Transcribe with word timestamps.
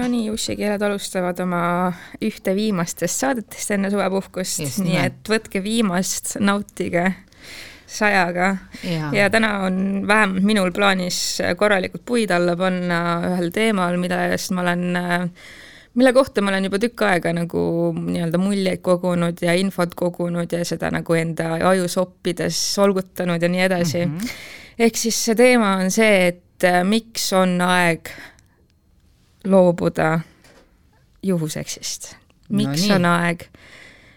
Nonii, 0.00 0.30
ussikeeled 0.32 0.82
alustavad 0.82 1.40
oma 1.44 1.62
ühte 2.24 2.54
viimastest 2.56 3.24
saadetest 3.24 3.74
enne 3.76 3.90
suvepuhkust, 3.92 4.62
nii 4.80 4.94
nimelt. 4.94 5.20
et 5.20 5.32
võtke 5.34 5.62
viimast, 5.64 6.36
nautige 6.40 7.10
sajaga 7.90 8.56
ja. 8.86 9.10
ja 9.12 9.30
täna 9.30 9.58
on 9.66 10.06
vähemalt 10.06 10.46
minul 10.46 10.70
plaanis 10.72 11.40
korralikult 11.58 12.04
puid 12.06 12.30
alla 12.30 12.54
panna 12.56 13.00
ühel 13.32 13.50
teemal, 13.54 13.98
mille 14.00 14.20
eest 14.30 14.54
ma 14.54 14.62
olen, 14.62 14.86
mille 15.98 16.12
kohta 16.14 16.44
ma 16.44 16.52
olen 16.52 16.68
juba 16.68 16.78
tükk 16.82 17.04
aega 17.08 17.34
nagu 17.34 17.62
nii-öelda 17.96 18.40
muljeid 18.40 18.82
kogunud 18.86 19.42
ja 19.42 19.56
infot 19.58 19.96
kogunud 19.98 20.52
ja 20.54 20.62
seda 20.64 20.92
nagu 20.94 21.18
enda 21.18 21.56
ajus 21.72 21.98
oppides 22.00 22.58
solgutanud 22.76 23.42
ja 23.42 23.50
nii 23.50 23.66
edasi 23.66 24.04
mm. 24.06 24.18
-hmm. 24.18 24.42
ehk 24.86 24.96
siis 24.96 25.24
see 25.24 25.34
teema 25.34 25.76
on 25.82 25.90
see, 25.90 26.28
et 26.28 26.68
miks 26.84 27.32
on 27.32 27.58
aeg 27.64 28.12
loobuda 29.44 30.20
juhuseksist. 31.22 32.14
miks 32.50 32.88
no 32.88 32.96
on 32.96 33.04
aeg 33.06 33.44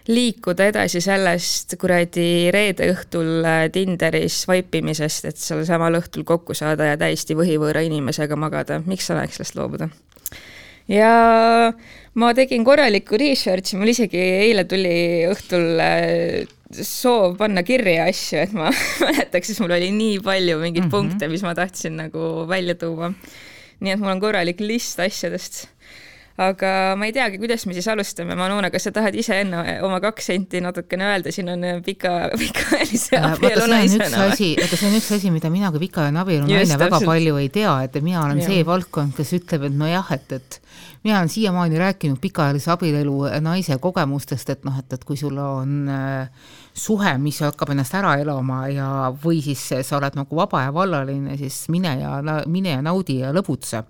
liikuda 0.08 0.68
edasi 0.68 1.00
sellest 1.00 1.76
kuradi 1.80 2.50
reede 2.52 2.90
õhtul 2.92 3.44
äh, 3.46 3.66
Tinderis 3.72 4.42
swipe 4.44 4.82
imisest, 4.82 5.28
et 5.30 5.40
sellel 5.40 5.64
samal 5.68 5.96
õhtul 6.00 6.26
kokku 6.28 6.56
saada 6.56 6.90
ja 6.90 6.98
täiesti 7.00 7.36
võhivõõra 7.38 7.84
inimesega 7.86 8.36
magada, 8.36 8.82
miks 8.84 9.08
on 9.12 9.22
aeg 9.22 9.32
sellest 9.32 9.56
loobuda? 9.56 9.88
ja 10.90 11.72
ma 12.20 12.34
tegin 12.36 12.66
korralikku 12.66 13.16
research'i, 13.20 13.78
mul 13.80 13.94
isegi 13.94 14.20
eile 14.20 14.66
tuli 14.68 15.24
õhtul 15.30 15.80
äh, 15.80 16.44
soov 16.74 17.38
panna 17.40 17.64
kirja 17.64 18.10
asju, 18.10 18.44
et 18.44 18.52
ma 18.52 18.68
mäletaks, 19.06 19.52
sest 19.54 19.64
mul 19.64 19.72
oli 19.78 19.88
nii 19.94 20.20
palju 20.24 20.60
mingeid 20.60 20.84
mm 20.84 20.90
-hmm. 20.90 20.92
punkte, 20.92 21.32
mis 21.32 21.46
ma 21.46 21.54
tahtsin 21.56 21.96
nagu 22.02 22.44
välja 22.50 22.76
tuua 22.76 23.14
nii 23.84 23.94
et 23.94 24.02
mul 24.02 24.14
on 24.14 24.22
korralik 24.22 24.60
list 24.64 25.00
asjadest. 25.02 25.66
aga 26.34 26.68
ma 26.98 27.06
ei 27.06 27.12
teagi, 27.14 27.38
kuidas 27.38 27.62
me 27.70 27.76
siis 27.76 27.86
alustame, 27.92 28.34
Manuna, 28.34 28.66
kas 28.74 28.88
sa 28.88 28.90
tahad 28.94 29.14
ise 29.14 29.36
enne 29.44 29.76
oma 29.86 30.00
kaks 30.02 30.32
senti 30.32 30.58
natukene 30.64 31.06
öelda, 31.12 31.30
siin 31.34 31.52
on 31.52 31.62
pika, 31.86 32.14
pikaajalise 32.40 33.20
abielu 33.20 33.68
naisena. 33.70 34.24
vaata, 34.24 34.40
see 34.40 34.88
on 34.88 34.98
üks 34.98 35.12
asi, 35.14 35.30
mida 35.30 35.52
mina 35.54 35.70
kui 35.70 35.84
pikaajaline 35.84 36.22
abielu 36.24 36.48
naine 36.48 36.80
väga 36.80 37.00
palju 37.06 37.38
ei 37.38 37.52
tea, 37.54 37.76
et 37.86 38.00
mina 38.02 38.24
olen 38.24 38.42
ja. 38.42 38.50
see 38.50 38.66
valdkond, 38.66 39.14
kes 39.14 39.30
ütleb, 39.38 39.68
et 39.70 39.78
nojah, 39.78 40.10
et, 40.18 40.34
et 40.40 40.58
mina 41.06 41.20
olen 41.20 41.30
siiamaani 41.30 41.78
rääkinud 41.84 42.18
pikaajalise 42.24 42.74
abielu 42.74 43.14
naise 43.44 43.78
kogemustest, 43.78 44.50
et 44.56 44.66
noh, 44.66 44.82
et, 44.82 44.98
et 44.98 45.06
kui 45.06 45.20
sul 45.20 45.38
on 45.38 45.86
äh, 45.86 46.50
suhe, 46.74 47.12
mis 47.22 47.38
hakkab 47.44 47.70
ennast 47.70 47.94
ära 47.94 48.16
elama 48.18 48.64
ja, 48.72 48.88
või 49.22 49.38
siis 49.44 49.62
sa 49.86 49.98
oled 50.00 50.16
nagu 50.18 50.36
vaba 50.36 50.64
ja 50.64 50.72
vallaline, 50.74 51.36
siis 51.38 51.68
mine 51.70 51.92
ja, 52.00 52.16
mine 52.50 52.74
ja 52.74 52.82
naudi 52.82 53.20
ja 53.20 53.30
lõbutse. 53.34 53.82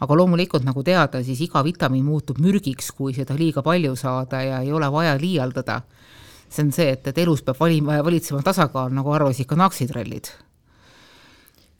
aga 0.00 0.18
loomulikult 0.20 0.64
nagu 0.64 0.84
teada, 0.84 1.22
siis 1.24 1.40
iga 1.40 1.64
vitamiin 1.64 2.04
muutub 2.04 2.38
mürgiks, 2.38 2.92
kui 2.92 3.14
seda 3.16 3.34
liiga 3.34 3.62
palju 3.64 3.96
saada 3.96 4.42
ja 4.44 4.60
ei 4.60 4.72
ole 4.72 4.90
vaja 4.92 5.16
liialdada. 5.20 5.80
see 6.48 6.62
on 6.64 6.72
see, 6.72 6.90
et, 6.92 7.06
et 7.06 7.18
elus 7.18 7.42
peab 7.42 7.56
valima, 7.58 8.02
valitsema 8.04 8.42
tasakaal, 8.42 8.92
nagu 8.94 9.10
arvasid 9.10 9.46
ka 9.46 9.56
naksitrellid. 9.56 10.28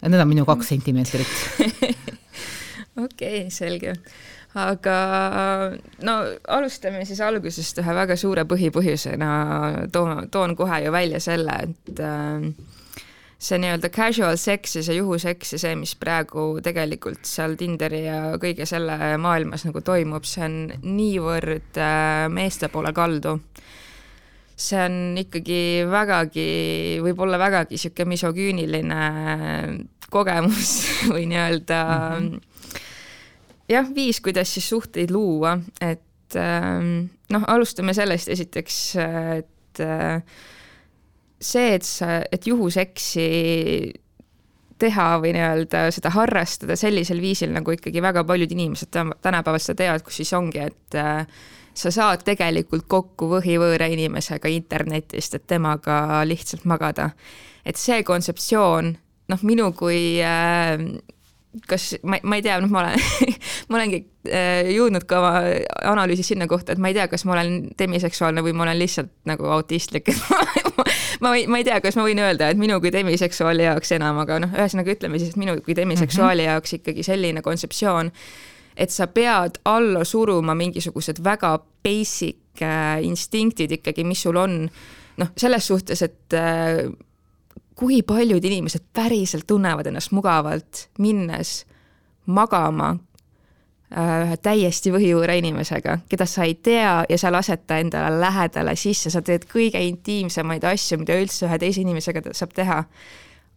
Need 0.02 0.20
on 0.20 0.28
minu 0.28 0.44
kaks 0.44 0.68
sentimeetrit 0.68 1.26
okei 3.04 3.46
okay,, 3.46 3.50
selge 3.50 3.94
aga 4.56 4.96
no 6.06 6.14
alustame 6.48 7.04
siis 7.08 7.20
algusest 7.24 7.82
ühe 7.82 7.96
väga 7.98 8.16
suure 8.16 8.46
põhipõhjusena, 8.48 9.28
toon, 9.92 10.30
toon 10.32 10.56
kohe 10.56 10.80
ju 10.86 10.94
välja 10.94 11.20
selle, 11.20 11.58
et 11.66 12.00
äh, 12.00 12.46
see 13.36 13.58
nii-öelda 13.60 13.90
casual 13.92 14.38
sex 14.40 14.78
ja 14.78 14.84
see 14.86 14.96
juhuseks 14.96 15.52
ja 15.56 15.60
see, 15.60 15.74
mis 15.76 15.92
praegu 16.00 16.48
tegelikult 16.64 17.28
seal 17.28 17.58
Tinderi 17.60 18.06
ja 18.06 18.20
kõige 18.40 18.64
selle 18.68 18.96
maailmas 19.20 19.66
nagu 19.68 19.84
toimub, 19.84 20.24
see 20.24 20.46
on 20.48 20.58
niivõrd 20.96 21.76
äh, 21.76 22.24
meeste 22.32 22.72
poole 22.72 22.94
kaldu. 22.96 23.38
see 24.56 24.80
on 24.80 25.18
ikkagi 25.20 25.84
vägagi, 25.84 26.48
võib-olla 27.04 27.36
vägagi 27.36 27.76
niisugune 27.76 28.14
misogüüniline 28.14 29.00
kogemus 30.08 30.78
või 31.12 31.28
nii-öelda 31.28 31.80
mm 31.84 32.28
-hmm 32.28 32.55
jah, 33.68 33.88
viis, 33.94 34.20
kuidas 34.20 34.54
siis 34.54 34.68
suhteid 34.68 35.10
luua, 35.14 35.56
et 35.80 36.36
ähm, 36.40 37.08
noh, 37.32 37.46
alustame 37.50 37.94
sellest 37.96 38.30
esiteks, 38.32 38.80
et 39.38 39.82
äh, 39.82 40.22
see, 41.40 41.74
et 41.74 41.86
sa, 41.86 42.20
et 42.32 42.46
juhuseksi 42.46 43.28
teha 44.78 45.06
või 45.22 45.32
nii-öelda 45.36 45.86
seda 45.94 46.12
harrastada 46.12 46.76
sellisel 46.76 47.20
viisil, 47.22 47.52
nagu 47.54 47.72
ikkagi 47.72 48.02
väga 48.04 48.24
paljud 48.28 48.52
inimesed 48.52 48.92
tänapäeval 48.92 49.62
seda 49.62 49.80
teevad, 49.82 50.04
kus 50.04 50.20
siis 50.20 50.32
ongi, 50.36 50.66
et 50.68 50.98
äh, 51.00 51.24
sa 51.76 51.92
saad 51.92 52.24
tegelikult 52.24 52.86
kokku 52.88 53.28
võhivõõra 53.36 53.88
inimesega 53.92 54.50
internetist, 54.52 55.36
et 55.36 55.46
temaga 55.48 56.22
lihtsalt 56.28 56.64
magada. 56.64 57.10
et 57.66 57.76
see 57.76 58.02
kontseptsioon, 58.06 58.92
noh, 59.28 59.40
minu 59.42 59.72
kui 59.74 60.20
äh, 60.22 60.78
kas 61.68 61.94
ma, 62.02 62.18
ma 62.22 62.38
ei 62.38 62.44
tea, 62.44 62.58
noh, 62.60 62.70
ma 62.72 62.82
olen 62.82 63.00
ma 63.70 63.78
olengi 63.78 64.00
äh, 64.28 64.68
jõudnud 64.74 65.06
ka 65.08 65.20
oma 65.20 65.32
analüüsis 65.92 66.32
sinna 66.32 66.48
kohta, 66.50 66.74
et 66.74 66.82
ma 66.82 66.90
ei 66.90 66.96
tea, 66.96 67.06
kas 67.12 67.24
ma 67.28 67.36
olen 67.36 67.70
demiseksuaalne 67.78 68.44
või 68.44 68.54
ma 68.56 68.66
olen 68.66 68.80
lihtsalt 68.80 69.12
nagu 69.28 69.48
autistlik, 69.56 70.10
ma 71.24 71.34
ei, 71.36 71.46
ma 71.50 71.60
ei 71.60 71.66
tea, 71.68 71.78
kas 71.84 71.98
ma 71.98 72.06
võin 72.06 72.20
öelda, 72.22 72.50
et 72.52 72.60
minu 72.60 72.78
kui 72.82 72.92
demiseksuaali 72.94 73.68
jaoks 73.68 73.94
enam, 73.96 74.20
aga 74.24 74.40
noh, 74.44 74.58
ühesõnaga 74.58 74.96
ütleme 74.96 75.22
siis, 75.22 75.34
et 75.34 75.40
minu 75.40 75.56
kui 75.64 75.76
demiseksuaali 75.78 76.42
mm 76.42 76.46
-hmm. 76.46 76.52
jaoks 76.52 76.76
ikkagi 76.80 77.06
selline 77.06 77.42
kontseptsioon, 77.46 78.12
et 78.76 78.90
sa 78.90 79.06
pead 79.06 79.60
alla 79.64 80.04
suruma 80.04 80.54
mingisugused 80.54 81.24
väga 81.24 81.58
basic 81.84 82.62
äh, 82.62 83.02
instinktid 83.02 83.72
ikkagi, 83.72 84.04
mis 84.04 84.22
sul 84.22 84.36
on, 84.36 84.68
noh, 85.16 85.28
selles 85.36 85.66
suhtes, 85.66 86.02
et 86.02 86.34
äh, 86.34 86.84
kui 87.76 88.00
paljud 88.02 88.44
inimesed 88.44 88.88
päriselt 88.96 89.46
tunnevad 89.46 89.86
ennast 89.86 90.12
mugavalt, 90.16 90.86
minnes 90.98 91.66
magama 92.26 92.94
äh, 92.94 94.24
ühe 94.24 94.38
täiesti 94.42 94.92
võhivõõra 94.94 95.36
inimesega, 95.38 95.98
keda 96.08 96.26
sa 96.28 96.46
ei 96.48 96.56
tea 96.56 96.94
ja 97.08 97.18
sa 97.20 97.30
lased 97.32 97.66
ta 97.68 97.78
endale 97.82 98.16
lähedale 98.20 98.76
sisse, 98.80 99.12
sa 99.12 99.22
teed 99.22 99.44
kõige 99.50 99.82
intiimsemaid 99.90 100.64
asju, 100.64 101.02
mida 101.02 101.18
üldse 101.20 101.46
ühe 101.46 101.60
teise 101.62 101.84
inimesega 101.84 102.24
saab 102.32 102.56
teha. 102.56 102.82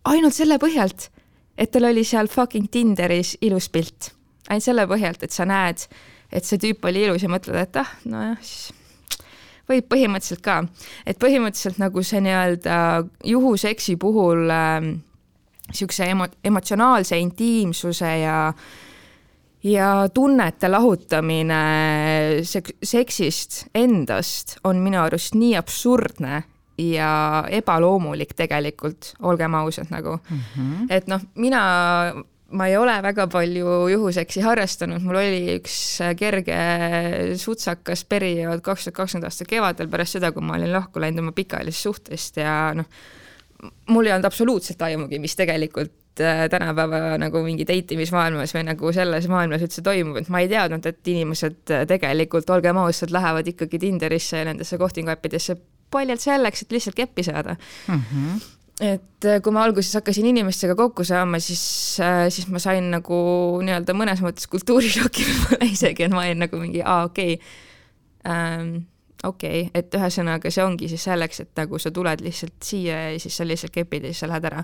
ainult 0.05 0.35
selle 0.35 0.59
põhjalt, 0.59 1.09
et 1.57 1.71
tal 1.71 1.87
oli 1.89 2.03
seal 2.03 2.27
fucking 2.27 2.67
Tinderis 2.71 3.37
ilus 3.41 3.69
pilt. 3.69 4.11
ainult 4.49 4.67
selle 4.67 4.87
põhjalt, 4.87 5.23
et 5.23 5.31
sa 5.31 5.45
näed, 5.45 5.87
et 6.31 6.45
see 6.45 6.59
tüüp 6.59 6.85
oli 6.85 7.07
ilus 7.07 7.23
ja 7.23 7.31
mõtled, 7.31 7.55
et 7.55 7.79
ah, 7.79 7.95
nojah, 8.05 8.37
siis 8.41 8.78
võib 9.69 9.87
põhimõtteliselt 9.91 10.43
ka, 10.45 10.59
et 11.05 11.19
põhimõtteliselt 11.21 11.79
nagu 11.81 12.03
see 12.05 12.21
nii-öelda 12.25 12.77
juhuseksi 13.29 13.95
puhul 14.01 14.45
niisuguse 14.49 16.05
äh, 16.05 16.13
emo-, 16.15 16.31
emotsionaalse 16.43 17.19
intiimsuse 17.19 18.13
ja 18.23 18.37
ja 19.63 20.07
tunnete 20.13 20.69
lahutamine 20.71 21.63
sek-, 22.47 22.77
seksist 22.83 23.65
endast 23.75 24.55
on 24.63 24.79
minu 24.83 25.01
arust 25.01 25.35
nii 25.35 25.57
absurdne 25.59 26.43
ja 26.79 27.43
ebaloomulik 27.51 28.31
tegelikult, 28.39 29.13
olgem 29.19 29.55
ausad 29.59 29.91
nagu 29.91 30.15
mm. 30.15 30.39
-hmm. 30.55 30.85
et 30.89 31.07
noh, 31.11 31.21
mina 31.35 31.63
ma 32.51 32.67
ei 32.69 32.77
ole 32.77 32.95
väga 33.03 33.27
palju 33.31 33.75
juhuseksi 33.91 34.41
harrastanud, 34.45 35.03
mul 35.05 35.19
oli 35.21 35.55
üks 35.57 35.75
kerge 36.19 36.57
sutsakas 37.39 38.03
periood 38.09 38.63
kaks 38.65 38.87
tuhat 38.87 38.97
kakskümmend 38.97 39.29
aasta 39.29 39.47
kevadel 39.49 39.89
pärast 39.91 40.17
seda, 40.17 40.33
kui 40.35 40.45
ma 40.45 40.57
olin 40.57 40.73
lahku 40.73 41.01
läinud 41.01 41.23
oma 41.23 41.33
pikaajalisest 41.37 41.89
suhtest 41.89 42.39
ja 42.41 42.55
noh, 42.77 42.89
mul 43.93 44.09
ei 44.09 44.15
olnud 44.15 44.29
absoluutselt 44.29 44.81
aimugi, 44.87 45.19
mis 45.21 45.35
tegelikult 45.37 46.23
äh, 46.23 46.45
tänapäeva 46.51 47.17
nagu 47.21 47.43
mingi 47.45 47.67
date 47.69 47.97
imismaailmas 47.97 48.53
või 48.55 48.65
nagu 48.71 48.93
selles 48.95 49.29
maailmas 49.31 49.65
üldse 49.65 49.85
toimub, 49.85 50.21
et 50.21 50.29
ma 50.33 50.43
ei 50.43 50.51
teadnud, 50.51 50.85
et 50.89 51.13
inimesed 51.13 51.75
tegelikult, 51.89 52.49
olgem 52.55 52.79
ausad, 52.81 53.13
lähevad 53.13 53.51
ikkagi 53.53 53.81
Tinderisse 53.81 54.41
ja 54.41 54.49
nendesse 54.49 54.79
kohtinguäppidesse 54.81 55.57
paljalt 55.89 56.21
selleks, 56.21 56.63
et 56.63 56.73
lihtsalt 56.77 56.97
keppi 56.97 57.25
saada 57.25 57.57
mm. 57.87 57.99
-hmm 57.99 58.47
et 58.79 59.27
äh, 59.27 59.39
kui 59.43 59.53
ma 59.55 59.65
alguses 59.67 59.91
hakkasin 59.99 60.29
inimestega 60.31 60.75
kokku 60.79 61.03
saama, 61.07 61.39
siis, 61.43 61.63
äh, 62.03 62.27
siis 62.31 62.47
ma 62.51 62.61
sain 62.63 62.87
nagu 62.93 63.17
nii-öelda 63.65 63.95
mõnes 63.97 64.23
mõttes 64.23 64.47
kultuurishoki 64.51 65.25
võib-olla 65.29 65.67
isegi, 65.67 66.07
et 66.07 66.15
ma 66.15 66.23
olin 66.23 66.45
nagu 66.45 66.61
mingi, 66.61 66.83
aa, 66.85 67.09
okei 67.09 67.35
okay. 67.35 67.57
ähm,, 68.31 68.77
okei 69.23 69.65
okay., 69.67 69.73
et 69.75 69.99
ühesõnaga 69.99 70.51
see 70.53 70.63
ongi 70.63 70.91
siis 70.91 71.03
selleks, 71.09 71.43
et 71.43 71.51
nagu 71.59 71.81
sa 71.81 71.91
tuled 71.95 72.23
lihtsalt 72.23 72.55
siia 72.63 73.09
ja 73.09 73.19
siis 73.19 73.35
sa 73.35 73.47
lihtsalt 73.47 73.75
kepid 73.75 74.07
ja 74.07 74.13
siis 74.13 74.23
sa 74.23 74.31
lähed 74.31 74.47
ära. 74.51 74.63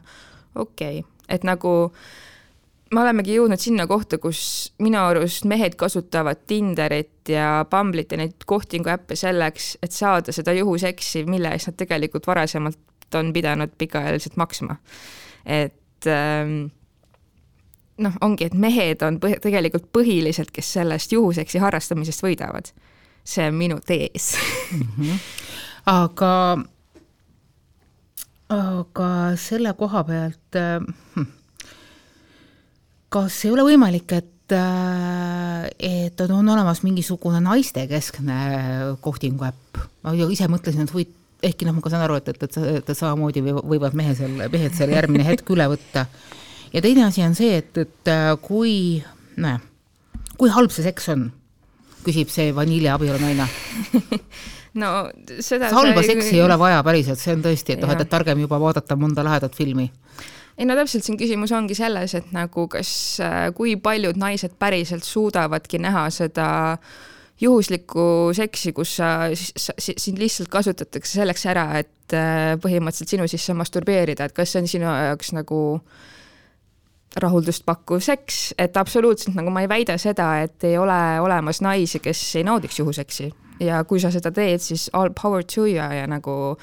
okei 0.55 1.03
okay., 1.03 1.11
et 1.35 1.43
nagu 1.47 1.75
me 2.93 3.01
olemegi 3.01 3.35
jõudnud 3.35 3.59
sinna 3.59 3.87
kohta, 3.89 4.19
kus 4.21 4.71
minu 4.79 5.01
arust 5.01 5.47
mehed 5.49 5.75
kasutavad 5.79 6.45
Tinderit 6.47 7.31
ja 7.33 7.65
Bumble'it 7.69 8.13
ja 8.13 8.19
neid 8.21 8.45
kohtinguäppe 8.47 9.17
selleks, 9.19 9.75
et 9.83 9.91
saada 9.91 10.35
seda 10.35 10.53
juhuseksi, 10.55 11.25
mille 11.27 11.51
eest 11.51 11.71
nad 11.71 11.79
tegelikult 11.81 12.27
varasemalt, 12.29 12.79
eest 13.15 13.27
on 13.27 13.33
pidanud 13.33 13.69
pikaajaliselt 13.77 14.37
maksma. 14.37 14.75
et 15.45 16.07
ähm, 16.07 16.71
noh, 17.97 18.13
ongi, 18.21 18.45
et 18.45 18.53
mehed 18.53 19.01
on 19.01 19.19
põh 19.19 19.37
tegelikult 19.41 19.91
põhiliselt, 19.93 20.51
kes 20.51 20.73
sellest 20.73 21.11
juhuseksi 21.11 21.59
harrastamisest 21.59 22.23
võidavad. 22.23 22.71
see 23.23 23.47
on 23.47 23.55
minu 23.55 23.79
tees 23.85 24.35
mm. 24.71 24.81
-hmm. 24.97 25.19
aga, 26.03 26.57
aga 28.49 29.09
selle 29.35 29.73
koha 29.73 30.03
pealt 30.03 30.55
äh,, 30.55 31.25
kas 33.09 33.45
ei 33.45 33.51
ole 33.51 33.63
võimalik, 33.63 34.11
et 34.11 34.51
äh, 34.51 35.69
et 35.79 36.21
on 36.21 36.49
olemas 36.49 36.83
mingisugune 36.83 37.39
naistekeskne 37.41 38.35
kohtingu 39.01 39.45
äpp, 39.45 39.77
ma 40.03 40.13
ise 40.13 40.47
mõtlesin, 40.47 40.83
et 40.83 40.93
huvitav, 40.93 41.24
ehkki 41.43 41.67
noh, 41.67 41.75
ma 41.75 41.83
ka 41.83 41.91
saan 41.93 42.05
aru, 42.05 42.17
et, 42.21 42.31
et, 42.31 42.43
et, 42.47 42.81
et 42.81 42.91
samamoodi 42.97 43.43
võivad 43.45 43.95
mehe 43.97 44.15
seal, 44.17 44.35
mehed 44.51 44.75
seal 44.77 44.93
järgmine 44.95 45.25
hetk 45.27 45.49
üle 45.55 45.67
võtta. 45.75 46.05
ja 46.73 46.83
teine 46.83 47.07
asi 47.07 47.23
on 47.25 47.35
see, 47.37 47.61
et, 47.61 47.71
et 47.85 48.11
äh, 48.11 48.31
kui, 48.41 49.03
nojah, 49.37 49.63
kui 50.39 50.51
halb 50.53 50.73
see 50.73 50.85
seks 50.87 51.09
on, 51.15 51.29
küsib 52.05 52.31
see 52.33 52.51
vaniljeabielu 52.55 53.21
naine. 53.23 53.49
No 54.75 55.05
seda 55.39 55.69
halba 55.71 56.01
sai... 56.03 56.09
seksi 56.09 56.33
ei 56.35 56.41
ole 56.43 56.57
vaja 56.59 56.81
päriselt, 56.83 57.19
see 57.21 57.31
on 57.31 57.43
tõesti, 57.45 57.77
et 57.77 57.79
noh, 57.79 57.93
et 57.95 58.09
targem 58.11 58.41
juba 58.43 58.57
vaadata 58.59 58.97
mõnda 58.99 59.23
lahedat 59.23 59.55
filmi. 59.55 59.85
Ei 60.59 60.67
no 60.67 60.75
täpselt, 60.75 61.03
siin 61.03 61.15
küsimus 61.19 61.51
ongi 61.55 61.75
selles, 61.75 62.11
et 62.15 62.27
nagu 62.35 62.67
kas, 62.71 62.89
äh, 63.23 63.37
kui 63.55 63.77
paljud 63.79 64.19
naised 64.19 64.55
päriselt 64.59 65.07
suudavadki 65.07 65.79
näha 65.83 66.05
seda 66.11 66.47
juhuslikku 67.41 68.31
seksi, 68.35 68.73
kus 68.75 68.95
sa, 69.01 69.09
sind 69.35 70.19
lihtsalt 70.21 70.49
kasutatakse 70.53 71.19
selleks 71.19 71.45
ära, 71.51 71.67
et 71.81 72.15
äh, 72.15 72.55
põhimõtteliselt 72.63 73.15
sinu 73.15 73.27
sisse 73.31 73.55
masturbeerida, 73.57 74.27
et 74.27 74.35
kas 74.35 74.53
see 74.53 74.63
on 74.63 74.69
sinu 74.71 74.87
jaoks 74.87 75.33
nagu 75.35 75.61
rahuldust 77.19 77.63
pakkuv 77.67 78.01
seks, 78.03 78.53
et 78.59 78.75
absoluutselt 78.77 79.37
nagu 79.37 79.51
ma 79.51 79.63
ei 79.63 79.71
väida 79.71 79.95
seda, 80.01 80.33
et 80.43 80.63
ei 80.67 80.77
ole 80.79 80.99
olemas 81.23 81.61
naisi, 81.63 82.01
kes 82.03 82.23
ei 82.39 82.47
naudiks 82.47 82.79
juhuseksi 82.79 83.29
ja 83.63 83.83
kui 83.87 84.01
sa 84.03 84.11
seda 84.11 84.31
teed, 84.35 84.63
siis 84.63 84.89
all 84.93 85.13
power 85.15 85.43
to 85.43 85.67
you 85.67 85.79
ja 85.79 86.07
nagu 86.07 86.57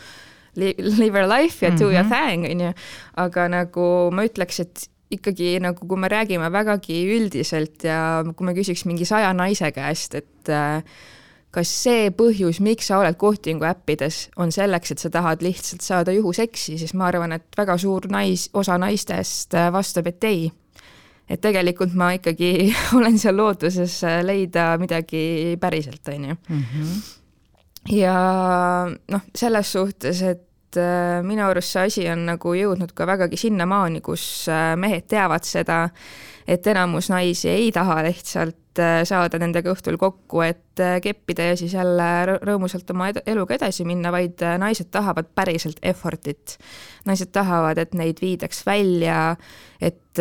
live 0.57 1.19
your 1.19 1.29
life 1.29 1.65
ja 1.65 1.71
do 1.71 1.77
mm 1.77 1.91
-hmm. 1.91 1.95
your 1.95 2.09
thing, 2.11 2.45
on 2.45 2.61
ju. 2.61 2.73
aga 3.17 3.49
nagu 3.49 4.11
ma 4.13 4.25
ütleks, 4.25 4.61
et 4.61 4.89
ikkagi 5.17 5.57
nagu, 5.63 5.87
kui 5.89 6.01
me 6.01 6.11
räägime 6.11 6.49
vägagi 6.53 7.03
üldiselt 7.17 7.85
ja 7.87 8.23
kui 8.37 8.49
me 8.49 8.55
küsiks 8.57 8.87
mingi 8.89 9.07
saja 9.09 9.33
naise 9.37 9.73
käest, 9.75 10.17
et 10.19 10.53
äh, 10.53 10.83
kas 11.53 11.71
see 11.85 12.09
põhjus, 12.17 12.63
miks 12.65 12.89
sa 12.89 13.03
oled 13.03 13.19
kohtingu 13.21 13.67
äppides, 13.69 14.27
on 14.41 14.53
selleks, 14.55 14.95
et 14.95 15.03
sa 15.03 15.13
tahad 15.13 15.45
lihtsalt 15.45 15.85
saada 15.85 16.15
juhuseksi, 16.17 16.79
siis 16.81 16.95
ma 16.97 17.11
arvan, 17.11 17.37
et 17.37 17.59
väga 17.59 17.77
suur 17.81 18.09
nais, 18.13 18.49
osa 18.57 18.79
naistest 18.81 19.57
äh, 19.59 19.71
vastab, 19.73 20.09
et 20.13 20.29
ei. 20.29 20.51
et 21.29 21.41
tegelikult 21.41 21.95
ma 21.95 22.13
ikkagi 22.17 22.73
olen 22.99 23.19
seal 23.19 23.37
lootuses 23.37 24.03
äh, 24.05 24.21
leida 24.25 24.73
midagi 24.81 25.59
päriselt, 25.61 26.09
on 26.09 26.31
ju 26.33 26.39
mhm 26.49 26.95
ja 27.91 28.17
noh, 29.11 29.23
selles 29.35 29.73
suhtes, 29.75 30.23
et 30.23 30.43
äh, 30.81 31.21
minu 31.27 31.45
arust 31.47 31.75
see 31.75 31.87
asi 31.89 32.07
on 32.13 32.27
nagu 32.29 32.55
jõudnud 32.57 32.95
ka 32.97 33.07
vägagi 33.09 33.41
sinnamaani, 33.41 34.03
kus 34.05 34.25
äh, 34.53 34.73
mehed 34.81 35.09
teavad 35.11 35.47
seda, 35.49 35.85
et 36.49 36.67
enamus 36.67 37.11
naisi 37.11 37.49
ei 37.49 37.71
taha 37.73 38.01
lihtsalt 38.07 38.81
äh, 38.81 39.03
saada 39.09 39.39
nendega 39.39 39.73
õhtul 39.73 39.99
kokku, 40.01 40.43
et 40.45 40.81
äh, 40.83 40.97
keppida 41.03 41.51
ja 41.51 41.57
siis 41.59 41.75
jälle 41.77 42.39
rõõmusalt 42.43 42.91
oma 42.95 43.11
eluga 43.27 43.57
edasi 43.59 43.87
minna, 43.89 44.13
vaid 44.15 44.43
äh, 44.43 44.57
naised 44.61 44.91
tahavad 44.95 45.31
päriselt 45.35 45.81
effort'it. 45.83 46.57
naised 47.05 47.33
tahavad, 47.35 47.79
et 47.79 47.95
neid 47.99 48.21
viidaks 48.23 48.63
välja, 48.67 49.37
et, 49.81 50.19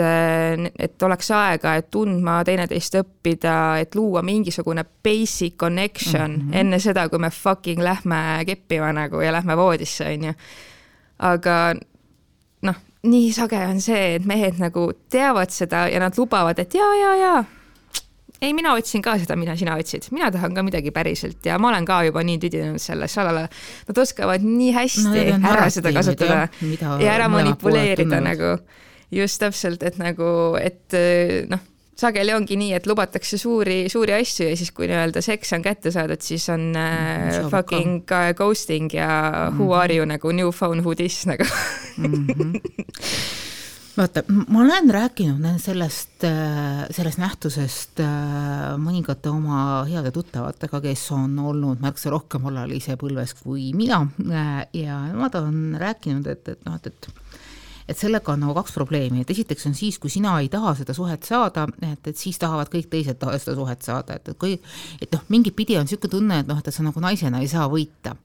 et 0.80 1.04
oleks 1.04 1.30
aega, 1.32 1.76
et 1.78 1.92
tundma 1.94 2.40
teineteist 2.48 2.96
õppida, 2.98 3.56
et 3.84 3.96
luua 3.96 4.24
mingisugune 4.26 4.86
basic 5.04 5.58
connection 5.58 6.32
mm 6.32 6.50
-hmm. 6.50 6.58
enne 6.58 6.80
seda, 6.80 7.10
kui 7.10 7.20
me 7.20 7.30
fucking 7.30 7.82
lähme 7.84 8.44
keppima 8.46 8.94
nagu 8.94 9.22
ja 9.22 9.32
lähme 9.32 9.58
voodisse, 9.58 10.06
on 10.06 10.24
ju. 10.24 10.34
aga 11.20 11.76
nii 13.08 13.32
sage 13.34 13.58
on 13.66 13.82
see, 13.82 14.18
et 14.18 14.28
mehed 14.30 14.60
nagu 14.62 14.92
teavad 15.10 15.54
seda 15.54 15.88
ja 15.90 16.02
nad 16.04 16.18
lubavad, 16.20 16.60
et 16.62 16.76
ja, 16.78 16.90
ja, 17.00 17.16
ja 17.18 17.34
ei, 18.42 18.54
mina 18.58 18.74
otsin 18.74 19.04
ka 19.06 19.16
seda, 19.22 19.36
mida 19.38 19.54
sina 19.58 19.76
otsid, 19.78 20.08
mina 20.14 20.32
tahan 20.34 20.56
ka 20.58 20.64
midagi 20.66 20.94
päriselt 20.94 21.46
ja 21.46 21.60
ma 21.62 21.70
olen 21.70 21.86
ka 21.86 22.00
juba 22.08 22.24
nii 22.26 22.40
tüdinenud 22.42 22.82
selles, 22.82 23.14
salala. 23.14 23.46
Nad 23.88 24.02
oskavad 24.02 24.46
nii 24.46 24.72
hästi 24.74 25.26
no, 25.36 25.42
ära 25.52 25.68
seda 25.74 25.94
kasutada 25.94 26.48
ja 27.02 27.12
ära 27.14 27.30
manipuleerida 27.30 28.22
nagu. 28.24 28.56
Just 29.12 29.42
täpselt, 29.44 29.82
et 29.84 29.98
nagu, 30.00 30.26
et 30.56 30.96
noh 31.52 31.71
sageli 32.02 32.34
ongi 32.34 32.58
nii, 32.60 32.74
et 32.78 32.88
lubatakse 32.90 33.38
suuri, 33.42 33.84
suuri 33.92 34.16
asju 34.18 34.50
ja 34.50 34.58
siis, 34.60 34.74
kui 34.76 34.90
nii-öelda 34.90 35.24
seks 35.26 35.54
on 35.58 35.66
kätte 35.66 35.94
saadud, 35.94 36.22
siis 36.26 36.48
on 36.54 36.72
äh, 36.80 37.38
fucking 37.52 38.02
ka. 38.10 38.32
ghosting 38.38 38.94
ja 38.94 39.08
mm 39.08 39.48
-hmm. 39.48 39.62
who 39.62 39.74
are 39.78 39.96
you 39.96 40.06
nagu 40.06 40.32
new 40.32 40.52
phone 40.52 40.82
who 40.82 40.96
this 40.96 41.26
nagu 41.26 41.46
mm. 41.98 42.28
-hmm. 42.28 42.60
vaata, 43.98 44.24
ma 44.48 44.62
olen 44.62 44.90
rääkinud 44.92 45.60
sellest, 45.60 46.24
äh, 46.24 46.86
sellest 46.92 47.20
nähtusest 47.22 48.00
äh, 48.00 48.78
mõningate 48.82 49.30
oma 49.30 49.84
heade 49.90 50.12
tuttavatega, 50.16 50.82
kes 50.82 51.04
on 51.16 51.40
olnud 51.40 51.82
märksa 51.84 52.14
rohkem 52.14 52.46
alalise 52.52 52.96
põlves 53.00 53.36
kui 53.44 53.72
mina 53.78 54.02
äh, 54.32 54.66
ja 54.74 55.02
nemad 55.10 55.36
on 55.42 55.76
rääkinud, 55.80 56.28
et, 56.28 56.48
et 56.56 56.66
noh, 56.66 56.80
et, 56.80 56.88
et 56.88 57.21
et 57.92 58.00
sellega 58.00 58.34
on 58.34 58.42
nagu 58.46 58.56
kaks 58.56 58.74
probleemi, 58.76 59.22
et 59.24 59.34
esiteks 59.34 59.68
on 59.70 59.76
siis, 59.78 59.98
kui 60.02 60.12
sina 60.14 60.38
ei 60.42 60.50
taha 60.52 60.74
seda 60.80 60.96
suhet 60.96 61.28
saada, 61.28 61.68
et, 61.84 62.08
et 62.08 62.18
siis 62.18 62.40
tahavad 62.42 62.72
kõik 62.72 62.90
teised 62.92 63.20
taha 63.22 63.38
seda 63.42 63.56
suhet 63.60 63.86
saada, 63.86 64.18
et, 64.18 64.32
et 64.32 64.40
kui, 64.40 64.56
et 65.02 65.12
noh, 65.12 65.24
mingit 65.34 65.56
pidi 65.58 65.78
on 65.80 65.88
niisugune 65.88 66.16
tunne, 66.16 66.40
et 66.42 66.50
noh, 66.50 66.60
et 66.60 66.72
sa 66.74 66.86
nagu 66.86 67.04
naisena 67.04 67.42
ei 67.44 67.52
saa 67.52 67.68
võita. 67.72 68.16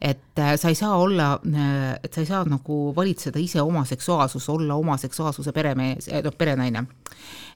et 0.00 0.38
äh, 0.38 0.54
sa 0.60 0.68
ei 0.68 0.76
saa 0.78 0.94
olla, 0.94 1.40
äh, 1.42 1.96
et 2.04 2.14
sa 2.14 2.20
ei 2.20 2.28
saa 2.28 2.44
nagu 2.46 2.92
valitseda 2.94 3.40
ise 3.42 3.62
oma 3.62 3.84
seksuaalsust, 3.84 4.48
olla 4.52 4.76
oma 4.76 4.96
seksuaalsuse 5.00 5.52
peremees, 5.52 6.08
äh, 6.12 6.22
noh, 6.22 6.36
perenaine. 6.38 6.86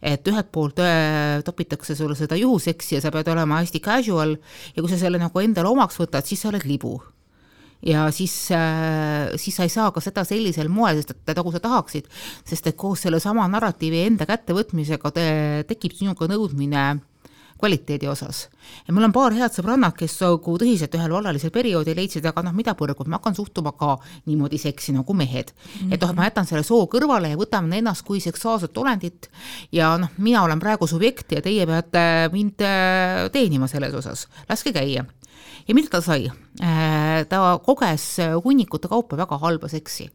et 0.02 0.26
ühelt 0.26 0.48
poolt 0.52 0.80
topitakse 1.44 1.94
sulle 1.94 2.16
seda 2.16 2.36
juhuseksi 2.36 2.94
ja 2.94 3.00
sa 3.04 3.10
pead 3.12 3.28
olema 3.28 3.60
hästi 3.60 3.80
casual 3.84 4.36
ja 4.74 4.82
kui 4.82 4.88
sa 4.88 4.98
selle 4.98 5.20
nagu 5.20 5.40
endale 5.44 5.68
omaks 5.68 6.00
võtad, 6.00 6.24
siis 6.24 6.40
sa 6.40 6.48
oled 6.48 6.64
libu 6.64 6.96
ja 7.86 8.06
siis, 8.12 8.34
äh, 8.54 9.30
siis 9.40 9.56
sa 9.56 9.66
ei 9.66 9.72
saa 9.72 9.90
ka 9.94 10.02
seda 10.04 10.24
sellisel 10.28 10.68
moel, 10.72 11.00
sest 11.00 11.14
et 11.16 11.36
nagu 11.36 11.52
sa 11.52 11.62
tahaksid, 11.64 12.08
sest 12.48 12.66
et 12.66 12.76
koos 12.80 13.06
sellesama 13.06 13.46
narratiivi 13.48 14.04
enda 14.06 14.28
kättevõtmisega 14.28 15.14
te, 15.16 15.28
tekib 15.68 15.96
sinuga 15.96 16.28
nõudmine 16.30 17.00
kvaliteedi 17.60 18.08
osas. 18.08 18.48
ja 18.88 18.94
mul 18.94 19.04
on 19.04 19.12
paar 19.12 19.34
head 19.36 19.52
sõbrannat, 19.52 19.96
kes 19.98 20.16
nagu 20.22 20.54
tõsiselt 20.62 20.94
ühel 20.96 21.12
vallalisel 21.12 21.52
perioodil 21.52 21.98
leidsid, 21.98 22.24
aga 22.26 22.44
noh, 22.46 22.54
mida 22.56 22.74
põrgut, 22.78 23.08
ma 23.10 23.18
hakkan 23.18 23.36
suhtuma 23.36 23.74
ka 23.76 23.96
niimoodi 24.30 24.58
seksi 24.60 24.94
nagu 24.96 25.14
mehed 25.16 25.52
mm. 25.52 25.68
-hmm. 25.68 25.94
et 25.94 26.00
noh, 26.00 26.14
ma 26.16 26.28
jätan 26.28 26.48
selle 26.48 26.64
soo 26.64 26.86
kõrvale 26.94 27.32
ja 27.34 27.40
võtan 27.40 27.72
ennast 27.72 28.06
kui 28.06 28.20
seksuaalset 28.20 28.78
olendit 28.78 29.30
ja 29.72 29.92
noh, 29.98 30.08
mina 30.18 30.42
olen 30.42 30.60
praegu 30.60 30.86
subjekt 30.86 31.32
ja 31.36 31.42
teie 31.44 31.66
peate 31.66 32.30
mind 32.32 32.64
äh, 32.64 33.28
teenima 33.32 33.68
selles 33.68 33.94
osas, 33.94 34.28
laske 34.48 34.72
käia 34.72 35.04
ja 35.70 35.74
mida 35.78 35.92
ta 35.92 36.00
sai? 36.02 36.26
Äh, 36.60 37.22
ta 37.30 37.58
koges 37.62 38.16
hunnikute 38.44 38.90
kaupa 38.90 39.16
väga 39.16 39.38
halba 39.38 39.70
seksi 39.70 40.10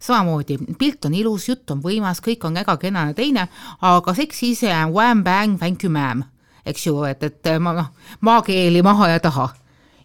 samamoodi, 0.00 0.58
pilt 0.78 1.04
on 1.04 1.14
ilus, 1.14 1.48
jutt 1.48 1.70
on 1.74 1.82
võimas, 1.82 2.20
kõik 2.24 2.44
on 2.46 2.58
väga 2.58 2.76
kena 2.80 3.08
ja 3.10 3.14
teine, 3.18 3.46
aga 3.82 4.14
seks 4.14 4.42
ise 4.46 4.70
on 4.70 4.92
wham-bang, 4.94 5.58
thank 5.58 5.84
you 5.84 5.92
ma'am, 5.92 6.22
eks 6.66 6.86
ju, 6.86 7.00
et, 7.08 7.24
et 7.26 7.50
ma 7.62 7.74
noh, 7.76 7.88
maakeeli 8.26 8.82
maha 8.86 9.12
ja 9.14 9.22
taha. 9.22 9.48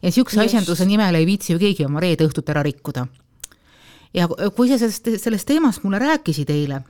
ja 0.02 0.10
niisuguse 0.10 0.42
asjanduse 0.44 0.86
nimel 0.86 1.16
ei 1.16 1.26
viitsi 1.26 1.54
ju 1.54 1.60
keegi 1.60 1.86
oma 1.86 2.02
reede 2.04 2.26
õhtut 2.28 2.50
ära 2.50 2.64
rikkuda. 2.66 3.06
ja 4.14 4.28
kui 4.28 4.70
sa 4.70 4.78
sellest, 4.82 5.10
sellest 5.22 5.48
teemast 5.48 5.84
mulle 5.84 6.00
rääkisid 6.02 6.50
eile, 6.50 6.84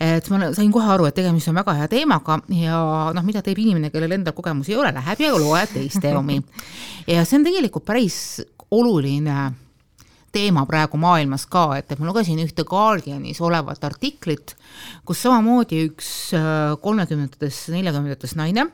et 0.00 0.28
ma 0.30 0.52
sain 0.54 0.70
kohe 0.72 0.90
aru, 0.94 1.08
et 1.08 1.16
tegemist 1.18 1.50
on 1.50 1.56
väga 1.58 1.74
hea 1.80 1.88
teemaga 1.90 2.38
ja 2.54 2.80
noh, 3.14 3.24
mida 3.26 3.42
teeb 3.42 3.58
inimene, 3.58 3.90
kellel 3.90 4.14
endal 4.14 4.36
kogemusi 4.36 4.74
ei 4.74 4.78
ole, 4.78 4.92
läheb 4.94 5.24
ja 5.24 5.32
loeb 5.34 5.72
teiste 5.74 6.12
omi. 6.16 6.38
ja 7.06 7.24
see 7.26 7.40
on 7.40 7.46
tegelikult 7.48 7.86
päris 7.88 8.18
oluline 8.70 9.48
teema 10.32 10.64
praegu 10.68 11.00
maailmas 11.00 11.46
ka, 11.50 11.70
et, 11.78 11.90
et 11.90 12.00
ma 12.00 12.10
lugesin 12.10 12.38
ühte 12.42 12.64
Guardianis 12.68 13.40
olevat 13.42 13.84
artiklit, 13.88 14.54
kus 15.08 15.22
samamoodi 15.24 15.80
üks 15.88 16.10
äh, 16.36 16.76
kolmekümnendates, 16.82 17.64
neljakümnendates 17.74 18.36
naine, 18.38 18.68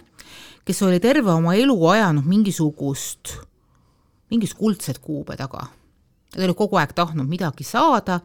kes 0.66 0.82
oli 0.84 1.00
terve 1.00 1.32
oma 1.32 1.54
elu 1.56 1.76
ajanud 1.94 2.26
mingisugust, 2.28 3.36
mingist 4.34 4.58
kuldset 4.58 5.00
kuube 5.00 5.38
taga. 5.40 5.68
ta 6.34 6.42
oli 6.42 6.56
kogu 6.58 6.80
aeg 6.80 6.92
tahtnud 6.92 7.28
midagi 7.30 7.64
saada 7.64 8.20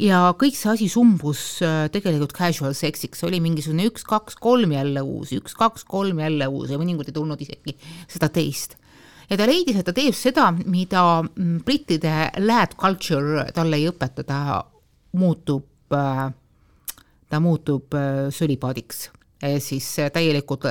ja 0.00 0.20
kõik 0.38 0.56
see 0.56 0.72
asi 0.72 0.88
sumbus 0.92 1.42
äh, 1.64 1.86
tegelikult 1.92 2.34
casual 2.36 2.74
seksiks, 2.76 3.22
oli 3.26 3.40
mingisugune 3.42 3.88
üks, 3.90 4.04
kaks, 4.06 4.38
kolm 4.40 4.74
jälle 4.76 5.02
uus, 5.04 5.32
üks, 5.36 5.56
kaks, 5.56 5.86
kolm 5.88 6.20
jälle 6.20 6.48
uus 6.52 6.72
ja 6.72 6.80
mõnikord 6.80 7.10
ei 7.10 7.16
tulnud 7.16 7.44
isegi 7.46 7.76
seda 8.04 8.28
teist. 8.32 8.76
ja 9.30 9.38
ta 9.40 9.48
leidis, 9.48 9.80
et 9.80 9.88
ta 9.88 9.94
teeb 9.96 10.16
seda, 10.16 10.50
mida 10.64 11.04
mm, 11.22 11.62
brittide 11.66 12.14
lad 12.44 12.76
culture 12.78 13.46
talle 13.56 13.80
ei 13.80 13.88
õpeta, 13.90 14.26
ta 14.26 14.40
muutub 15.16 15.96
äh, 15.96 16.26
ta 17.26 17.40
muutub 17.42 17.90
sölipaadiks, 18.30 19.08
siis 19.58 19.88
täielikult 20.14 20.62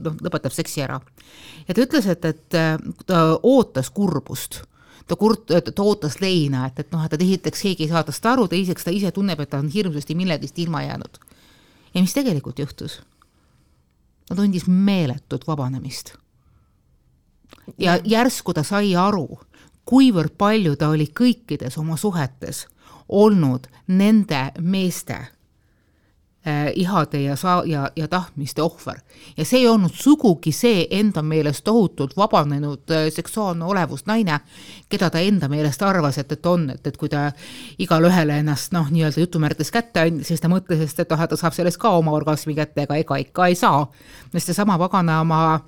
noh, 0.00 0.14
lõpetab 0.24 0.54
seksi 0.54 0.80
ära. 0.86 0.96
ja 1.66 1.74
ta 1.74 1.84
ütles, 1.84 2.08
et, 2.08 2.24
et 2.24 2.56
ta 3.06 3.18
ootas 3.42 3.90
kurbust 3.92 4.62
ta 5.08 5.16
kurt-, 5.16 5.52
ta 5.74 5.82
ootas 5.82 6.20
leina, 6.20 6.66
et, 6.68 6.78
et 6.78 6.92
noh, 6.92 7.04
et, 7.04 7.16
esiteks 7.22 7.64
keegi 7.64 7.86
ei 7.86 7.92
saa 7.92 8.04
tast 8.04 8.26
aru, 8.26 8.46
teiseks 8.48 8.84
ta 8.84 8.94
ise 8.94 9.12
tunneb, 9.14 9.40
et 9.40 9.50
ta 9.50 9.60
on 9.62 9.70
hirmsasti 9.72 10.14
millegist 10.18 10.58
ilma 10.58 10.82
jäänud. 10.82 11.20
ja 11.94 12.00
mis 12.00 12.14
tegelikult 12.14 12.58
juhtus? 12.58 13.00
ta 14.28 14.36
tundis 14.36 14.66
meeletut 14.66 15.46
vabanemist. 15.46 16.14
ja 17.78 17.98
järsku 18.04 18.54
ta 18.54 18.62
sai 18.62 18.96
aru, 18.96 19.40
kuivõrd 19.88 20.36
palju 20.38 20.76
ta 20.76 20.88
oli 20.88 21.08
kõikides 21.20 21.78
oma 21.80 21.96
suhetes 21.96 22.66
olnud 23.08 23.66
nende 23.88 24.52
meeste 24.60 25.16
ihade 26.74 27.20
ja 27.20 27.36
saa- 27.36 27.62
ja, 27.66 27.90
ja 27.96 28.08
tahtmiste 28.08 28.62
ohver. 28.62 29.00
ja 29.36 29.44
see 29.44 29.60
ei 29.60 29.68
olnud 29.68 29.90
sugugi 29.94 30.52
see 30.52 30.86
enda 30.90 31.22
meelest 31.22 31.64
tohutult 31.64 32.16
vabanenud 32.16 32.90
äh, 32.90 33.12
seksuaalne 33.12 33.64
olevus 33.64 34.06
naine, 34.06 34.40
keda 34.88 35.10
ta 35.10 35.18
enda 35.18 35.48
meelest 35.48 35.82
arvas, 35.82 36.18
et, 36.18 36.32
et 36.32 36.46
on, 36.46 36.70
et, 36.70 36.86
et 36.86 36.96
kui 36.96 37.08
ta 37.08 37.32
igale 37.78 38.08
ühele 38.08 38.38
ennast 38.38 38.72
noh, 38.72 38.90
nii-öelda 38.90 39.20
jutumärkides 39.20 39.70
kätte 39.70 40.00
andis, 40.00 40.28
siis 40.28 40.40
ta 40.40 40.48
mõtles, 40.48 40.82
et, 40.84 41.00
et 41.00 41.08
ta 41.08 41.36
saab 41.36 41.56
sellest 41.56 41.78
ka 41.78 41.90
oma 41.98 42.12
orgasmi 42.12 42.54
kätte, 42.54 42.82
ega 42.82 42.96
ega 42.96 43.16
ikka 43.16 43.46
ei 43.46 43.54
saa. 43.54 43.86
sest 44.32 44.46
seesama 44.46 44.78
pagana 44.78 45.20
oma 45.20 45.60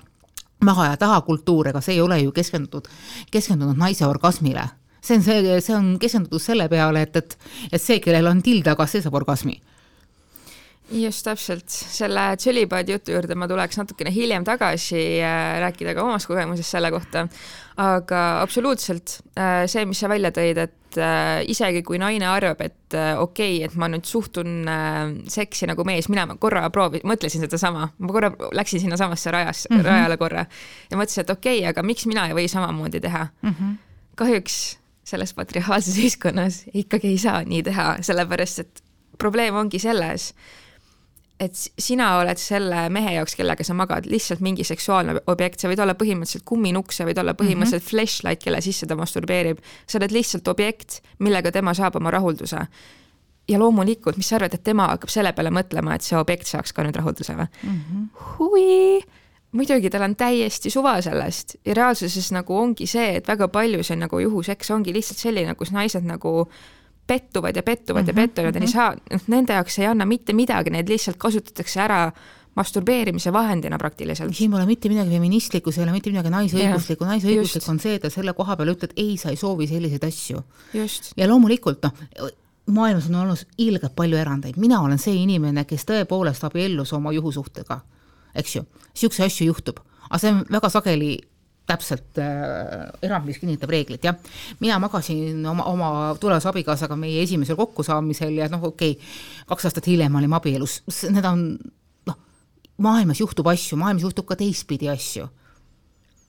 maha 0.63 0.85
ja 0.85 0.97
taha 0.97 1.21
kultuur, 1.21 1.67
ega 1.67 1.81
see 1.81 1.95
ei 1.95 2.01
ole 2.01 2.19
ju 2.19 2.31
keskendunud, 2.31 2.87
keskendunud 3.31 3.77
naise 3.77 4.05
orgasmile 4.05 4.69
see 5.01 5.17
on 5.17 5.23
see, 5.23 5.61
see 5.61 5.75
on 5.75 5.97
keskendutud 5.99 6.41
selle 6.41 6.67
peale, 6.69 7.01
et, 7.01 7.15
et, 7.15 7.37
et 7.71 7.81
see, 7.81 7.99
kellel 7.99 8.27
on 8.29 8.41
till 8.45 8.61
taga, 8.65 8.85
see 8.87 9.01
saab 9.01 9.17
orgasmi 9.17 9.57
just 10.91 11.25
täpselt, 11.25 11.69
selle 11.69 12.23
tšelipaadi 12.39 12.95
jutu 12.95 13.15
juurde 13.15 13.35
ma 13.39 13.47
tuleks 13.49 13.79
natukene 13.79 14.11
hiljem 14.13 14.45
tagasi 14.47 15.01
äh, 15.23 15.59
rääkida 15.63 15.95
ka 15.95 16.03
omast 16.03 16.29
kogemusest 16.29 16.75
selle 16.75 16.91
kohta, 16.91 17.25
aga 17.81 18.21
absoluutselt 18.41 19.19
äh, 19.39 19.63
see, 19.71 19.85
mis 19.89 20.01
sa 20.03 20.09
välja 20.11 20.33
tõid, 20.35 20.59
et 20.61 20.99
äh, 20.99 21.43
isegi 21.51 21.83
kui 21.87 21.99
naine 22.01 22.27
arvab, 22.29 22.63
et 22.65 22.97
okei 22.97 23.61
okay,, 23.61 23.69
et 23.69 23.77
ma 23.79 23.87
nüüd 23.91 24.07
suhtun 24.07 24.67
seksi 25.31 25.69
nagu 25.71 25.85
mees, 25.87 26.09
mina 26.11 26.27
korra 26.41 26.65
proovi-, 26.73 27.03
mõtlesin 27.07 27.45
sedasama, 27.45 27.87
ma 27.97 28.11
korra 28.17 28.33
läksin 28.57 28.83
sinnasamasse 28.83 29.31
rajas 29.31 29.65
mm, 29.69 29.77
-hmm. 29.77 29.87
rajale 29.87 30.19
korra 30.21 30.45
ja 30.91 30.99
mõtlesin, 30.99 31.25
et 31.25 31.33
okei 31.37 31.59
okay,, 31.61 31.69
aga 31.71 31.85
miks 31.87 32.05
mina 32.09 32.27
ei 32.27 32.37
või 32.37 32.47
samamoodi 32.51 32.99
teha 32.99 33.27
mm. 33.41 33.55
-hmm. 33.55 33.75
kahjuks 34.15 34.61
selles 35.11 35.33
patriarhaalses 35.33 35.97
ühiskonnas 35.97 36.63
ikkagi 36.73 37.15
ei 37.15 37.17
saa 37.17 37.43
nii 37.43 37.63
teha, 37.63 37.95
sellepärast 38.05 38.59
et 38.59 38.83
probleem 39.21 39.55
ongi 39.55 39.79
selles, 39.81 40.31
et 41.41 41.57
sina 41.57 42.11
oled 42.19 42.39
selle 42.39 42.85
mehe 42.93 43.15
jaoks, 43.15 43.33
kellega 43.39 43.65
sa 43.65 43.73
magad, 43.77 44.05
lihtsalt 44.09 44.43
mingi 44.45 44.65
seksuaalne 44.67 45.17
objekt, 45.31 45.61
sa 45.61 45.71
võid 45.71 45.81
olla 45.81 45.95
põhimõtteliselt 45.97 46.45
kumminukk, 46.47 46.93
sa 46.93 47.07
võid 47.07 47.21
olla 47.21 47.33
põhimõtteliselt 47.37 47.81
mm 47.81 47.87
-hmm. 47.87 47.93
flashlight, 47.95 48.43
kelle 48.43 48.61
sisse 48.61 48.87
ta 48.87 48.95
masturbeerib. 48.95 49.61
sa 49.87 49.97
oled 49.97 50.11
lihtsalt 50.11 50.47
objekt, 50.47 51.01
millega 51.19 51.51
tema 51.51 51.73
saab 51.73 51.95
oma 51.95 52.11
rahulduse. 52.11 52.67
ja 53.47 53.59
loomulikult, 53.59 54.17
mis 54.17 54.29
sa 54.29 54.35
arvad, 54.35 54.53
et 54.53 54.63
tema 54.63 54.87
hakkab 54.87 55.09
selle 55.09 55.33
peale 55.33 55.49
mõtlema, 55.49 55.95
et 55.95 56.01
see 56.01 56.17
objekt 56.17 56.47
saaks 56.47 56.73
ka 56.73 56.83
nüüd 56.83 56.95
rahulduse 56.95 57.33
või 57.33 57.47
mm? 57.63 57.79
-hmm. 57.79 58.07
hui 58.37 59.01
muidugi 59.51 59.89
tal 59.89 60.01
on 60.01 60.15
täiesti 60.15 60.69
suva 60.69 61.01
sellest 61.01 61.55
ja 61.65 61.73
reaalsuses 61.73 62.31
nagu 62.31 62.57
ongi 62.57 62.87
see, 62.87 63.15
et 63.15 63.27
väga 63.27 63.47
palju 63.47 63.83
see 63.83 63.95
nagu 63.95 64.19
juhuseks 64.19 64.71
ongi 64.71 64.93
lihtsalt 64.93 65.17
selline, 65.17 65.55
kus 65.55 65.71
naised 65.71 66.05
nagu 66.07 66.47
pettuvad 67.11 67.55
ja 67.55 67.63
pettuvad 67.63 68.03
mm 68.03 68.05
-hmm, 68.05 68.09
ja 68.09 68.13
mhm, 68.13 68.21
pettuvad 68.21 68.55
ja 68.55 68.61
mm 68.61 68.65
-hmm. 68.65 68.67
ei 68.67 68.73
saa, 68.73 68.95
noh, 69.11 69.25
nende 69.27 69.53
jaoks 69.53 69.79
ei 69.79 69.87
anna 69.91 70.05
mitte 70.05 70.33
midagi, 70.33 70.71
neid 70.71 70.89
lihtsalt 70.89 71.17
kasutatakse 71.17 71.81
ära 71.81 72.11
masturbeerimise 72.55 73.33
vahendina 73.33 73.77
praktiliselt. 73.77 74.35
siin 74.35 74.51
pole 74.51 74.65
mitte 74.65 74.89
midagi 74.89 75.09
feministlikku, 75.09 75.71
see 75.71 75.81
ei 75.81 75.87
ole 75.87 75.95
mitte 75.95 76.11
midagi 76.11 76.29
naisõiguslikku, 76.29 77.07
naisõiguslik 77.07 77.69
on 77.71 77.79
see, 77.79 77.95
et 77.95 78.07
sa 78.07 78.09
selle 78.09 78.33
koha 78.35 78.57
peal 78.59 78.73
ütled, 78.73 78.93
ei, 78.95 79.17
sa 79.17 79.31
ei 79.31 79.39
soovi 79.39 79.67
selliseid 79.67 80.03
asju. 80.03 80.43
ja 81.17 81.27
loomulikult 81.27 81.83
noh, 81.83 81.93
maailmas 82.71 83.07
on 83.09 83.15
olnud 83.23 83.45
ilgelt 83.57 83.95
palju 83.95 84.17
erandeid, 84.17 84.59
mina 84.59 84.81
olen 84.81 84.99
see 84.99 85.15
inimene, 85.23 85.63
kes 85.65 85.87
tõepoolest 85.87 86.43
abiellus 86.47 86.93
oma 86.93 87.11
juhusuhtega, 87.15 87.79
eks 88.35 88.55
ju, 88.55 88.65
niisuguseid 88.91 89.31
asju 89.31 89.47
juhtub, 89.47 89.79
aga 90.09 90.19
see 90.19 90.35
on 90.35 90.43
väga 90.51 90.69
sageli 90.69 91.17
täpselt 91.69 92.17
äh, 92.19 92.89
erand, 93.05 93.27
mis 93.27 93.39
kinnitab 93.41 93.71
reeglit, 93.71 94.03
jah. 94.03 94.17
mina 94.59 94.79
magasin 94.81 95.45
oma, 95.47 95.65
oma 95.69 95.91
tulevase 96.19 96.49
abikaasaga 96.51 96.97
meie 96.99 97.21
esimesel 97.23 97.57
kokkusaamisel 97.59 98.33
ja 98.41 98.49
noh, 98.51 98.63
okei 98.71 98.95
okay,, 98.95 99.11
kaks 99.49 99.69
aastat 99.69 99.87
hiljem 99.91 100.15
olime 100.19 100.37
abielus, 100.39 100.81
need 101.09 101.27
on 101.27 101.45
noh, 102.09 102.17
maailmas 102.81 103.21
juhtub 103.21 103.47
asju, 103.53 103.79
maailmas 103.79 104.07
juhtub 104.09 104.27
ka 104.27 104.39
teistpidi 104.39 104.89
asju. 104.91 105.27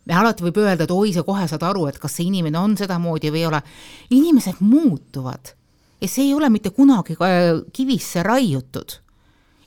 ja 0.08 0.20
alati 0.20 0.46
võib 0.46 0.62
öelda, 0.62 0.84
et 0.84 0.94
oi, 0.94 1.14
sa 1.16 1.24
kohe 1.26 1.48
saad 1.50 1.64
aru, 1.66 1.88
et 1.90 1.98
kas 2.02 2.18
see 2.18 2.28
inimene 2.28 2.60
on 2.60 2.76
sedamoodi 2.78 3.32
või 3.32 3.44
ei 3.44 3.50
ole. 3.50 3.62
inimesed 4.10 4.60
muutuvad 4.60 5.54
ja 6.02 6.10
see 6.10 6.28
ei 6.28 6.34
ole 6.34 6.50
mitte 6.50 6.70
kunagi 6.74 7.16
kivisse 7.72 8.22
raiutud 8.26 9.01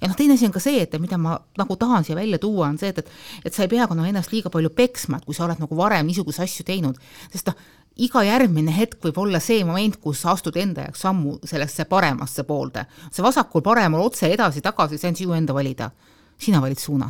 ja 0.05 0.11
noh, 0.11 0.17
teine 0.17 0.37
asi 0.37 0.45
on 0.45 0.53
ka 0.53 0.61
see, 0.61 0.83
et 0.85 0.93
mida 1.01 1.17
ma 1.21 1.35
nagu 1.57 1.77
tahan 1.81 2.05
siia 2.05 2.17
välja 2.17 2.39
tuua, 2.41 2.69
on 2.69 2.77
see, 2.81 2.93
et, 2.93 3.01
et 3.01 3.49
et 3.49 3.57
sa 3.57 3.65
ei 3.65 3.71
pea 3.71 3.87
ka 3.89 3.97
noh, 3.97 4.05
ennast 4.05 4.33
liiga 4.33 4.51
palju 4.53 4.71
peksma, 4.77 5.17
et 5.17 5.25
kui 5.25 5.37
sa 5.37 5.47
oled 5.47 5.61
nagu 5.61 5.77
varem 5.77 6.05
niisuguseid 6.05 6.45
asju 6.45 6.67
teinud, 6.67 7.01
sest 7.33 7.49
noh, 7.49 7.57
iga 8.05 8.21
järgmine 8.27 8.73
hetk 8.75 8.99
võib 9.07 9.19
olla 9.23 9.39
see 9.41 9.63
moment, 9.65 9.97
kus 10.03 10.21
sa 10.21 10.33
astud 10.35 10.57
enda 10.59 10.87
jaoks 10.87 11.05
sammu 11.05 11.37
sellesse 11.47 11.87
paremasse 11.89 12.43
poolde. 12.43 12.85
see 13.09 13.23
vasakul-paremal 13.23 14.03
otse 14.03 14.29
edasi-tagasi, 14.29 14.99
see 14.99 15.13
on 15.13 15.21
sinu 15.21 15.37
enda 15.37 15.55
valida. 15.55 15.91
sina 16.37 16.61
valid 16.61 16.79
suuna 16.79 17.09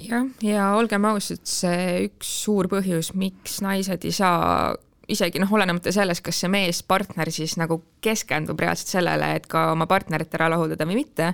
jah, 0.00 0.24
ja 0.42 0.70
olgem 0.76 1.04
ausad, 1.08 1.44
see 1.44 2.08
üks 2.08 2.32
suur 2.44 2.68
põhjus, 2.72 3.12
miks 3.14 3.60
naised 3.64 4.04
ei 4.04 4.12
saa 4.12 4.74
isegi 5.08 5.40
noh, 5.42 5.52
olenemata 5.52 5.92
sellest, 5.94 6.24
kas 6.26 6.40
see 6.42 6.50
mees, 6.50 6.82
partner 6.86 7.30
siis 7.34 7.56
nagu 7.60 7.78
keskendub 8.04 8.60
reaalselt 8.60 8.96
sellele, 8.96 9.34
et 9.38 9.46
ka 9.50 9.70
oma 9.72 9.86
partnerit 9.90 10.34
ära 10.34 10.50
rahuldada 10.52 10.86
või 10.88 11.00
mitte, 11.02 11.32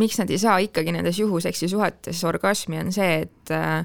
miks 0.00 0.18
nad 0.20 0.30
ei 0.30 0.40
saa 0.42 0.58
ikkagi 0.64 0.94
nendes 0.94 1.18
juhuseksi 1.22 1.68
suhetes 1.70 2.22
orgasmi, 2.26 2.80
on 2.82 2.92
see, 2.94 3.22
et 3.26 3.54
äh, 3.54 3.84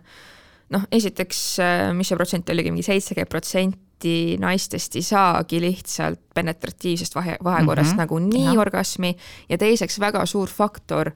noh, 0.74 0.88
esiteks, 0.92 1.42
äh, 1.64 1.88
mis 1.98 2.12
see 2.12 2.20
protsent 2.20 2.50
oligi, 2.54 2.74
mingi 2.74 2.88
seitsekümmend 2.88 3.32
protsenti 3.32 4.16
naistest 4.42 4.98
ei 4.98 5.06
saagi 5.06 5.62
lihtsalt 5.62 6.24
penetratiivsest 6.34 7.16
vahe, 7.16 7.38
vahekorrast 7.44 7.94
mm 7.94 8.00
-hmm. 8.00 8.02
nagu 8.02 8.20
nii 8.20 8.48
ja. 8.50 8.60
orgasmi 8.62 9.16
ja 9.50 9.58
teiseks 9.58 10.00
väga 10.00 10.26
suur 10.26 10.50
faktor, 10.50 11.12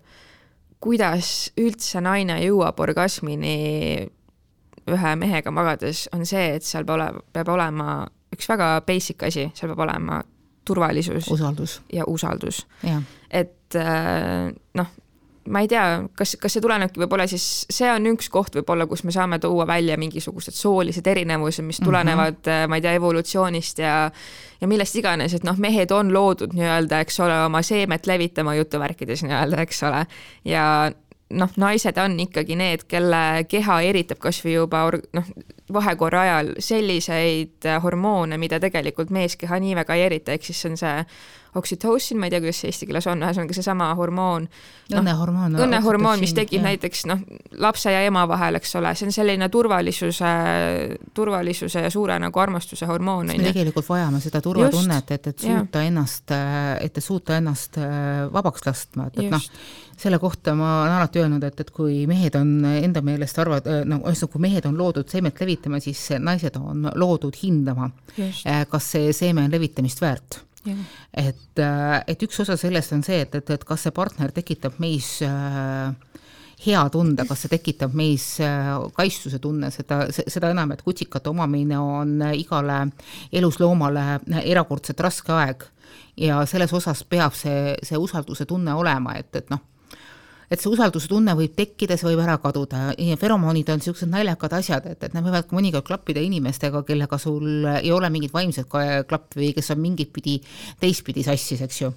kuidas 0.79 1.51
üldse 1.57 2.01
naine 2.01 2.37
jõuab 2.45 2.79
orgasmini 2.79 4.07
ühe 4.91 5.15
mehega 5.17 5.51
magades, 5.51 6.05
on 6.13 6.25
see, 6.25 6.55
et 6.57 6.63
seal 6.65 6.85
peab 6.85 6.99
olema, 6.99 7.23
peab 7.33 7.51
olema 7.55 7.89
üks 8.35 8.49
väga 8.51 8.69
basic 8.85 9.23
asi, 9.25 9.49
seal 9.55 9.71
peab 9.73 9.85
olema 9.87 10.21
turvalisus. 10.65 11.29
usaldus. 11.31 11.81
ja 11.93 12.05
usaldus. 12.07 12.65
et 13.29 13.75
äh, 13.75 14.51
noh, 14.73 14.93
ma 15.45 15.61
ei 15.61 15.69
tea, 15.69 15.83
kas, 16.17 16.35
kas 16.41 16.55
see 16.55 16.63
tulenebki 16.63 17.01
võib-olla 17.03 17.27
siis, 17.29 17.45
see 17.69 17.87
on 17.91 18.07
üks 18.09 18.29
koht 18.33 18.57
võib-olla, 18.57 18.87
kus 18.89 19.03
me 19.05 19.13
saame 19.13 19.37
tuua 19.41 19.67
välja 19.69 19.97
mingisugused 20.01 20.57
soolised 20.57 21.05
erinevused, 21.07 21.65
mis 21.65 21.79
mhm. 21.81 21.89
tulenevad 21.89 22.39
mm, 22.39 22.51
-hmm. 22.51 22.69
ma 22.69 22.79
ei 22.79 22.85
tea, 22.85 22.95
evolutsioonist 22.99 23.79
ja 23.83 23.95
ja 24.61 24.67
millest 24.67 24.95
iganes, 24.95 25.33
et 25.35 25.43
noh, 25.43 25.57
mehed 25.61 25.91
on 25.91 26.13
loodud 26.13 26.53
nii-öelda, 26.55 27.01
eks 27.05 27.19
ole, 27.19 27.37
oma 27.45 27.61
seemet 27.61 28.07
levitama 28.07 28.55
jutuvärkides 28.55 29.25
nii-öelda, 29.27 29.61
eks 29.61 29.83
ole, 29.83 30.05
ja 30.45 30.65
noh, 31.29 31.55
naised 31.57 31.97
on 31.97 32.19
ikkagi 32.19 32.57
need, 32.59 32.85
kelle 32.89 33.45
keha 33.49 33.79
eritab 33.89 34.19
kasvõi 34.21 34.57
juba 34.57 34.83
noh, 35.17 35.31
vahekorra 35.73 36.21
ajal 36.21 36.51
selliseid 36.61 37.65
hormoone, 37.83 38.37
mida 38.37 38.59
tegelikult 38.61 39.09
meeskeha 39.13 39.59
nii 39.61 39.73
väga 39.81 39.97
ei 39.97 40.05
erita, 40.09 40.35
ehk 40.35 40.45
siis 40.45 40.61
on 40.69 40.77
see 40.77 40.93
oksütoosin, 41.55 42.19
ma 42.19 42.27
ei 42.27 42.33
tea, 42.33 42.41
kuidas 42.43 42.57
see 42.61 42.69
eesti 42.71 42.87
keeles 42.89 43.05
on, 43.07 43.21
ühesõnaga 43.23 43.55
seesama 43.55 43.87
hormoon 43.95 44.43
no,. 44.45 44.99
õnnehormoon. 44.99 45.55
õnnehormoon, 45.65 46.19
mis 46.19 46.33
tekib 46.35 46.59
jah. 46.59 46.65
näiteks 46.67 47.05
noh, 47.07 47.21
lapse 47.63 47.93
ja 47.93 48.01
ema 48.05 48.25
vahel, 48.27 48.59
eks 48.59 48.75
ole, 48.79 48.91
see 48.99 49.07
on 49.07 49.15
selline 49.15 49.47
turvalisuse, 49.53 50.33
turvalisuse 51.15 51.85
ja 51.87 51.91
suure 51.93 52.19
nagu 52.19 52.43
armastuse 52.43 52.89
hormoon. 52.89 53.31
me 53.31 53.39
tegelikult 53.39 53.87
vajame 53.87 54.19
seda 54.23 54.43
turvatunnet, 54.43 55.15
et, 55.15 55.31
et 55.31 55.47
suuta 55.47 55.81
ja. 55.83 55.89
ennast, 55.91 56.35
et 56.83 57.01
suuta 57.03 57.39
ennast 57.39 57.79
äh, 57.79 58.25
vabaks 58.35 58.67
lastma, 58.67 59.07
et, 59.07 59.23
et 59.23 59.31
noh, 59.31 59.49
selle 59.97 60.19
kohta 60.19 60.55
ma 60.55 60.81
olen 60.83 60.93
alati 60.97 61.19
öelnud, 61.19 61.43
et, 61.47 61.59
et 61.59 61.69
kui 61.73 62.03
mehed 62.09 62.35
on 62.39 62.49
enda 62.67 63.01
meelest 63.05 63.39
arvad, 63.39 63.67
äh, 63.69 63.83
no 63.87 64.01
ühesõnaga, 64.03 64.31
kui 64.33 64.43
mehed 64.47 64.67
on 64.69 64.79
loodud 64.79 65.11
seemet 65.11 65.39
levitama, 65.41 65.79
siis 65.83 66.01
naised 66.19 66.57
on 66.59 66.89
loodud 66.95 67.37
hindama, 67.41 67.89
äh, 68.19 68.65
kas 68.69 68.91
see 68.95 69.13
seeme 69.15 69.45
on 69.45 69.53
levitamist 69.53 70.03
väärt? 70.03 70.41
Et, 70.65 71.59
äh, 71.61 71.99
et 72.07 72.23
üks 72.25 72.39
osa 72.41 72.57
sellest 72.57 72.95
on 72.95 73.03
see, 73.05 73.21
et, 73.21 73.35
et, 73.37 73.49
et 73.53 73.63
kas 73.63 73.85
see 73.85 73.93
partner 73.93 74.33
tekitab 74.33 74.79
meis 74.81 75.19
äh, 75.23 75.93
hea 76.65 76.81
tunde, 76.89 77.27
kas 77.29 77.45
see 77.45 77.51
tekitab 77.53 77.93
meis 77.93 78.25
kaitstuse 78.95 79.37
tunne, 79.43 79.69
seda, 79.71 80.05
seda 80.11 80.49
enam, 80.55 80.73
et 80.73 80.81
kutsikate 80.81 81.29
omamine 81.29 81.77
on 81.77 82.17
igale 82.33 82.79
elusloomale 83.35 84.07
erakordselt 84.41 85.03
raske 85.05 85.35
aeg. 85.35 85.67
Ja 86.17 86.39
selles 86.47 86.71
osas 86.73 87.03
peab 87.03 87.35
see, 87.37 87.75
see 87.83 87.99
usalduse 87.99 88.47
tunne 88.49 88.73
olema, 88.73 89.17
et, 89.19 89.29
et 89.35 89.51
noh 89.51 89.61
et 90.49 90.61
see 90.61 90.71
usalduse 90.71 91.09
tunne 91.11 91.33
võib 91.37 91.55
tekkida, 91.57 91.97
see 91.97 92.09
võib 92.09 92.23
ära 92.25 92.37
kaduda. 92.43 92.91
Ja 93.01 93.17
feromoonid 93.19 93.69
on 93.73 93.81
niisugused 93.81 94.11
naljakad 94.11 94.57
asjad, 94.59 94.89
et, 94.91 95.03
et 95.07 95.15
nad 95.15 95.25
võivad 95.25 95.51
mõnikord 95.55 95.87
klappida 95.87 96.23
inimestega, 96.23 96.83
kellega 96.87 97.19
sul 97.21 97.67
ei 97.75 97.91
ole 97.95 98.09
mingit 98.13 98.33
vaimset 98.35 98.69
klappi 98.69 99.41
või 99.41 99.51
kes 99.57 99.73
on 99.75 99.81
mingit 99.81 100.13
pidi 100.15 100.39
teistpidi 100.81 101.25
sassis, 101.25 101.65
eks 101.65 101.81
ju 101.81 101.93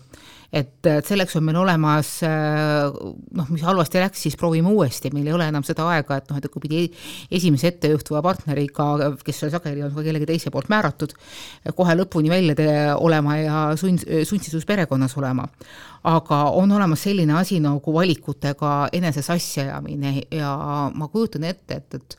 et, 0.52 0.86
et 0.86 1.06
selleks 1.06 1.36
on 1.36 1.44
meil 1.44 1.58
olemas 1.60 2.10
noh, 2.24 3.48
mis 3.52 3.64
halvasti 3.66 4.00
läks, 4.00 4.22
siis 4.26 4.36
proovime 4.40 4.70
uuesti, 4.72 5.10
meil 5.14 5.28
ei 5.28 5.34
ole 5.36 5.48
enam 5.50 5.64
seda 5.66 5.86
aega, 5.92 6.18
et 6.18 6.30
noh, 6.30 6.38
et 6.40 6.48
kui 6.52 6.62
pidi 6.64 6.84
esimese 7.34 7.72
ettejuhtuva 7.72 8.22
partneriga, 8.24 8.88
kes 9.24 9.44
sageli 9.46 9.84
on 9.84 9.92
ka 9.96 10.04
kellegi 10.06 10.28
teise 10.30 10.52
poolt 10.54 10.70
määratud, 10.72 11.12
kohe 11.76 11.96
lõpuni 11.98 12.32
välja 12.32 12.96
olema 12.96 13.36
ja 13.40 13.64
sund, 13.80 14.06
sundsisus 14.28 14.66
perekonnas 14.68 15.16
olema. 15.20 15.48
aga 16.08 16.36
on 16.54 16.72
olemas 16.72 17.02
selline 17.02 17.34
asi 17.34 17.58
nagu 17.60 17.92
valikutega 17.92 18.88
enese 18.92 19.22
sassi 19.22 19.60
ajamine 19.60 20.22
ja 20.30 20.54
ma 20.94 21.08
kujutan 21.08 21.44
ette, 21.44 21.74
et, 21.74 21.94
et 21.94 22.18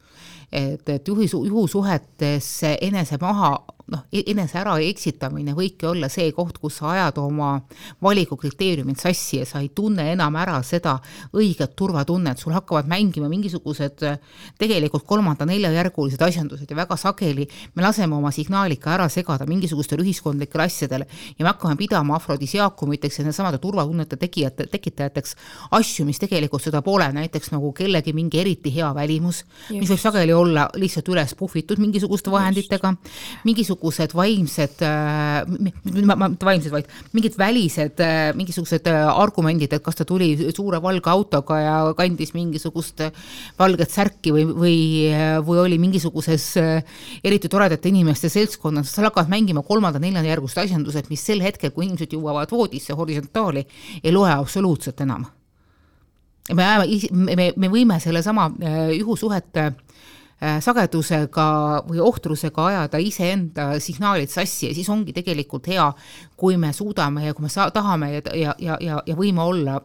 et, 0.51 0.89
et 0.89 1.07
juhi, 1.07 1.27
juhusuhetes 1.29 2.47
enese 2.81 3.17
maha 3.21 3.51
noh, 3.89 4.05
e-, 4.13 4.23
enese 4.31 4.59
äraeksitamine 4.61 5.55
võibki 5.57 5.87
olla 5.89 6.09
see 6.11 6.31
koht, 6.35 6.59
kus 6.61 6.79
sa 6.79 6.93
ajad 6.93 7.19
oma 7.21 7.55
valikukriteeriumid 8.03 8.99
sassi 9.01 9.39
ja 9.41 9.47
sa 9.49 9.61
ei 9.63 9.71
tunne 9.75 10.05
enam 10.13 10.35
ära 10.39 10.59
seda 10.65 10.97
õiget 11.35 11.75
turvatunnet, 11.79 12.39
sul 12.39 12.53
hakkavad 12.55 12.89
mängima 12.89 13.29
mingisugused 13.31 14.03
tegelikult 14.59 15.07
kolmanda-neljajärgulised 15.09 16.21
asjandused 16.25 16.69
ja 16.69 16.77
väga 16.77 16.97
sageli 16.99 17.47
me 17.75 17.85
laseme 17.85 18.17
oma 18.17 18.31
signaalika 18.35 18.93
ära 18.95 19.09
segada 19.09 19.47
mingisugustele 19.49 20.05
ühiskondlikele 20.05 20.67
asjadele 20.67 21.07
ja 21.37 21.43
me 21.45 21.49
hakkame 21.51 21.77
pidama 21.79 22.17
afrodisiaakumiteks 22.19 23.19
ja 23.19 23.27
needsamade 23.27 23.61
turvatunnete 23.63 24.19
tegijate, 24.19 24.67
tekitajateks 24.71 25.35
asju, 25.77 26.05
mis 26.07 26.21
tegelikult 26.21 26.63
seda 26.65 26.83
pole, 26.85 27.09
näiteks 27.15 27.53
nagu 27.55 27.71
kellegi 27.73 28.13
mingi 28.13 28.41
eriti 28.41 28.73
hea 28.75 28.89
välimus, 28.95 29.43
mis 29.73 29.89
võib 29.89 30.01
sageli 30.01 30.35
olla 30.35 30.69
lihtsalt 30.77 31.09
üles 31.09 31.35
puhvitud 31.39 31.81
mingisuguste 31.81 32.31
vahenditega, 32.31 32.93
mingisugune 33.47 33.78
mingisugused 33.79 34.13
vaimsed, 34.15 34.81
mitte 35.47 36.45
vaimsed, 36.45 36.71
vaid 36.71 36.87
mingid 37.13 37.37
välised 37.37 38.01
mingisugused 38.35 38.87
argumendid, 38.91 39.73
et 39.73 39.83
kas 39.83 39.95
ta 39.95 40.05
tuli 40.05 40.35
suure 40.55 40.79
valge 40.81 41.09
autoga 41.09 41.59
ja 41.59 41.93
kandis 41.95 42.33
mingisugust 42.33 43.01
valget 43.59 43.91
särki 43.91 44.31
või, 44.31 44.45
või, 44.45 44.77
või 45.45 45.59
oli 45.63 45.79
mingisuguses 45.79 46.57
eriti 47.23 47.49
toredate 47.49 47.89
inimeste 47.89 48.29
seltskonnas, 48.29 48.91
seal 48.93 49.07
hakkavad 49.07 49.29
mängima 49.31 49.63
kolmanda-neljandajärgused 49.63 50.63
asjandused, 50.65 51.09
mis 51.09 51.23
sel 51.23 51.41
hetkel, 51.41 51.71
kui 51.71 51.87
inimesed 51.87 52.13
jõuavad 52.13 52.51
voodisse 52.51 52.93
horisontaali, 52.93 53.65
ei 54.03 54.13
loe 54.13 54.31
absoluutselt 54.31 55.01
enam. 55.01 55.27
Me 56.49 56.65
me, 57.13 57.51
me 57.55 57.67
võime 57.69 57.99
sellesama 58.01 58.47
juhusuhete 58.95 59.67
äh, 59.67 59.73
Äh, 59.73 60.18
sagedusega 60.39 61.45
või 61.87 61.99
ohtrusega 61.99 62.65
ajada 62.69 62.99
iseenda 63.03 63.65
signaalid 63.83 64.31
sassi 64.31 64.69
ja 64.69 64.75
siis 64.75 64.87
ongi 64.89 65.11
tegelikult 65.15 65.67
hea, 65.67 65.87
kui 66.39 66.55
me 66.57 66.71
suudame 66.73 67.25
ja 67.25 67.35
kui 67.35 67.43
me 67.43 67.51
saa-, 67.51 67.71
tahame 67.75 68.13
ja, 68.13 68.21
ja, 68.33 68.53
ja, 68.59 68.77
ja, 68.79 69.01
ja 69.05 69.15
võime 69.19 69.43
olla 69.43 69.79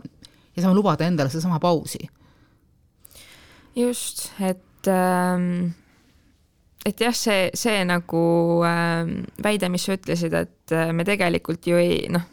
ja 0.54 0.62
saame 0.62 0.76
lubada 0.78 1.06
endale 1.06 1.32
sedasama 1.32 1.58
pausi. 1.60 2.06
just, 3.74 4.30
et 4.40 4.86
ähm, 4.86 5.74
et 6.86 7.00
jah, 7.00 7.14
see, 7.16 7.48
see 7.56 7.80
nagu 7.88 8.24
äh, 8.68 9.08
väide, 9.42 9.70
mis 9.72 9.86
sa 9.88 9.96
ütlesid, 9.96 10.36
et 10.36 10.74
äh, 10.76 10.92
me 10.92 11.06
tegelikult 11.06 11.66
ju 11.66 11.80
ei 11.80 12.04
noh, 12.12 12.26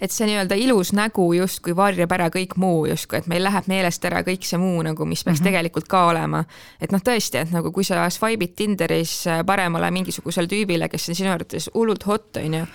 et 0.00 0.12
see 0.12 0.28
nii-öelda 0.30 0.56
ilus 0.60 0.92
nägu 0.96 1.26
justkui 1.36 1.74
varjab 1.76 2.12
ära 2.16 2.30
kõik 2.32 2.56
muu 2.60 2.86
justkui, 2.88 3.20
et 3.20 3.28
meil 3.30 3.44
läheb 3.44 3.68
meelest 3.70 4.04
ära 4.08 4.22
kõik 4.26 4.46
see 4.48 4.60
muu 4.60 4.82
nagu, 4.86 5.04
mis 5.04 5.24
peaks 5.24 5.40
mm 5.40 5.42
-hmm. 5.42 5.50
tegelikult 5.50 5.88
ka 5.88 6.06
olema. 6.12 6.44
et 6.80 6.92
noh, 6.92 7.00
tõesti, 7.00 7.42
et 7.42 7.52
nagu 7.52 7.72
kui 7.72 7.84
sa 7.84 8.10
swipe'id 8.10 8.54
Tinderis 8.56 9.26
äh, 9.26 9.44
paremale 9.46 9.90
mingisugusele 9.90 10.46
tüübile, 10.46 10.88
kes 10.88 11.08
on 11.08 11.14
sinu 11.14 11.30
arvates 11.30 11.70
hullult 11.74 12.06
hot, 12.06 12.36
on 12.36 12.54
ju 12.54 12.66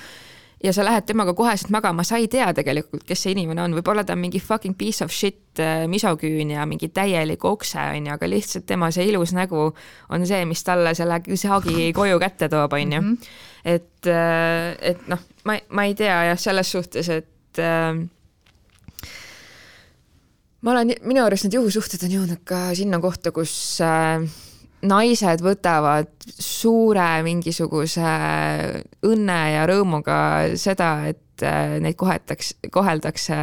ja 0.64 0.74
sa 0.74 0.86
lähed 0.86 1.06
temaga 1.06 1.34
koheselt 1.34 1.70
magama, 1.70 2.04
sa 2.04 2.18
ei 2.18 2.28
tea 2.32 2.48
tegelikult, 2.54 3.04
kes 3.08 3.26
see 3.26 3.36
inimene 3.36 3.64
on, 3.66 3.76
võib-olla 3.78 4.06
ta 4.06 4.16
on 4.16 4.22
mingi 4.24 4.40
fucking 4.40 4.78
piece 4.78 5.06
of 5.06 5.14
shit 5.14 5.60
äh, 5.60 5.86
misoküün 5.92 6.52
ja 6.56 6.66
mingi 6.66 6.90
täielik 6.90 7.46
okse, 7.46 7.80
on 7.98 8.10
ju, 8.10 8.14
aga 8.16 8.30
lihtsalt 8.30 8.66
tema 8.66 8.92
see 8.92 9.08
ilus 9.12 9.36
nägu 9.36 9.68
on 10.10 10.28
see, 10.28 10.46
mis 10.46 10.64
talle 10.64 10.96
selle 10.98 11.22
saagi 11.36 11.92
koju 11.96 12.20
kätte 12.20 12.50
toob, 12.50 12.74
on 12.74 12.98
ju. 12.98 13.02
Mhm. 13.02 13.16
et, 13.66 14.08
äh, 14.08 14.76
et 14.94 15.08
noh, 15.12 15.20
ma, 15.46 15.58
ma 15.70 15.86
ei 15.88 15.96
tea 15.98 16.18
jah, 16.32 16.40
selles 16.42 16.72
suhtes, 16.74 17.10
et 17.14 17.62
äh, 17.62 17.94
ma 20.62 20.74
olen, 20.74 20.96
minu 21.06 21.24
arust 21.26 21.48
need 21.48 21.60
juhusuhted 21.60 22.06
on 22.08 22.18
jõudnud 22.20 22.44
ka 22.48 22.68
sinna 22.78 23.00
kohta, 23.04 23.34
kus 23.36 23.54
äh, 23.86 24.26
naised 24.86 25.44
võtavad 25.46 26.10
suure 26.36 27.10
mingisuguse 27.26 28.16
õnne 29.06 29.40
ja 29.56 29.68
rõõmuga 29.70 30.18
seda, 30.60 30.90
et 31.12 31.46
äh, 31.46 31.78
neid 31.84 31.98
kohetakse, 32.00 32.58
koheldakse 32.74 33.38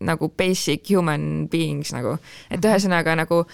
nagu 0.00 0.30
basic 0.32 0.88
human 0.88 1.46
beings 1.52 1.92
nagu, 1.92 2.16
et 2.48 2.56
mhm. 2.56 2.70
ühesõnaga 2.70 3.18
nagu 3.20 3.44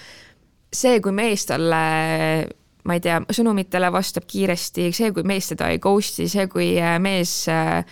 see, 0.72 1.00
kui 1.02 1.14
mees 1.14 1.46
talle 1.48 1.82
ma 2.86 2.96
ei 2.96 3.02
tea, 3.02 3.20
sõnumitele 3.34 3.90
vastab 3.94 4.26
kiiresti, 4.30 4.90
see, 4.94 5.12
kui 5.14 5.26
mees 5.26 5.50
teda 5.52 5.70
ei 5.72 5.80
ghost'i, 5.82 6.28
see, 6.30 6.46
kui 6.50 6.74
äh, 6.80 6.96
mees 7.02 7.32
äh, 7.52 7.82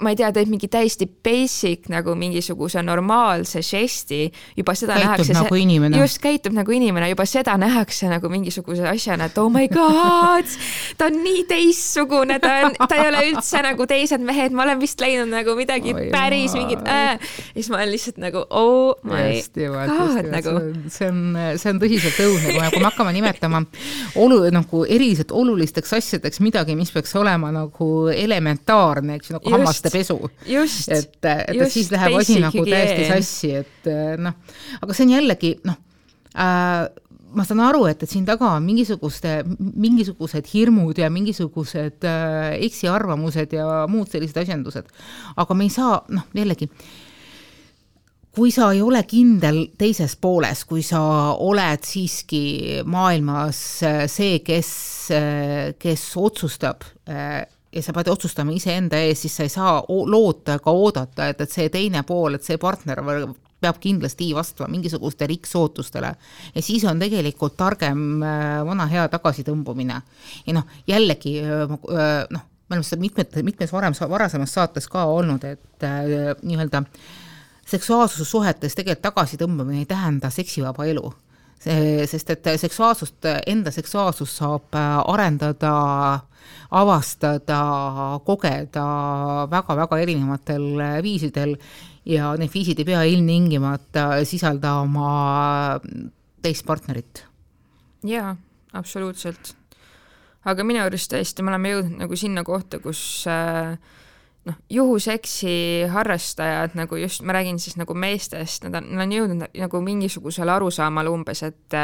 ma 0.00 0.12
ei 0.12 0.16
tea, 0.18 0.30
teeb 0.34 0.48
mingi 0.50 0.68
täiesti 0.72 1.06
basic 1.06 1.88
nagu 1.92 2.14
mingisuguse 2.18 2.82
normaalse 2.84 3.60
žesti, 3.64 4.22
juba 4.56 4.74
seda 4.78 4.96
käitub 4.96 5.10
nähakse. 5.10 5.36
nagu 5.36 5.58
inimene. 5.60 6.00
just, 6.00 6.20
käitub 6.22 6.56
nagu 6.56 6.72
inimene, 6.72 7.10
juba 7.12 7.26
seda 7.28 7.56
nähakse 7.60 8.08
nagu 8.10 8.30
mingisuguse 8.32 8.86
asjana, 8.88 9.28
et 9.30 9.38
oh 9.40 9.50
my 9.52 9.68
god, 9.72 10.48
ta 10.98 11.10
on 11.10 11.20
nii 11.24 11.44
teistsugune, 11.50 12.38
ta 12.42 12.54
on, 12.68 12.78
ta 12.80 12.96
ei 12.96 13.10
ole 13.10 13.24
üldse 13.32 13.62
nagu 13.66 13.86
teised 13.90 14.24
mehed, 14.24 14.56
ma 14.56 14.64
olen 14.66 14.80
vist 14.80 15.04
leidnud 15.04 15.30
nagu 15.32 15.56
midagi 15.58 15.92
oh, 15.94 16.00
päris 16.12 16.56
mingit 16.56 16.84
äh,. 16.88 17.18
ja 17.20 17.58
siis 17.58 17.70
ma 17.72 17.80
olen 17.80 17.92
lihtsalt 17.92 18.20
nagu 18.22 18.44
oh 18.48 18.96
my 19.04 19.26
just, 19.36 19.54
god 19.58 19.92
just, 19.92 20.32
nagu. 20.32 20.56
see 20.88 21.10
on, 21.10 21.20
see 21.60 21.74
on 21.74 21.82
tõsiselt 21.82 22.22
õudne, 22.24 22.54
kui, 22.56 22.72
kui 22.72 22.80
me 22.80 22.88
hakkame 22.88 23.14
nimetama 23.16 23.62
olu, 24.20 24.40
nagu 24.54 24.84
eriliselt 24.88 25.34
olulisteks 25.36 25.92
asjadeks 26.00 26.40
midagi, 26.44 26.76
mis 26.78 26.92
peaks 26.94 27.12
olema 27.20 27.52
nagu 27.54 27.90
elementaarne, 28.14 29.20
eks 29.20 29.30
ju, 29.30 29.38
nagu 29.38 29.56
hammaste 29.58 29.89
pesu. 29.92 30.18
et, 30.88 31.20
et 31.24 31.54
just, 31.58 31.76
siis 31.76 31.92
läheb 31.94 32.18
asi 32.20 32.40
nagu 32.42 32.64
täiesti 32.66 33.06
sassi, 33.10 33.52
et 33.62 33.92
eh, 33.92 34.16
noh, 34.20 34.58
aga 34.80 34.96
see 34.96 35.08
on 35.08 35.14
jällegi 35.18 35.54
noh 35.68 35.78
äh,, 36.34 36.88
ma 37.36 37.44
saan 37.46 37.62
aru, 37.64 37.84
et, 37.90 38.02
et 38.02 38.10
siin 38.10 38.24
taga 38.28 38.54
on 38.56 38.64
mingisuguste, 38.66 39.40
mingisugused 39.58 40.48
hirmud 40.52 40.98
ja 40.98 41.10
mingisugused 41.12 42.06
äh, 42.08 42.56
eksiarvamused 42.66 43.54
ja 43.54 43.84
muud 43.90 44.10
sellised 44.10 44.40
asjandused. 44.42 44.90
aga 45.36 45.56
me 45.56 45.68
ei 45.68 45.74
saa, 45.74 46.00
noh, 46.10 46.26
jällegi, 46.34 46.68
kui 48.34 48.52
sa 48.54 48.70
ei 48.74 48.82
ole 48.82 49.02
kindel 49.10 49.62
teises 49.78 50.16
pooles, 50.20 50.64
kui 50.68 50.82
sa 50.86 51.02
oled 51.38 51.86
siiski 51.86 52.42
maailmas 52.86 53.62
äh, 53.86 54.02
see, 54.10 54.40
kes, 54.46 54.72
äh, 55.14 55.72
kes 55.78 56.10
otsustab 56.18 56.86
ja 57.72 57.82
sa 57.82 57.92
pead 57.94 58.10
otsustama 58.10 58.54
iseenda 58.54 58.98
ees, 58.98 59.22
siis 59.22 59.36
sa 59.36 59.46
ei 59.46 59.52
saa 59.52 59.76
loota 59.86 60.56
ega 60.58 60.74
oodata, 60.74 61.28
et, 61.30 61.40
et 61.40 61.52
see 61.52 61.68
teine 61.70 62.02
pool, 62.06 62.34
et 62.34 62.46
see 62.46 62.58
partner 62.58 63.02
peab 63.60 63.78
kindlasti 63.80 64.30
vastama 64.34 64.70
mingisugustele 64.72 65.28
riksootustele. 65.34 66.14
ja 66.54 66.62
siis 66.62 66.84
on 66.84 66.98
tegelikult 66.98 67.56
targem 67.56 68.22
äh, 68.22 68.60
vana 68.66 68.86
hea 68.90 69.06
tagasitõmbumine. 69.08 70.02
ja 70.46 70.56
noh, 70.56 70.66
jällegi 70.88 71.38
äh, 71.44 71.64
äh, 71.70 72.26
noh, 72.30 72.46
me 72.68 72.76
oleme 72.76 72.86
seda 72.86 73.00
mitmed, 73.00 73.40
mitmes 73.42 73.72
varem, 73.72 73.94
varasemas 74.08 74.54
saates 74.54 74.88
ka 74.88 75.04
olnud, 75.04 75.44
et 75.44 75.86
äh, 75.86 76.34
nii-öelda 76.42 76.84
seksuaalsussuhetes 77.70 78.74
tegelikult 78.74 79.10
tagasitõmbamine 79.10 79.84
ei 79.84 79.90
tähenda 79.90 80.30
seksivaba 80.34 80.88
elu 80.90 81.12
sest 81.60 82.30
et 82.32 82.46
seksuaalsust, 82.56 83.26
enda 83.46 83.70
seksuaalsust 83.74 84.40
saab 84.40 84.76
arendada 85.04 85.74
avastada, 86.70 87.60
kogeda 88.24 88.84
väga-väga 89.50 89.98
erinevatel 90.00 90.66
viisidel 91.04 91.56
ja 92.08 92.32
need 92.38 92.52
viisid 92.54 92.80
ei 92.80 92.88
pea 92.88 93.02
ilmtingimata 93.12 94.24
sisaldama 94.24 95.80
teist 96.42 96.66
partnerit. 96.66 97.24
jaa, 98.06 98.36
absoluutselt. 98.72 99.54
aga 100.44 100.64
minu 100.64 100.84
arust 100.84 101.12
tõesti, 101.12 101.42
me 101.42 101.52
oleme 101.52 101.74
jõudnud 101.74 102.04
nagu 102.04 102.16
sinna 102.16 102.44
kohta, 102.44 102.80
kus 102.80 103.26
äh, 103.28 103.76
noh, 104.48 104.56
juhuseksi 104.70 105.86
harrastajad 105.92 106.76
nagu 106.78 106.96
just, 106.96 107.22
ma 107.22 107.36
räägin 107.36 107.58
siis 107.60 107.76
nagu 107.80 107.94
meestest, 107.94 108.64
nad 108.64 108.80
on, 108.80 108.90
nad 108.94 109.06
on 109.06 109.16
jõudnud 109.16 109.56
nagu 109.60 109.80
mingisugusele 109.84 110.52
arusaamale 110.58 111.12
umbes, 111.12 111.42
et 111.48 111.80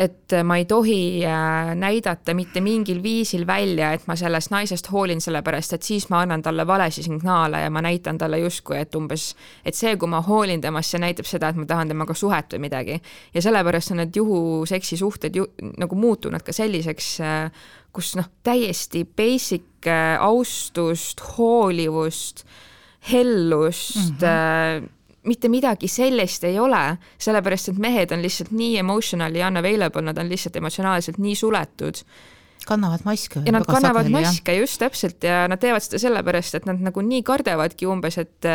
et 0.00 0.32
ma 0.46 0.56
ei 0.56 0.64
tohi 0.64 1.20
äh, 1.26 1.74
näidata 1.76 2.32
mitte 2.34 2.60
mingil 2.64 3.02
viisil 3.02 3.42
välja, 3.46 3.90
et 3.92 4.06
ma 4.08 4.14
sellest 4.16 4.52
naisest 4.52 4.88
hoolin, 4.92 5.20
sellepärast 5.20 5.74
et 5.76 5.84
siis 5.84 6.06
ma 6.08 6.22
annan 6.24 6.42
talle 6.42 6.64
valesid 6.66 7.04
signaale 7.04 7.60
ja 7.60 7.70
ma 7.70 7.82
näitan 7.84 8.18
talle 8.18 8.38
justkui, 8.40 8.78
et 8.80 8.94
umbes, 8.96 9.34
et 9.66 9.76
see, 9.76 9.96
kui 10.00 10.08
ma 10.08 10.22
hoolin 10.24 10.62
temast, 10.62 10.94
see 10.94 11.02
näitab 11.02 11.28
seda, 11.28 11.50
et 11.50 11.58
ma 11.60 11.66
tahan 11.68 11.92
temaga 11.92 12.16
suhet 12.16 12.54
või 12.54 12.64
midagi. 12.68 13.00
ja 13.34 13.42
sellepärast 13.42 13.92
on 13.92 14.00
need 14.04 14.16
juhuseksi 14.16 14.96
suhted 14.96 15.36
ju 15.36 15.46
nagu 15.76 15.98
muutunud 15.98 16.46
ka 16.46 16.54
selliseks, 16.54 17.10
äh, 17.20 17.68
kus 17.92 18.14
noh, 18.16 18.30
täiesti 18.46 19.04
basic 19.04 19.66
austust, 20.20 21.20
hoolivust, 21.36 22.44
hellust 23.12 23.96
mm, 23.96 24.16
-hmm 24.20 24.88
mitte 25.28 25.50
midagi 25.52 25.88
sellist 25.90 26.44
ei 26.48 26.58
ole, 26.60 26.96
sellepärast 27.20 27.72
et 27.72 27.78
mehed 27.82 28.12
on 28.14 28.22
lihtsalt 28.24 28.52
nii 28.56 28.78
emotionally 28.80 29.42
unavailable, 29.44 30.04
nad 30.06 30.18
on 30.18 30.28
lihtsalt 30.30 30.56
emotsionaalselt 30.56 31.18
nii 31.20 31.34
suletud. 31.36 32.04
Kannavad 32.66 33.00
maske. 33.04 33.40
ja 33.46 33.52
nad 33.52 33.64
kannavad 33.64 34.04
sageli, 34.04 34.12
maske, 34.20 34.54
just 34.54 34.78
täpselt, 34.78 35.24
ja 35.24 35.46
nad 35.48 35.60
teevad 35.60 35.82
seda 35.84 35.98
sellepärast, 36.02 36.58
et 36.58 36.66
nad 36.68 36.80
nagu 36.84 37.02
nii 37.02 37.22
kardavadki 37.26 37.88
umbes, 37.88 38.18
et 38.20 38.48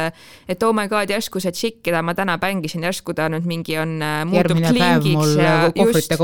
et 0.47 0.63
oh 0.63 0.73
my 0.77 0.85
god, 0.89 1.09
järsku 1.09 1.41
see 1.41 1.51
tšikk, 1.51 1.81
keda 1.89 2.03
ma 2.05 2.13
täna 2.17 2.37
pängisin, 2.41 2.85
järsku 2.85 3.15
ta 3.17 3.27
nüüd 3.33 3.49
mingi 3.49 3.79
on, 3.81 3.97
äh, 4.05 4.21
muutub 4.29 4.61
klingiks 4.61 5.35
ja 5.41 5.55
just, 5.73 6.17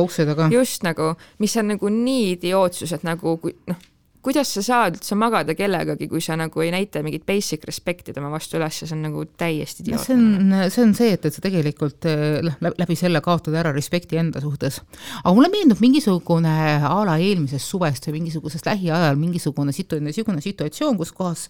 just 0.53 0.85
nagu, 0.85 1.15
mis 1.41 1.57
on 1.57 1.73
nagu 1.73 1.89
nii 1.89 2.35
idiootsus, 2.37 2.93
et 2.97 3.07
nagu 3.07 3.37
kui 3.41 3.57
noh 3.69 3.90
kuidas 4.21 4.53
sa 4.55 4.63
saad 4.65 4.99
üldse 4.99 5.17
magada 5.19 5.55
kellegagi, 5.57 6.07
kui 6.11 6.21
sa 6.23 6.37
nagu 6.39 6.63
ei 6.63 6.71
näita 6.73 7.03
mingit 7.05 7.25
basic 7.27 7.65
respect'i 7.67 8.13
tema 8.15 8.31
vastu 8.33 8.59
üles, 8.59 8.81
see 8.81 8.95
on 8.95 9.05
nagu 9.07 9.25
täiesti 9.25 9.85
idiootne. 9.85 10.05
see 10.05 10.17
on, 10.17 10.55
see 10.69 10.85
on 10.85 10.95
see, 10.97 11.15
et, 11.17 11.25
et 11.25 11.35
sa 11.35 11.43
tegelikult 11.43 12.07
noh, 12.45 12.57
läbi 12.81 12.97
selle 12.99 13.21
kaotad 13.25 13.55
ära 13.57 13.73
respekti 13.75 14.19
enda 14.21 14.41
suhtes. 14.43 14.81
aga 15.23 15.33
mulle 15.35 15.51
meenub 15.53 15.81
mingisugune 15.83 16.55
a 16.87 16.95
la 17.07 17.17
eelmisest 17.21 17.67
suvest 17.67 18.07
või 18.07 18.19
mingisugusest 18.19 18.67
lähiajal 18.67 19.19
mingisugune 19.19 19.73
situ-, 19.75 19.99
niisugune 20.03 20.41
situatsioon, 20.43 20.97
kus 20.99 21.13
kohas 21.15 21.47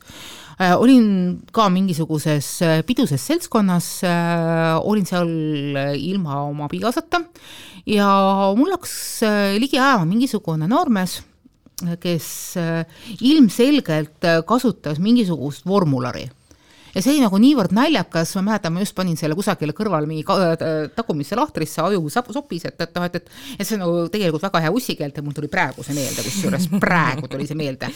äh, 0.59 0.75
olin 0.77 1.41
ka 1.55 1.67
mingisuguses 1.73 2.51
äh, 2.65 2.77
piduses 2.87 3.25
seltskonnas 3.27 3.89
äh,, 4.07 4.77
olin 4.81 5.07
seal 5.07 5.31
ilma 5.97 6.43
oma 6.47 6.69
abikaasata 6.69 7.23
ja 7.89 8.07
mul 8.57 8.73
hakkas 8.75 8.95
äh, 9.27 9.57
ligi 9.61 9.79
ajama 9.79 10.07
mingisugune 10.09 10.69
noormees 10.71 11.21
kes 12.01 12.27
äh, 12.59 12.85
ilmselgelt 13.21 14.27
äh, 14.27 14.41
kasutas 14.47 14.99
mingisugust 14.99 15.65
vormulari. 15.67 16.27
Ja 16.91 16.99
see 16.99 17.13
oli 17.13 17.21
nagu 17.23 17.39
niivõrd 17.39 17.71
naljakas, 17.71 18.33
ma 18.35 18.49
mäletan, 18.49 18.73
ma 18.75 18.81
just 18.83 18.95
panin 18.97 19.15
selle 19.19 19.35
kusagile 19.37 19.71
kõrvale 19.75 20.09
mingi 20.09 20.25
äh, 20.27 20.89
tagumisse 20.95 21.37
lahtrisse 21.39 21.79
aju 21.85 22.03
sopis, 22.11 22.67
et, 22.67 22.75
et 22.83 22.97
noh, 22.97 23.07
et, 23.07 23.15
et, 23.21 23.31
et 23.57 23.67
see 23.67 23.77
on 23.77 23.85
nagu 23.85 24.03
tegelikult 24.11 24.43
väga 24.49 24.65
hea 24.65 24.75
ussikeelt 24.75 25.17
ja 25.17 25.23
mul 25.23 25.37
tuli 25.37 25.51
praegu 25.51 25.85
see 25.87 25.95
meelde, 25.95 26.25
kusjuures 26.27 26.67
praegu 26.83 27.31
tuli 27.31 27.47
see 27.47 27.59
meelde 27.59 27.93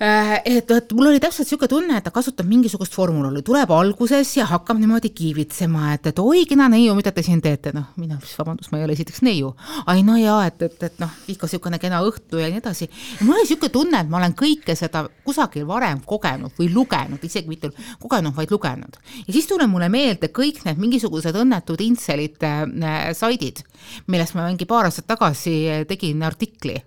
et, 0.00 0.70
et 0.70 0.92
mul 0.96 1.10
oli 1.10 1.20
täpselt 1.20 1.44
niisugune 1.44 1.68
tunne, 1.68 1.96
et 1.98 2.04
ta 2.06 2.12
kasutab 2.14 2.48
mingisugust 2.48 2.94
formuli, 2.96 3.42
tuleb 3.44 3.68
alguses 3.74 4.30
ja 4.38 4.46
hakkab 4.48 4.78
niimoodi 4.80 5.10
kiivitsema, 5.12 5.90
et, 5.96 6.06
et 6.08 6.20
oi, 6.22 6.46
kena 6.48 6.70
neiu, 6.72 6.94
mida 6.96 7.12
te 7.12 7.24
siin 7.24 7.42
teete, 7.44 7.74
noh, 7.76 7.90
mina, 8.00 8.16
vabandust, 8.38 8.72
ma 8.72 8.80
ei 8.80 8.86
ole 8.86 8.96
esiteks 8.96 9.20
neiu. 9.26 9.52
ai 9.92 10.00
no 10.06 10.16
jaa, 10.16 10.46
et, 10.48 10.62
et, 10.64 10.78
et 10.88 11.02
noh, 11.02 11.12
ikka 11.28 11.48
niisugune 11.50 11.80
kena 11.82 12.00
õhtu 12.06 12.40
ja 12.40 12.48
nii 12.48 12.62
edasi. 12.62 12.88
mul 13.20 13.36
oli 13.36 13.44
niisugune 13.44 13.74
tunne, 13.74 14.00
et 14.00 14.12
ma 14.12 14.20
olen 14.22 14.36
kõike 14.38 14.76
seda 14.78 15.04
kusagil 15.26 15.66
varem 15.68 16.00
kogenud 16.06 16.54
või 16.56 16.70
lugenud, 16.72 17.20
isegi 17.26 17.52
mitte 17.52 17.72
kogenud, 18.00 18.32
vaid 18.36 18.54
lugenud. 18.54 18.96
ja 19.26 19.34
siis 19.34 19.50
tuleb 19.50 19.68
mulle 19.68 19.90
meelde 19.92 20.30
kõik 20.32 20.62
need 20.64 20.80
mingisugused 20.80 21.36
õnnetud 21.36 21.82
intselite 21.84 22.54
äh, 22.64 23.10
saidid, 23.16 23.60
millest 24.08 24.38
ma 24.38 24.48
mingi 24.48 24.64
paar 24.70 24.88
aastat 24.88 25.10
tagasi 25.12 25.84
tegin 25.90 26.24
artikli, 26.24 26.78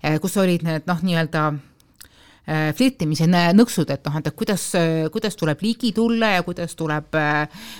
äh, 0.00 0.16
kus 0.22 0.38
olid 0.40 0.64
need 0.64 0.88
noh, 0.88 1.04
nii-öelda 1.04 1.44
Äh, 1.52 1.71
flirtimise 2.76 3.28
nõksud, 3.30 3.90
et 3.94 4.02
noh, 4.08 4.16
et 4.18 4.30
kuidas, 4.34 4.64
kuidas 5.14 5.36
tuleb 5.38 5.60
ligi 5.62 5.92
tulla 5.94 6.32
ja 6.34 6.42
kuidas 6.42 6.74
tuleb, 6.74 7.14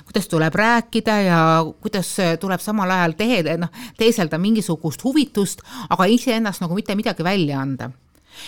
kuidas 0.07 0.31
tuleb 0.31 0.55
rääkida 0.55 1.17
ja 1.27 1.41
kuidas 1.83 2.13
tuleb 2.41 2.63
samal 2.63 2.95
ajal 2.95 3.17
tehe, 3.19 3.43
noh, 3.59 3.73
teeselda 3.99 4.39
mingisugust 4.39 5.03
huvitust, 5.03 5.67
aga 5.91 6.07
iseennast 6.07 6.63
nagu 6.63 6.79
mitte 6.79 6.95
midagi 6.95 7.27
välja 7.27 7.59
anda. 7.59 7.91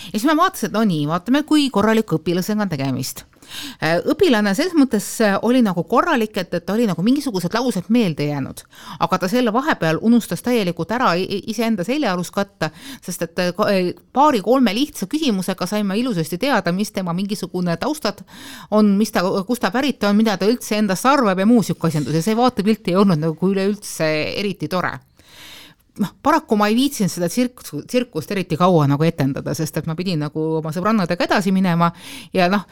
ja 0.07 0.15
siis 0.15 0.25
ma 0.25 0.39
vaatasin, 0.39 0.71
et 0.71 0.79
no 0.79 0.87
nii, 0.87 1.03
vaatame, 1.11 1.43
kui 1.43 1.67
korraliku 1.69 2.21
õpilasega 2.21 2.63
on 2.63 2.71
tegemist 2.71 3.25
Äh, 3.25 3.34
õpilane 4.11 4.53
selles 4.55 4.75
mõttes 4.77 5.07
äh, 5.23 5.37
oli 5.41 5.61
nagu 5.65 5.83
korralik, 5.89 6.37
et, 6.37 6.53
et 6.53 6.69
oli 6.69 6.87
nagu 6.89 7.03
mingisugused 7.05 7.53
laused 7.53 7.89
meelde 7.93 8.29
jäänud, 8.29 8.63
aga 8.99 9.19
ta 9.21 9.29
selle 9.31 9.53
vahepeal 9.53 9.99
unustas 10.01 10.43
täielikult 10.45 10.91
ära 10.95 11.13
iseenda 11.17 11.83
seljalust 11.87 12.33
katta, 12.35 12.71
sest 13.05 13.27
et 13.27 13.43
äh, 13.43 13.91
paari-kolme 14.13 14.73
lihtsa 14.75 15.09
küsimusega 15.11 15.67
saime 15.69 15.97
ilusasti 15.99 16.39
teada, 16.41 16.73
mis 16.75 16.91
tema 16.95 17.13
mingisugune 17.13 17.77
taustad 17.81 18.23
on, 18.71 18.95
mis 18.99 19.11
ta, 19.11 19.23
kust 19.47 19.63
ta 19.65 19.71
pärit 19.73 20.03
on, 20.03 20.15
mida 20.17 20.37
ta 20.37 20.47
üldse 20.49 20.79
endast 20.79 21.05
arvab 21.09 21.39
ja 21.39 21.47
muu 21.49 21.63
sihuke 21.63 21.89
asjandus. 21.89 22.15
Ja 22.15 22.23
see 22.25 22.37
vaatepilt 22.37 22.87
ei 22.89 22.97
olnud 22.99 23.21
nagu 23.21 23.51
üleüldse 23.51 24.07
eriti 24.39 24.69
tore. 24.71 24.95
Noh, 25.95 26.11
paraku 26.23 26.57
ma 26.59 26.67
ei 26.67 26.75
viitsinud 26.75 27.11
seda 27.11 27.29
tsirkust, 27.31 27.71
tsirkust 27.87 28.31
eriti 28.35 28.57
kaua 28.59 28.83
nagu 28.91 29.05
etendada, 29.07 29.53
sest 29.55 29.77
et 29.79 29.85
ma 29.87 29.95
pidin 29.95 30.25
nagu 30.25 30.57
oma 30.57 30.73
sõbrannadega 30.75 31.29
edasi 31.29 31.53
minema 31.55 31.87
ja 32.35 32.49
noh, 32.51 32.65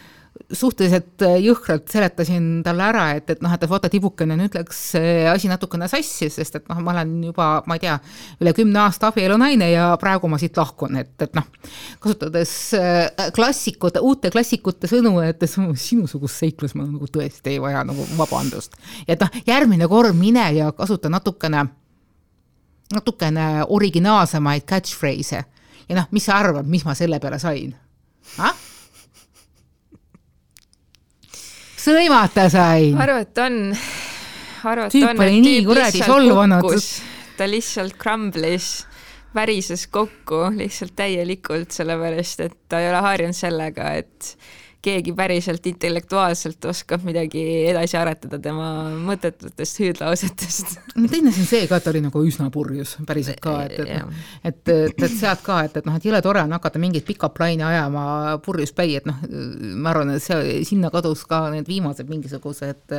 suhteliselt 0.54 1.22
äh, 1.26 1.36
jõhkralt 1.44 1.88
seletasin 1.92 2.64
talle 2.66 2.84
ära, 2.86 3.04
et, 3.18 3.30
et 3.30 3.42
noh, 3.44 3.52
et 3.54 3.64
vaata, 3.70 3.90
tibukene, 3.92 4.36
nüüd 4.38 4.56
läks 4.58 4.80
asi 5.30 5.50
natukene 5.50 5.88
sassi, 5.92 6.30
sest 6.34 6.58
et 6.58 6.66
noh, 6.72 6.80
ma 6.84 6.96
olen 6.96 7.14
juba, 7.30 7.48
ma 7.70 7.78
ei 7.78 7.84
tea, 7.84 7.96
üle 8.42 8.54
kümne 8.58 8.82
aasta 8.84 9.12
abielunaine 9.12 9.70
ja 9.72 9.92
praegu 10.02 10.30
ma 10.32 10.40
siit 10.42 10.58
lahkun, 10.58 10.98
et, 11.02 11.14
et 11.22 11.38
noh, 11.38 11.48
kasutades 12.04 12.56
äh, 12.80 13.30
klassikute, 13.36 14.02
uute 14.02 14.34
klassikute 14.34 14.90
sõnu, 14.90 15.16
et 15.26 15.46
sinusugust 15.88 16.42
seiklust 16.42 16.78
ma 16.80 16.88
nagu 16.88 17.10
tõesti 17.14 17.56
ei 17.56 17.62
vaja 17.64 17.86
nagu 17.88 18.06
vabandust. 18.18 18.78
et 19.08 19.22
noh, 19.22 19.42
järgmine 19.48 19.88
kord 19.92 20.18
mine 20.18 20.50
ja 20.58 20.72
kasuta 20.76 21.12
natukene, 21.14 21.68
natukene 22.94 23.48
originaalsemaid 23.70 24.68
catchphrase'e 24.70 25.44
ja 25.90 25.98
noh, 25.98 26.10
mis 26.12 26.26
sa 26.26 26.42
arvad, 26.42 26.70
mis 26.70 26.86
ma 26.88 26.98
selle 26.98 27.22
peale 27.24 27.42
sain 27.42 27.74
ah?? 28.42 28.73
Sõimata 31.84 32.48
sain. 32.52 32.98
arvad, 33.02 33.28
et 33.28 33.44
on, 33.44 33.60
arvad, 34.64 34.90
et 34.90 34.98
on. 34.98 35.12
tüüp 35.12 35.24
oli 35.26 35.44
nii 35.44 35.62
kuradi 35.68 36.04
solvunud. 36.06 36.90
ta 37.38 37.48
lihtsalt 37.50 37.98
crumble'is, 38.02 38.72
värises 39.36 39.88
kokku 39.92 40.46
lihtsalt 40.58 40.96
täielikult, 40.96 41.74
sellepärast 41.76 42.46
et 42.46 42.58
ta 42.70 42.82
ei 42.84 42.92
ole 42.92 43.02
harjunud 43.08 43.38
sellega, 43.38 43.94
et 44.00 44.36
keegi 44.84 45.14
päriselt 45.16 45.66
intellektuaalselt 45.70 46.66
oskab 46.70 47.06
midagi 47.08 47.42
edasi 47.70 47.98
aretada 48.00 48.40
tema 48.42 48.68
mõttetutest 49.00 49.80
hüüdlausetest. 49.80 50.76
teine 51.12 51.32
asi 51.32 51.44
on 51.44 51.50
see 51.50 51.68
ka, 51.70 51.80
et 51.80 51.88
ta 51.88 51.94
oli 51.94 52.02
nagu 52.04 52.24
üsna 52.28 52.50
purjus 52.54 52.98
päriselt 53.08 53.40
ka, 53.44 53.56
et, 53.68 53.78
et 53.80 53.94
noh, 54.02 54.12
et, 54.44 54.60
et, 54.76 55.06
et 55.08 55.16
sealt 55.16 55.44
ka, 55.46 55.62
et, 55.68 55.80
et 55.80 55.88
noh, 55.88 55.98
et 56.00 56.10
jõle 56.10 56.22
tore 56.26 56.44
on 56.44 56.58
hakata 56.58 56.82
mingit 56.84 57.08
pika-up 57.08 57.40
laine 57.42 57.66
ajama 57.70 58.06
purjus 58.44 58.76
päi, 58.76 58.98
et 59.00 59.08
noh, 59.10 59.24
ma 59.80 59.94
arvan, 59.94 60.16
et 60.18 60.24
see, 60.26 60.60
sinna 60.68 60.92
kadus 60.94 61.24
ka 61.30 61.46
need 61.56 61.70
viimased 61.70 62.12
mingisugused 62.12 62.96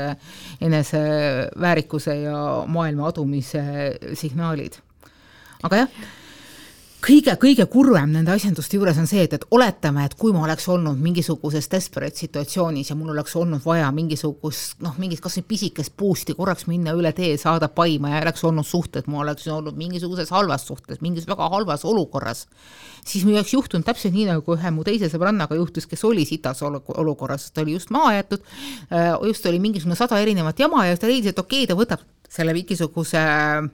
eneseväärikuse 0.64 2.18
ja 2.24 2.42
maailma 2.66 3.10
adumise 3.12 3.64
signaalid. 4.16 4.80
aga 5.64 5.84
jah 5.84 6.04
kõige-kõige 7.04 7.66
kurvem 7.68 8.14
nende 8.14 8.32
asjanduste 8.32 8.78
juures 8.78 8.96
on 9.00 9.08
see, 9.08 9.24
et, 9.26 9.34
et 9.36 9.42
oletame, 9.52 10.06
et 10.06 10.14
kui 10.16 10.32
ma 10.32 10.44
oleks 10.46 10.64
olnud 10.72 11.00
mingisuguses 11.04 11.66
desperate 11.72 12.16
situatsioonis 12.22 12.90
ja 12.90 12.96
mul 12.96 13.12
oleks 13.12 13.34
olnud 13.36 13.60
vaja 13.64 13.90
mingisugust 13.92 14.80
noh, 14.84 14.94
mingit 15.02 15.20
kas 15.24 15.36
või 15.40 15.44
pisikest 15.52 15.94
boost'i 16.00 16.36
korraks 16.38 16.64
minna 16.70 16.94
üle 16.96 17.12
tee, 17.16 17.34
saada 17.40 17.68
paima 17.68 18.14
ja 18.14 18.22
oleks 18.24 18.46
olnud 18.48 18.68
suhted, 18.68 19.10
ma 19.12 19.20
oleksin 19.24 19.52
olnud 19.58 19.76
mingisuguses 19.76 20.32
halvas 20.32 20.64
suhtes, 20.70 21.02
mingis 21.04 21.28
väga 21.28 21.50
halvas 21.52 21.84
olukorras, 21.84 22.46
siis 23.04 23.28
mul 23.28 23.36
oleks 23.36 23.52
juhtunud 23.52 23.84
täpselt 23.84 24.16
nii, 24.16 24.30
nagu 24.32 24.56
ühe 24.56 24.72
mu 24.72 24.86
teise 24.88 25.12
sõbrannaga 25.12 25.60
juhtus, 25.60 25.90
kes 25.90 26.08
oli 26.08 26.24
sitas 26.28 26.64
olukorras, 26.64 27.50
ta 27.52 27.66
oli 27.66 27.76
just 27.76 27.92
maha 27.92 28.16
jäetud, 28.16 28.50
äh, 28.88 29.12
just 29.28 29.44
oli 29.52 29.60
mingisugune 29.60 30.00
sada 30.00 30.24
erinevat 30.24 30.64
jama 30.64 30.88
ja 30.88 30.96
ta 30.96 31.10
leidis, 31.10 31.34
et 31.34 31.44
okei 31.44 31.66
okay,, 31.66 31.72
ta 31.74 31.80
võtab 31.80 32.08
selle 32.34 32.56
mingisuguse 32.56 33.20
Äh, 33.20 33.70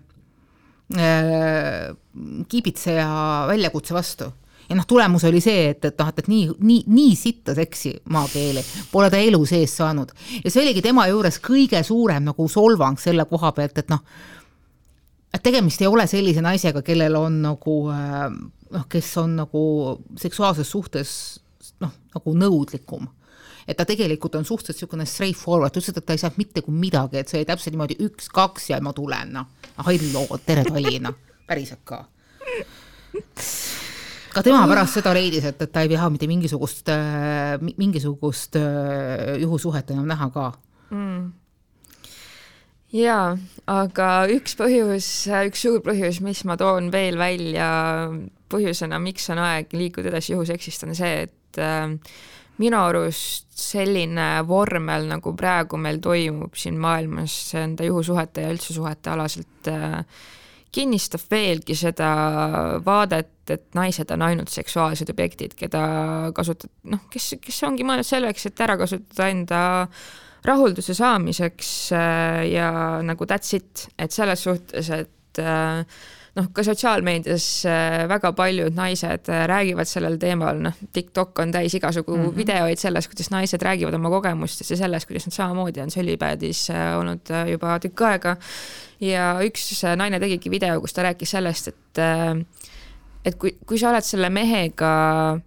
kiibitseja 2.50 3.08
väljakutse 3.48 3.94
vastu. 3.94 4.30
Ja 4.70 4.76
noh, 4.78 4.86
tulemus 4.86 5.24
oli 5.26 5.40
see, 5.42 5.70
et, 5.72 5.84
et 5.84 5.98
noh, 5.98 6.10
et, 6.12 6.18
et 6.22 6.28
nii, 6.30 6.44
nii, 6.62 6.82
nii 6.86 7.14
sitta 7.18 7.54
seksi 7.58 7.90
maakeeli. 8.14 8.62
Pole 8.92 9.08
ta 9.10 9.18
elu 9.18 9.40
sees 9.48 9.72
saanud. 9.80 10.12
Ja 10.44 10.50
see 10.50 10.62
oligi 10.62 10.82
tema 10.84 11.08
juures 11.10 11.40
kõige 11.42 11.82
suurem 11.86 12.28
nagu 12.28 12.46
solvang 12.50 13.00
selle 13.02 13.26
koha 13.30 13.50
pealt, 13.56 13.80
et 13.82 13.90
noh, 13.90 14.04
et 15.34 15.42
tegemist 15.42 15.82
ei 15.82 15.90
ole 15.90 16.06
sellise 16.10 16.42
naisega, 16.42 16.84
kellel 16.86 17.18
on 17.18 17.40
nagu 17.48 17.76
äh, 17.90 18.28
noh, 18.76 18.86
kes 18.90 19.10
on 19.22 19.34
nagu 19.42 19.62
seksuaalses 20.18 20.70
suhtes 20.70 21.14
noh, 21.82 21.90
nagu 22.14 22.36
nõudlikum 22.38 23.08
et 23.70 23.78
ta 23.78 23.86
tegelikult 23.86 24.34
on 24.38 24.46
suhteliselt 24.46 24.80
niisugune 24.80 25.06
straight 25.06 25.38
forward, 25.38 25.72
ta 25.72 25.80
ütles, 25.82 25.96
et 25.96 26.06
ta 26.06 26.16
ei 26.16 26.22
saanud 26.22 26.40
mitte 26.40 26.64
kui 26.66 26.74
midagi, 26.74 27.20
et 27.20 27.30
see 27.30 27.40
oli 27.40 27.48
täpselt 27.48 27.76
niimoodi 27.76 27.98
üks-kaks 28.06 28.70
ja 28.72 28.80
ma 28.82 28.94
tulen, 28.96 29.34
noh. 29.36 29.50
Hello, 29.86 30.26
tere 30.46 30.64
Tallinna, 30.66 31.12
päriselt 31.48 31.84
ka. 31.86 32.04
ka 34.34 34.44
tema 34.46 34.62
pärast 34.70 34.98
seda 34.98 35.14
leidis, 35.16 35.46
et, 35.52 35.62
et 35.62 35.72
ta 35.72 35.84
ei 35.86 35.92
taha 35.92 36.10
mitte 36.12 36.28
mingisugust, 36.30 36.90
äh, 36.94 37.56
mingisugust 37.78 38.58
äh, 38.58 39.36
juhusuhet 39.42 39.94
enam 39.94 40.10
näha 40.10 40.32
ka 40.34 40.50
mm 40.90 41.28
jaa, 42.90 43.36
aga 43.70 44.06
üks 44.34 44.56
põhjus, 44.58 45.06
üks 45.46 45.62
suur 45.62 45.82
põhjus, 45.84 46.18
mis 46.26 46.42
ma 46.48 46.56
toon 46.58 46.90
veel 46.90 47.18
välja 47.20 47.68
põhjusena, 48.50 48.98
miks 49.02 49.28
on 49.30 49.38
aeg 49.44 49.70
liikuda 49.76 50.10
edasi 50.10 50.34
juhuseksist, 50.34 50.88
on 50.88 50.96
see, 50.98 51.28
et 51.28 51.60
äh, 51.62 51.94
minu 52.60 52.80
arust 52.80 53.48
selline 53.60 54.42
vormel, 54.48 55.08
nagu 55.10 55.32
praegu 55.36 55.78
meil 55.80 56.00
toimub 56.02 56.56
siin 56.58 56.78
maailmas 56.80 57.36
enda 57.60 57.86
juhusuhete 57.86 58.44
ja 58.44 58.52
üldse 58.52 58.76
suhete 58.76 59.12
alaselt 59.12 59.70
äh, 59.70 60.00
kinnistab 60.72 61.24
veelgi 61.30 61.74
seda 61.78 62.10
vaadet, 62.86 63.32
et 63.50 63.66
naised 63.74 64.10
on 64.14 64.22
ainult 64.22 64.52
seksuaalsed 64.52 65.10
objektid, 65.10 65.56
keda 65.58 65.82
kasutad, 66.36 66.70
noh, 66.92 67.02
kes, 67.10 67.34
kes 67.42 67.62
ongi 67.66 67.86
mõeldud 67.86 68.06
selleks, 68.06 68.46
et 68.46 68.62
ära 68.62 68.76
kasutada 68.78 69.30
enda 69.32 69.62
rahulduse 70.46 70.94
saamiseks 70.96 71.72
äh, 71.96 72.44
ja 72.52 72.70
nagu 73.04 73.26
that's 73.28 73.56
it, 73.58 73.88
et 73.98 74.14
selles 74.14 74.46
suhtes, 74.46 74.92
et 74.94 75.42
äh, 75.42 75.82
noh, 76.38 76.48
ka 76.54 76.64
sotsiaalmeedias 76.66 77.46
äh, 77.66 77.96
väga 78.10 78.32
paljud 78.38 78.76
naised 78.76 79.30
äh, 79.30 79.44
räägivad 79.50 79.88
sellel 79.90 80.18
teemal, 80.22 80.60
noh, 80.62 80.76
TikTok 80.94 81.38
on 81.42 81.52
täis 81.54 81.74
igasugu 81.74 82.16
mm 82.16 82.24
-hmm. 82.24 82.36
videoid 82.36 82.78
sellest, 82.78 83.10
kuidas 83.10 83.30
naised 83.30 83.62
räägivad 83.62 83.94
oma 83.94 84.10
kogemustest 84.10 84.70
ja 84.70 84.76
sellest, 84.76 85.08
kuidas 85.08 85.26
nad 85.26 85.32
samamoodi 85.32 85.80
on 85.80 85.90
sölipäädis 85.90 86.70
äh, 86.70 86.98
olnud 86.98 87.34
juba 87.50 87.78
tükk 87.78 88.02
aega. 88.02 88.36
ja 89.00 89.38
üks 89.40 89.82
naine 89.96 90.20
tegigi 90.20 90.50
video, 90.50 90.80
kus 90.80 90.92
ta 90.92 91.02
rääkis 91.02 91.30
sellest, 91.30 91.68
et 91.68 91.98
et 93.24 93.34
kui, 93.34 93.56
kui 93.66 93.78
sa 93.78 93.90
oled 93.90 94.04
selle 94.04 94.28
mehega 94.30 95.40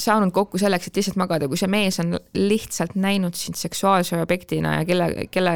saanud 0.00 0.32
kokku 0.34 0.58
selleks, 0.58 0.88
et 0.88 0.98
lihtsalt 0.98 1.18
magada, 1.20 1.48
kui 1.48 1.58
see 1.60 1.70
mees 1.70 2.00
on 2.02 2.16
lihtsalt 2.34 2.96
näinud 2.98 3.36
sind 3.38 3.58
seksuaalse 3.58 4.20
objektina 4.22 4.78
ja 4.80 4.84
kelle, 4.88 5.28
kelle, 5.30 5.54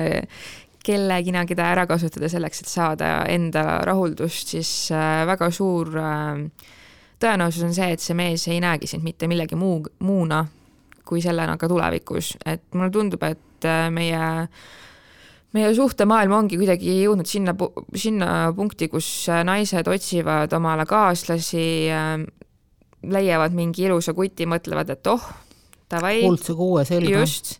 kellegina, 0.88 1.44
keda 1.48 1.68
ära 1.74 1.84
kasutada 1.88 2.30
selleks, 2.32 2.62
et 2.62 2.70
saada 2.70 3.12
enda 3.30 3.80
rahuldust, 3.86 4.54
siis 4.54 4.72
äh, 4.94 5.22
väga 5.28 5.50
suur 5.54 5.92
äh, 6.00 6.42
tõenäosus 7.20 7.66
on 7.66 7.74
see, 7.76 7.92
et 7.94 8.04
see 8.04 8.16
mees 8.18 8.46
ei 8.48 8.60
näegi 8.64 8.90
sind 8.90 9.06
mitte 9.06 9.28
millegi 9.30 9.58
muu, 9.58 9.82
muuna 10.04 10.44
kui 11.08 11.22
sellena 11.24 11.56
ka 11.60 11.70
tulevikus, 11.70 12.34
et 12.44 12.66
mulle 12.76 12.92
tundub, 12.94 13.24
et 13.28 13.68
äh, 13.68 13.88
meie 13.94 14.22
meie 15.56 15.72
suhtemaailm 15.72 16.34
ongi 16.36 16.58
kuidagi 16.60 16.98
jõudnud 17.02 17.28
sinna, 17.28 17.54
sinna 17.96 18.30
punkti, 18.56 18.90
kus 18.92 19.06
naised 19.48 19.88
otsivad 19.88 20.52
omale 20.52 20.84
kaaslasi, 20.88 21.62
leiavad 23.08 23.56
mingi 23.56 23.86
ilusa 23.88 24.12
kuti, 24.12 24.44
mõtlevad, 24.44 24.92
et 24.92 25.08
oh, 25.08 25.24
davai. 25.88 26.18
kuldse 26.20 26.56
kuue 26.58 26.84
selga. 26.84 27.22
just 27.22 27.56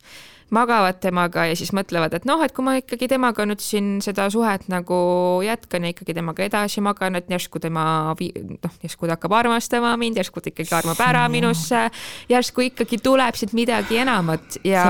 magavad 0.54 0.98
temaga 1.02 1.44
ja 1.48 1.56
siis 1.58 1.72
mõtlevad, 1.76 2.14
et 2.16 2.26
noh, 2.28 2.40
et 2.44 2.54
kui 2.56 2.64
ma 2.64 2.76
ikkagi 2.78 3.08
temaga 3.10 3.44
nüüd 3.48 3.60
siin 3.62 3.98
seda 4.04 4.28
suhet 4.32 4.66
nagu 4.72 4.98
jätkan 5.44 5.84
ja 5.84 5.92
ikkagi 5.92 6.16
temaga 6.16 6.46
edasi 6.46 6.82
magan, 6.84 7.18
et 7.20 7.28
järsku 7.30 7.60
tema, 7.62 7.84
noh, 8.16 8.76
järsku 8.84 9.08
ta 9.08 9.16
hakkab 9.16 9.36
armastama 9.40 9.94
mind, 10.00 10.20
järsku 10.22 10.42
ta 10.42 10.52
ikkagi 10.52 10.74
armab 10.78 11.00
ära 11.04 11.26
minusse, 11.32 11.88
järsku 12.32 12.64
ikkagi 12.70 13.00
tuleb 13.04 13.36
siit 13.38 13.52
midagi 13.56 14.00
enamat 14.04 14.60
ja 14.64 14.86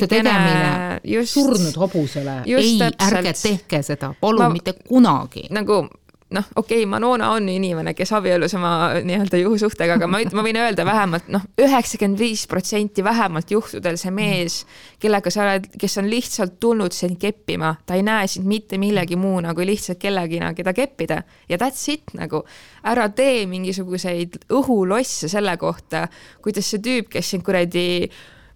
tegemine 0.00 1.00
just, 1.04 1.34
surnud 1.34 1.80
hobusele. 1.80 2.42
ei, 2.46 2.78
ärge 2.80 3.34
tehke 3.34 3.82
seda, 3.86 4.14
palun 4.20 4.46
ma, 4.46 4.52
mitte 4.54 4.76
kunagi. 4.86 5.48
nagu 5.50 5.82
noh, 6.30 6.44
okei 6.56 6.82
okay,, 6.82 6.86
Manona 6.86 7.30
on 7.34 7.48
inimene, 7.48 7.94
kes 7.98 8.12
abiellus 8.14 8.54
oma 8.54 8.72
nii-öelda 9.02 9.40
juhusuhtega, 9.40 9.96
aga 9.98 10.06
ma, 10.10 10.20
ma 10.36 10.44
võin 10.46 10.58
öelda 10.62 10.84
vähemalt 10.86 11.30
noh, 11.32 11.44
üheksakümmend 11.58 12.20
viis 12.22 12.44
protsenti 12.50 13.04
vähemalt 13.04 13.50
juhtudel 13.50 13.98
see 14.00 14.12
mees, 14.14 14.60
kellega 15.02 15.32
sa 15.34 15.44
oled, 15.46 15.66
kes 15.80 15.98
on 16.02 16.10
lihtsalt 16.10 16.58
tulnud 16.62 16.94
sind 16.94 17.18
keppima, 17.22 17.72
ta 17.86 17.98
ei 17.98 18.04
näe 18.06 18.28
sind 18.30 18.46
mitte 18.50 18.78
millegi 18.78 19.18
muuna 19.18 19.54
kui 19.58 19.66
lihtsalt 19.72 19.98
kellegina, 20.02 20.52
keda 20.54 20.74
keppida 20.76 21.22
ja 21.50 21.58
that's 21.58 21.88
it 21.90 22.14
nagu. 22.14 22.44
ära 22.86 23.08
tee 23.12 23.44
mingisuguseid 23.50 24.38
õhulosse 24.56 25.28
selle 25.28 25.56
kohta, 25.60 26.06
kuidas 26.40 26.70
see 26.70 26.80
tüüp, 26.84 27.10
kes 27.12 27.34
sind 27.34 27.44
kuradi 27.44 28.06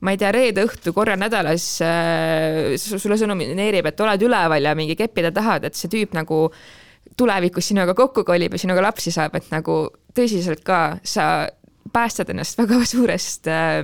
ma 0.04 0.14
ei 0.14 0.20
tea, 0.20 0.30
reede 0.32 0.62
õhtu 0.64 0.94
korra 0.94 1.16
nädalas 1.18 1.66
äh, 1.82 2.78
sulle 2.78 3.18
sõnumineerib, 3.18 3.90
et 3.90 4.00
oled 4.00 4.22
üleval 4.22 4.70
ja 4.70 4.78
mingi 4.78 4.96
keppida 4.96 5.32
tahad, 5.34 5.66
et 5.66 5.76
see 5.76 5.90
tüüp 5.92 6.14
nagu 6.16 6.46
äh, 6.46 6.64
tulevikus 7.16 7.68
sinuga 7.70 7.94
kokku 7.94 8.24
kolib 8.24 8.55
ja 8.55 8.59
sinuga 8.59 8.83
lapsi 8.83 9.12
saab, 9.14 9.37
et 9.38 9.50
nagu 9.55 9.79
tõsiselt 10.14 10.64
ka 10.66 10.98
sa 11.03 11.48
päästad 11.92 12.31
ennast 12.33 12.59
väga 12.59 12.81
suurest 12.88 13.48
äh, 13.50 13.83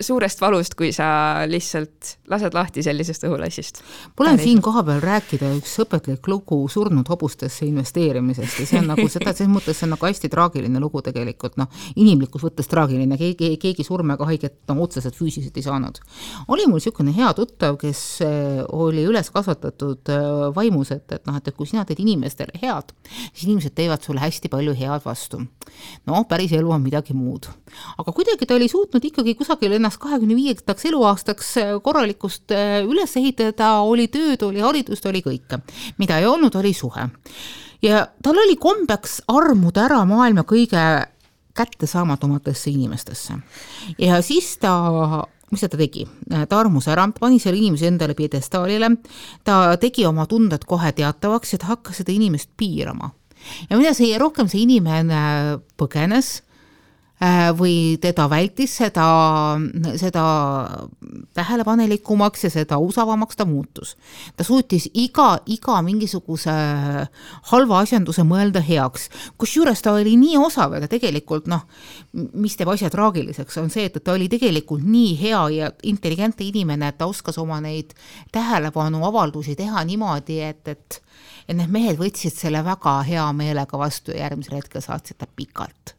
suurest 0.00 0.40
valust, 0.40 0.74
kui 0.78 0.92
sa 0.94 1.06
lihtsalt 1.48 2.16
lased 2.32 2.54
lahti 2.54 2.82
sellisest 2.84 3.26
õhulassist. 3.28 3.82
mul 4.18 4.30
on 4.32 4.40
siin 4.40 4.62
kohapeal 4.62 5.00
rääkida 5.02 5.50
üks 5.58 5.74
õpetlik 5.84 6.28
lugu 6.30 6.60
surnud 6.68 7.08
hobustesse 7.08 7.66
investeerimisest 7.66 8.60
ja 8.62 8.66
see 8.68 8.80
on 8.80 8.90
nagu 8.92 9.06
seda, 9.08 9.34
selles 9.34 9.52
mõttes 9.52 9.78
see 9.78 9.88
on 9.88 9.94
nagu 9.96 10.08
hästi 10.08 10.30
traagiline 10.32 10.80
lugu 10.82 11.02
tegelikult, 11.04 11.56
noh, 11.60 11.68
inimlikus 11.96 12.44
võttes 12.46 12.70
traagiline, 12.70 13.18
keegi, 13.20 13.56
keegi 13.62 13.86
surma 13.86 14.16
ega 14.16 14.28
haiget 14.30 14.58
noh, 14.70 14.82
otseselt 14.86 15.16
füüsiliselt 15.18 15.58
ei 15.58 15.66
saanud. 15.66 16.00
oli 16.48 16.66
mul 16.66 16.80
niisugune 16.80 17.14
hea 17.16 17.32
tuttav, 17.36 17.76
kes 17.80 18.02
äh, 18.26 18.62
oli 18.72 19.04
üles 19.08 19.30
kasvatatud 19.34 20.12
äh, 20.12 20.30
vaimus, 20.56 20.92
et, 20.94 21.06
et 21.12 21.26
noh, 21.28 21.36
et 21.38 21.52
kui 21.56 21.68
sina 21.68 21.84
teed 21.88 22.00
inimestele 22.02 22.56
head, 22.62 22.94
siis 23.32 23.46
inimesed 23.46 23.74
teevad 23.76 24.02
sulle 24.04 24.22
hästi 24.22 24.50
palju 24.52 24.74
head 24.78 25.04
vastu. 25.04 25.42
noh, 26.06 26.24
päris 26.28 26.52
elu 26.56 26.70
on 26.70 26.82
midagi 26.82 27.14
muud. 27.16 27.48
aga 27.98 28.12
kuidagi 28.12 28.46
ta 28.46 28.56
oli 28.58 28.68
suutnud 28.68 29.04
ikkagi 29.04 29.34
kusagil 29.38 29.76
ennast 29.82 29.98
kahekümne 30.02 30.36
viiendaks 30.38 30.86
eluaastaks 30.90 31.56
äh, 31.60 31.72
korralikust 31.82 32.54
äh, 32.54 32.80
üles 32.86 33.16
ehitada, 33.18 33.74
oli 33.82 34.06
tööd, 34.12 34.42
oli 34.46 34.62
haridust, 34.62 35.06
oli 35.10 35.22
kõike. 35.24 35.58
mida 35.98 36.20
ei 36.22 36.28
olnud, 36.30 36.54
oli 36.56 36.72
suhe. 36.74 37.08
ja 37.82 38.06
tal 38.22 38.38
oli 38.38 38.56
kombeks 38.56 39.22
armuda 39.28 39.88
ära 39.88 40.04
maailma 40.06 40.46
kõige 40.46 40.84
kättesaamatumatesse 41.58 42.70
inimestesse. 42.70 43.34
ja 43.98 44.22
siis 44.22 44.56
ta 44.62 45.26
mis 45.52 45.60
ta 45.60 45.76
tegi? 45.76 46.06
ta 46.30 46.58
armus 46.58 46.88
ära, 46.88 47.08
pani 47.18 47.40
selle 47.42 47.58
inimese 47.60 47.90
endale 47.90 48.14
pjedestaalile, 48.16 48.94
ta 49.44 49.76
tegi 49.80 50.06
oma 50.08 50.26
tunded 50.30 50.64
kohe 50.68 50.94
teatavaks 50.96 51.52
ja 51.52 51.58
ta 51.58 51.74
hakkas 51.74 52.00
seda 52.00 52.14
inimest 52.14 52.54
piirama. 52.56 53.10
ja 53.68 53.76
mida 53.76 53.92
see 53.98 54.16
rohkem 54.18 54.48
see 54.48 54.62
inimene 54.64 55.58
põgenes 55.76 56.40
või 57.58 57.98
teda 58.02 58.24
vältis, 58.30 58.72
seda, 58.80 59.04
seda 60.00 60.24
tähelepanelikumaks 61.34 62.44
ja 62.44 62.50
seda 62.50 62.78
usavamaks 62.82 63.36
ta 63.38 63.44
muutus. 63.46 63.96
ta 64.36 64.44
suutis 64.44 64.88
iga, 64.94 65.38
iga 65.46 65.78
mingisuguse 65.82 66.54
halva 67.52 67.78
asjanduse 67.78 68.24
mõelda 68.26 68.62
heaks, 68.64 69.08
kusjuures 69.38 69.82
ta 69.82 69.92
oli 69.92 70.16
nii 70.18 70.36
osav, 70.42 70.74
ega 70.74 70.88
tegelikult 70.90 71.46
noh, 71.46 71.62
mis 72.12 72.56
teeb 72.56 72.72
asja 72.74 72.90
traagiliseks, 72.90 73.58
on 73.62 73.70
see, 73.70 73.86
et 73.86 74.02
ta 74.02 74.16
oli 74.16 74.28
tegelikult 74.32 74.82
nii 74.82 75.14
hea 75.22 75.46
ja 75.54 75.70
intelligentne 75.82 76.48
inimene, 76.48 76.90
et 76.90 76.98
ta 76.98 77.06
oskas 77.06 77.38
oma 77.38 77.60
neid 77.62 77.94
tähelepanuavaldusi 78.32 79.56
teha 79.56 79.84
niimoodi, 79.84 80.42
et, 80.42 80.68
et 80.68 81.02
et 81.48 81.56
need 81.58 81.72
mehed 81.74 81.98
võtsid 81.98 82.34
selle 82.38 82.60
väga 82.64 83.00
hea 83.06 83.24
meelega 83.34 83.78
vastu 83.78 84.14
ja 84.14 84.28
järgmisel 84.28 84.60
hetkel 84.60 84.82
saatsid 84.84 85.18
ta 85.18 85.26
pikalt 85.26 85.96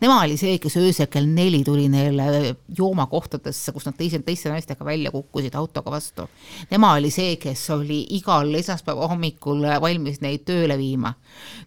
nema 0.00 0.20
oli 0.24 0.36
see, 0.40 0.58
kes 0.62 0.76
öösel 0.80 1.08
kell 1.12 1.28
neli 1.28 1.62
tuli 1.64 1.88
neile 1.92 2.56
joomakohtadesse, 2.78 3.72
kus 3.72 3.86
nad 3.88 3.96
teised, 3.98 4.24
teiste 4.26 4.52
naistega 4.52 4.84
välja 4.84 5.10
kukkusid 5.10 5.54
autoga 5.54 5.90
vastu. 5.90 6.28
tema 6.68 6.92
oli 6.98 7.10
see, 7.10 7.36
kes 7.36 7.70
oli 7.70 8.02
igal 8.16 8.54
esmaspäeva 8.54 9.08
hommikul 9.10 9.66
valmis 9.80 10.20
neid 10.20 10.44
tööle 10.48 10.78
viima. 10.78 11.14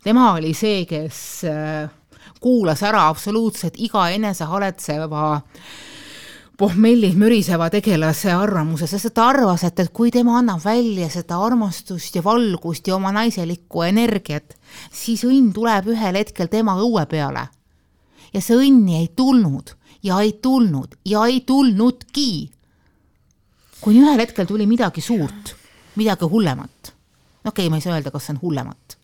tema 0.04 0.32
oli 0.34 0.54
see, 0.54 0.86
kes 0.90 1.20
äh, 1.50 1.90
kuulas 2.42 2.84
ära 2.84 3.08
absoluutselt 3.08 3.80
iga 3.80 4.10
enesehaletseva 4.10 5.42
pohmellis 6.58 7.16
müriseva 7.18 7.70
tegelase 7.74 8.32
arvamuse, 8.32 8.88
sest 8.88 9.10
ta 9.16 9.26
arvas, 9.32 9.64
et, 9.68 9.80
et 9.80 9.90
kui 9.96 10.12
tema 10.14 10.38
annab 10.40 10.62
välja 10.64 11.10
seda 11.12 11.40
armastust 11.42 12.16
ja 12.16 12.24
valgust 12.24 12.88
ja 12.88 12.96
oma 12.96 13.12
naiselikku 13.16 13.82
energiat, 13.88 14.56
siis 14.94 15.26
õnn 15.28 15.52
tuleb 15.56 15.90
ühel 15.96 16.22
hetkel 16.22 16.52
tema 16.52 16.78
õue 16.84 17.06
peale 17.10 17.48
ja 18.34 18.42
see 18.42 18.58
õnni 18.58 18.98
ei 19.02 19.10
tulnud 19.16 19.76
ja 20.04 20.20
ei 20.22 20.34
tulnud 20.42 20.98
ja 21.06 21.26
ei 21.30 21.42
tulnudki. 21.48 22.52
kuni 23.82 24.00
ühel 24.00 24.20
hetkel 24.20 24.48
tuli 24.48 24.66
midagi 24.68 25.02
suurt, 25.02 25.56
midagi 25.96 26.26
hullemat. 26.26 26.94
okei 27.46 27.50
okay,, 27.50 27.70
ma 27.70 27.80
ei 27.80 27.86
saa 27.86 27.96
öelda, 27.96 28.12
kas 28.12 28.28
see 28.28 28.36
on 28.36 28.42
hullemat. 28.42 28.98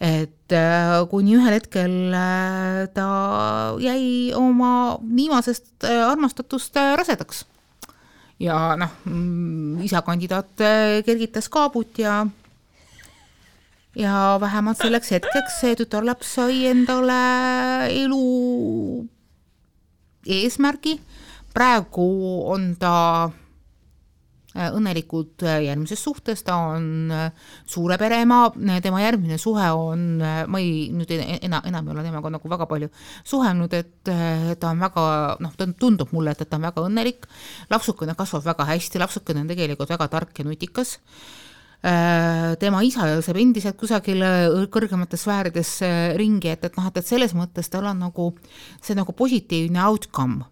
et 0.00 0.56
äh, 0.56 0.96
kuni 1.10 1.36
ühel 1.36 1.56
hetkel 1.58 1.96
äh, 2.16 2.88
ta 2.94 3.06
jäi 3.80 4.32
oma 4.34 4.98
viimasest 5.04 5.84
äh, 5.84 6.04
armastatust 6.08 6.76
rasedaks. 6.96 7.44
ja 8.40 8.76
noh, 8.76 8.92
mm, 9.04 9.80
isakandidaat 9.86 10.66
kergitas 11.06 11.48
kaabut 11.48 11.98
ja 11.98 12.24
ja 14.00 14.38
vähemalt 14.40 14.80
selleks 14.80 15.12
hetkeks 15.16 15.60
see 15.60 15.76
tütarlaps 15.76 16.34
sai 16.38 16.64
endale 16.70 17.20
elu 17.92 18.24
eesmärgi. 20.26 20.98
praegu 21.54 22.08
on 22.52 22.74
ta 22.78 22.96
Äh, 24.50 24.66
õnnelikud 24.74 25.44
äh, 25.46 25.60
järgmises 25.62 26.00
suhtes, 26.02 26.40
ta 26.42 26.56
on 26.72 27.12
äh, 27.14 27.28
suure 27.70 27.94
pere 28.02 28.16
ema, 28.24 28.48
tema 28.82 28.98
järgmine 28.98 29.36
suhe 29.38 29.68
on, 29.78 30.00
ma 30.18 30.58
ei, 30.58 30.88
nüüd 30.90 31.12
enam, 31.14 31.62
enam 31.70 31.86
ei 31.86 31.94
ole 31.94 32.02
temaga 32.08 32.32
nagu 32.34 32.50
väga 32.50 32.66
palju 32.66 32.88
suhelnud, 33.30 33.76
et 33.78 34.10
ta 34.10 34.72
on 34.72 34.82
väga, 34.82 35.04
noh, 35.46 35.52
ta 35.54 35.68
tundub 35.78 36.10
mulle, 36.16 36.34
et, 36.34 36.42
ta 36.50 36.58
on 36.58 36.66
väga 36.66 36.82
õnnelik, 36.88 37.30
lapsukene 37.70 38.16
kasvab 38.18 38.42
väga 38.48 38.66
hästi, 38.72 38.98
lapsukene 39.04 39.44
on 39.44 39.52
tegelikult 39.52 39.94
väga 39.94 40.10
tark 40.16 40.42
ja 40.42 40.48
nutikas 40.48 40.96
tema 41.80 42.82
isa 42.84 43.06
jooseb 43.08 43.38
endiselt 43.40 43.78
kusagil 43.80 44.20
kõrgemates 44.68 45.22
sfäärides 45.24 45.70
ringi, 46.20 46.50
et, 46.52 46.66
et 46.68 46.76
noh, 46.76 46.90
et, 46.90 47.00
et 47.00 47.08
selles 47.08 47.32
mõttes 47.32 47.72
tal 47.72 47.88
on 47.88 48.02
nagu 48.04 48.26
see 48.84 48.98
nagu 48.98 49.14
positiivne 49.16 49.80
outcome 49.86 50.44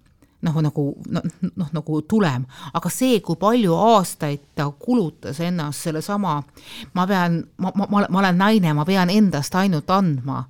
nagu, 0.43 0.63
nagu 0.63 0.85
noh, 1.11 1.23
noh 1.57 1.71
nagu 1.75 2.01
tulem, 2.09 2.47
aga 2.73 2.91
see, 2.93 3.21
kui 3.25 3.39
palju 3.41 3.75
aastaid 3.75 4.45
ta 4.59 4.69
kulutas 4.71 5.41
ennast 5.43 5.89
sellesama, 5.89 6.39
ma 6.95 7.07
pean, 7.11 7.41
ma, 7.59 7.73
ma, 7.75 7.89
ma 8.07 8.23
olen 8.23 8.39
naine, 8.39 8.75
ma 8.77 8.87
pean 8.89 9.11
endast 9.11 9.55
ainult 9.59 9.91
andma 9.91 10.45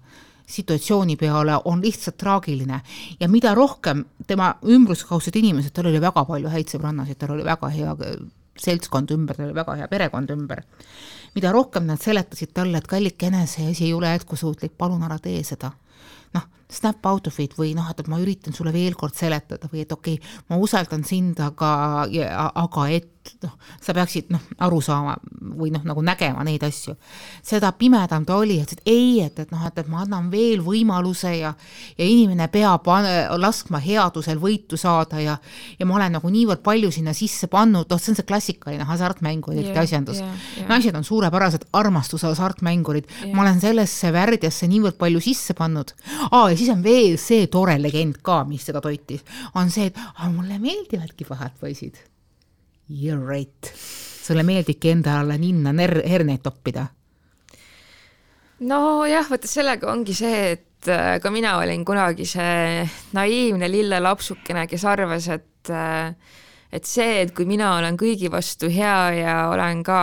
situatsiooni 0.48 1.18
peale 1.20 1.58
on 1.68 1.82
lihtsalt 1.84 2.16
traagiline. 2.16 2.80
Ja 3.20 3.28
mida 3.28 3.52
rohkem 3.54 4.06
tema 4.26 4.54
ümbruskaudsed 4.64 5.36
inimesed, 5.36 5.74
tal 5.76 5.90
oli 5.90 6.00
väga 6.00 6.24
palju 6.24 6.52
häid 6.52 6.72
sõbrannasid, 6.72 7.18
tal 7.20 7.34
oli 7.36 7.44
väga 7.44 7.68
hea 7.74 7.92
seltskond 8.62 9.10
ümber, 9.14 9.36
tal 9.36 9.48
oli 9.48 9.56
väga 9.56 9.76
hea 9.80 9.88
perekond 9.88 10.30
ümber. 10.34 10.64
mida 11.34 11.52
rohkem 11.52 11.86
nad 11.86 12.00
seletasid 12.00 12.54
talle, 12.54 12.78
et 12.78 12.86
kallikene, 12.86 13.46
see 13.46 13.70
asi 13.70 13.84
ei 13.84 13.94
ole 13.94 14.10
jätkusuutlik, 14.16 14.72
palun 14.78 15.02
ära 15.02 15.18
tee 15.22 15.42
seda 15.44 15.72
noh, 16.34 16.46
snap 16.72 17.06
out 17.06 17.26
of 17.30 17.38
it 17.40 17.56
või 17.58 17.74
noh, 17.76 17.88
et, 17.90 18.00
et 18.02 18.10
ma 18.10 18.20
üritan 18.20 18.56
sulle 18.56 18.72
veel 18.74 18.96
kord 18.98 19.16
seletada 19.16 19.70
või 19.72 19.84
et 19.84 19.92
okei 19.92 20.18
okay,, 20.18 20.34
ma 20.50 20.58
usaldan 20.60 21.04
sind, 21.08 21.40
aga, 21.40 21.70
aga 22.48 22.88
et 22.92 23.14
noh, 23.42 23.54
sa 23.82 23.94
peaksid 23.96 24.30
noh, 24.32 24.42
aru 24.64 24.80
saama 24.84 25.16
või 25.58 25.70
noh, 25.74 25.82
nagu 25.86 26.02
nägema 26.04 26.44
neid 26.46 26.62
asju. 26.66 26.94
seda 27.44 27.70
pimedam 27.76 28.24
ta 28.28 28.38
oli, 28.40 28.58
et 28.62 28.82
ei, 28.88 29.20
et, 29.24 29.38
et 29.38 29.52
noh, 29.52 29.62
et, 29.66 29.78
et 29.78 29.90
ma 29.90 30.02
annan 30.04 30.30
veel 30.32 30.62
võimaluse 30.64 31.32
ja 31.36 31.52
ja 31.98 32.06
inimene 32.06 32.48
peab 32.52 32.86
laskma 33.38 33.80
headusel 33.82 34.40
võitu 34.40 34.78
saada 34.80 35.20
ja 35.22 35.36
ja 35.78 35.86
ma 35.86 35.98
olen 35.98 36.16
nagu 36.18 36.30
niivõrd 36.32 36.62
palju 36.64 36.90
sinna 36.94 37.14
sisse 37.16 37.48
pannud, 37.50 37.88
noh, 37.90 38.00
see 38.00 38.12
on 38.12 38.20
see 38.20 38.28
klassikaline 38.28 38.86
hasartmängurite 38.88 39.72
yeah, 39.72 39.82
asjandus 39.82 40.22
yeah,. 40.22 40.36
Yeah. 40.56 40.68
naised 40.72 40.96
on 40.96 41.06
suurepärased 41.06 41.68
armastuse 41.72 42.28
hasartmängurid 42.30 43.08
yeah., 43.08 43.34
ma 43.34 43.44
olen 43.46 43.60
sellesse 43.62 44.12
värdjasse 44.14 44.68
niivõrd 44.70 44.98
palju 45.00 45.22
sisse 45.24 45.56
pannud. 45.58 45.94
aa, 46.30 46.48
ja 46.52 46.57
siis 46.58 46.70
on 46.74 46.82
veel 46.84 47.16
see 47.20 47.46
tore 47.52 47.78
legend 47.80 48.20
ka, 48.24 48.42
mis 48.48 48.66
seda 48.68 48.82
toitis, 48.84 49.24
on 49.58 49.70
see, 49.72 49.88
et 49.90 50.28
mulle 50.34 50.60
meeldivadki 50.62 51.26
pahad 51.28 51.56
poisid 51.60 51.98
You 52.88 53.18
are 53.18 53.24
right. 53.24 53.72
sulle 54.24 54.42
meeldibki 54.48 54.94
endale 54.94 55.36
ninna 55.38 55.74
ner-, 55.76 56.02
herneid 56.08 56.40
toppida? 56.44 56.86
nojah, 58.58 59.28
vaata 59.30 59.46
sellega 59.46 59.86
ongi 59.92 60.16
see, 60.16 60.40
et 60.56 60.90
äh, 60.90 61.18
ka 61.22 61.30
mina 61.30 61.58
olin 61.60 61.84
kunagi 61.86 62.26
see 62.26 62.82
naiivne 63.14 63.70
lille 63.70 64.00
lapsukene, 64.02 64.66
kes 64.66 64.84
arvas, 64.88 65.28
et 65.30 65.70
äh, 65.70 66.14
et 66.72 66.84
see, 66.84 67.22
et 67.22 67.30
kui 67.32 67.46
mina 67.48 67.76
olen 67.78 67.96
kõigi 67.96 68.28
vastu 68.32 68.68
hea 68.72 68.98
ja 69.16 69.36
olen 69.52 69.80
ka 69.86 70.00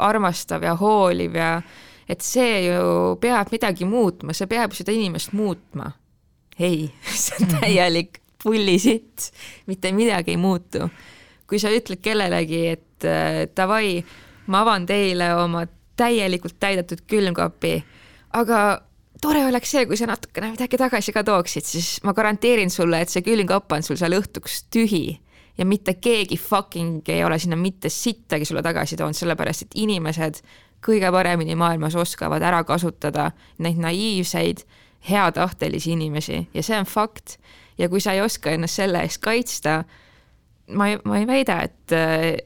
armastav 0.00 0.64
ja 0.64 0.76
hooliv 0.80 1.36
ja 1.36 1.50
et 2.08 2.22
see 2.22 2.66
ju 2.66 3.16
peab 3.20 3.50
midagi 3.54 3.88
muutma, 3.88 4.34
see 4.36 4.48
peab 4.50 4.74
seda 4.76 4.94
inimest 4.94 5.34
muutma. 5.36 5.90
ei, 6.58 6.86
see 7.24 7.42
on 7.42 7.58
täielik 7.58 8.22
pullisitt, 8.42 9.30
mitte 9.66 9.92
midagi 9.92 10.36
ei 10.36 10.40
muutu. 10.40 10.88
Kui 11.46 11.58
sa 11.62 11.70
ütled 11.70 12.00
kellelegi, 12.02 12.62
et 12.74 13.06
äh, 13.06 13.44
davai, 13.54 14.00
ma 14.50 14.62
avan 14.64 14.86
teile 14.86 15.32
oma 15.38 15.64
täielikult 15.96 16.58
täidetud 16.60 17.04
külmkapi, 17.08 17.74
aga 18.38 18.60
tore 19.22 19.44
oleks 19.46 19.72
see, 19.72 19.86
kui 19.88 19.98
sa 19.98 20.08
natukene 20.10 20.52
midagi 20.52 20.78
tagasi 20.80 21.14
ka 21.14 21.24
tooksid, 21.26 21.66
siis 21.66 21.92
ma 22.06 22.14
garanteerin 22.16 22.72
sulle, 22.72 23.00
et 23.02 23.12
see 23.12 23.24
külmkapp 23.26 23.76
on 23.76 23.86
sul 23.86 23.98
seal 24.00 24.16
õhtuks 24.18 24.66
tühi. 24.72 25.06
Ja 25.56 25.64
mitte 25.64 25.94
keegi 25.96 26.36
fucking 26.36 27.06
ei 27.08 27.22
ole 27.24 27.38
sinna 27.40 27.56
mitte 27.56 27.88
sittagi 27.88 28.44
sulle 28.44 28.60
tagasi 28.62 28.98
toonud, 29.00 29.16
sellepärast 29.16 29.64
et 29.64 29.78
inimesed 29.80 30.42
kõige 30.86 31.10
paremini 31.12 31.56
maailmas 31.58 31.96
oskavad 31.98 32.42
ära 32.42 32.62
kasutada 32.64 33.30
neid 33.58 33.78
naiivseid, 33.82 34.64
heatahtelisi 35.10 35.92
inimesi 35.94 36.46
ja 36.54 36.62
see 36.62 36.78
on 36.78 36.86
fakt. 36.86 37.38
ja 37.78 37.88
kui 37.88 38.00
sa 38.00 38.12
ei 38.16 38.20
oska 38.24 38.50
ennast 38.50 38.80
selle 38.80 39.02
eest 39.04 39.20
kaitsta, 39.22 39.82
ma 40.72 40.88
ei, 40.88 40.98
ma 41.04 41.18
ei 41.18 41.26
väida, 41.26 41.60
et, 41.62 41.92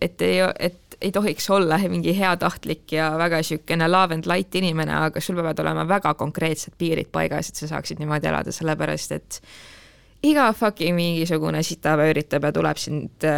et 0.00 0.22
ei, 0.26 0.40
et 0.59 0.96
ei 1.00 1.12
tohiks 1.12 1.50
olla 1.50 1.79
mingi 1.88 2.12
heatahtlik 2.18 2.92
ja 2.92 3.12
väga 3.18 3.40
niisugune 3.40 3.88
love 3.88 4.14
and 4.14 4.26
light 4.29 4.55
inimene, 4.55 4.92
aga 5.07 5.20
sul 5.20 5.38
peavad 5.38 5.62
olema 5.62 5.87
väga 5.88 6.14
konkreetsed 6.14 6.74
piirid 6.79 7.09
paigas, 7.12 7.48
et 7.48 7.61
sa 7.61 7.70
saaksid 7.70 8.03
niimoodi 8.03 8.29
elada, 8.29 8.53
sellepärast 8.53 9.14
et 9.16 9.40
iga 10.29 10.50
fucking 10.53 10.96
mingisugune 10.96 11.62
sitapea 11.64 12.12
üritab 12.12 12.44
ja 12.44 12.53
tuleb 12.53 12.81
sind, 12.81 13.29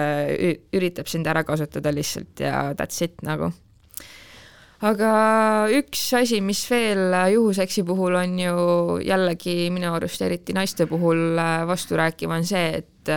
üritab 0.74 1.10
sind 1.10 1.28
ära 1.30 1.44
kasutada 1.46 1.92
lihtsalt 1.94 2.42
ja 2.42 2.72
that's 2.74 3.04
it 3.04 3.22
nagu. 3.22 3.52
Aga 4.82 5.12
üks 5.78 6.08
asi, 6.18 6.40
mis 6.44 6.64
veel 6.70 7.14
juhuseksi 7.34 7.84
puhul 7.86 8.16
on 8.18 8.38
ju 8.38 8.56
jällegi 9.06 9.70
minu 9.74 9.92
arust 9.94 10.22
eriti 10.26 10.56
naiste 10.56 10.88
puhul 10.90 11.38
vasturääkiv, 11.68 12.34
on 12.34 12.44
see, 12.48 12.82
et 12.82 13.14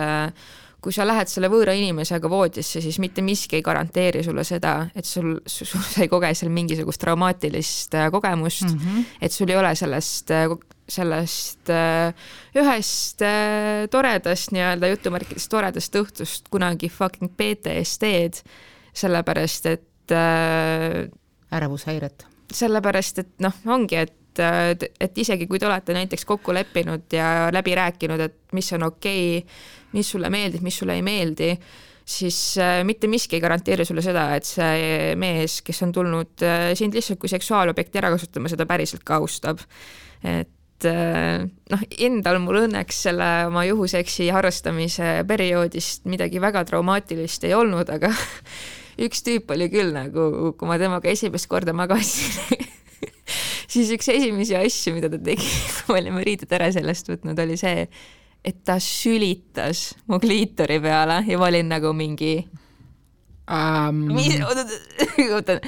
kui 0.86 0.94
sa 0.94 1.02
lähed 1.02 1.26
selle 1.26 1.48
võõra 1.50 1.74
inimesega 1.74 2.28
voodisse, 2.30 2.78
siis 2.84 3.00
mitte 3.02 3.24
miski 3.26 3.58
ei 3.58 3.64
garanteeri 3.66 4.22
sulle 4.22 4.44
seda, 4.46 4.76
et 4.94 5.08
sul, 5.08 5.32
sul, 5.42 5.66
sa 5.92 6.04
ei 6.04 6.10
koge 6.12 6.30
seal 6.38 6.52
mingisugust 6.54 7.02
traumaatilist 7.02 7.96
äh, 7.98 8.06
kogemust 8.14 8.68
mm, 8.68 8.78
-hmm. 8.78 9.08
et 9.20 9.34
sul 9.34 9.50
ei 9.50 9.58
ole 9.58 9.74
sellest, 9.74 10.30
äh, 10.30 10.46
sellest 10.88 11.72
äh, 11.74 12.14
ühest 12.54 13.24
toredast 13.90 14.54
nii-öelda 14.54 14.92
jutumärkides 14.94 15.48
toredast 15.50 15.98
õhtust 15.98 16.46
kunagi 16.50 16.88
fucking 16.88 17.34
PTSD-d, 17.34 18.46
sellepärast 18.94 19.66
et 19.66 20.14
ärevushäiret. 21.52 22.26
sellepärast, 22.52 23.18
et 23.18 23.34
noh, 23.44 23.54
ongi, 23.66 23.96
et 23.96 24.14
et 24.36 25.18
isegi 25.18 25.46
kui 25.48 25.58
te 25.58 25.64
olete 25.64 25.94
näiteks 25.96 26.26
kokku 26.28 26.52
leppinud 26.52 27.12
ja 27.12 27.48
läbi 27.52 27.74
rääkinud, 27.74 28.20
et 28.20 28.34
mis 28.52 28.72
on 28.76 28.82
okei 28.90 29.38
okay,, 29.38 29.56
mis 29.96 30.10
sulle 30.10 30.30
meeldib, 30.30 30.64
mis 30.66 30.78
sulle 30.78 30.96
ei 30.98 31.04
meeldi, 31.04 31.54
siis 32.06 32.58
äh, 32.58 32.80
mitte 32.84 33.08
miski 33.10 33.36
ei 33.36 33.42
garanteeri 33.42 33.84
sulle 33.84 34.04
seda, 34.04 34.28
et 34.36 34.46
see 34.46 35.14
mees, 35.18 35.60
kes 35.66 35.82
on 35.86 35.94
tulnud 35.94 36.44
äh, 36.46 36.70
sind 36.78 36.94
lihtsalt 36.96 37.20
kui 37.22 37.30
seksuaalobjekti 37.32 38.02
ära 38.02 38.12
kasutama, 38.14 38.52
seda 38.52 38.66
päriselt 38.68 39.04
ka 39.06 39.18
austab. 39.20 39.62
et 40.22 40.86
äh, 40.86 41.46
noh, 41.72 41.86
endal 41.98 42.40
mul 42.44 42.62
õnneks 42.66 43.02
selle 43.08 43.30
oma 43.50 43.66
juhuseksi 43.66 44.30
harrastamise 44.34 45.22
perioodist 45.28 46.06
midagi 46.10 46.42
väga 46.42 46.64
traumaatilist 46.68 47.48
ei 47.48 47.54
olnud, 47.58 47.90
aga 47.90 48.12
üks 49.02 49.22
tüüp 49.26 49.50
oli 49.52 49.68
küll 49.72 49.92
nagu, 49.94 50.52
kui 50.56 50.68
ma 50.68 50.78
temaga 50.80 51.10
esimest 51.12 51.48
korda 51.50 51.74
magasin 51.76 52.64
siis 53.72 53.90
üks 53.94 54.08
esimesi 54.12 54.56
asju, 54.58 54.94
mida 54.96 55.10
ta 55.12 55.20
tegi, 55.20 55.48
kui 55.84 55.94
me 55.94 56.02
olime 56.02 56.22
riided 56.26 56.52
ära 56.56 56.70
sellest 56.74 57.10
võtnud, 57.10 57.38
oli 57.42 57.58
see, 57.60 57.86
et 58.46 58.62
ta 58.66 58.78
sülitas 58.82 59.90
mu 60.10 60.20
kliitori 60.22 60.78
peale 60.82 61.22
ja 61.26 61.40
ma 61.40 61.50
olin 61.50 61.68
nagu 61.72 61.92
mingi 61.96 62.38
um.... 63.50 64.06
oota, 65.34 65.58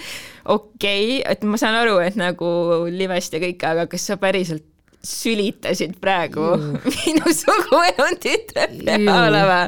okei, 0.54 1.20
et 1.26 1.44
ma 1.44 1.60
saan 1.60 1.78
aru, 1.82 1.98
et 2.04 2.18
nagu 2.18 2.48
livest 2.92 3.34
ja 3.34 3.42
kõike, 3.42 3.74
aga 3.74 3.88
kas 3.90 4.08
sa 4.10 4.18
päriselt 4.20 4.66
sülitasid 5.04 5.94
praegu 6.02 6.42
Juh. 6.42 6.86
minu 6.96 7.30
suguelund 7.34 8.18
tütre 8.22 8.66
peale 8.82 9.44
või? 9.46 9.60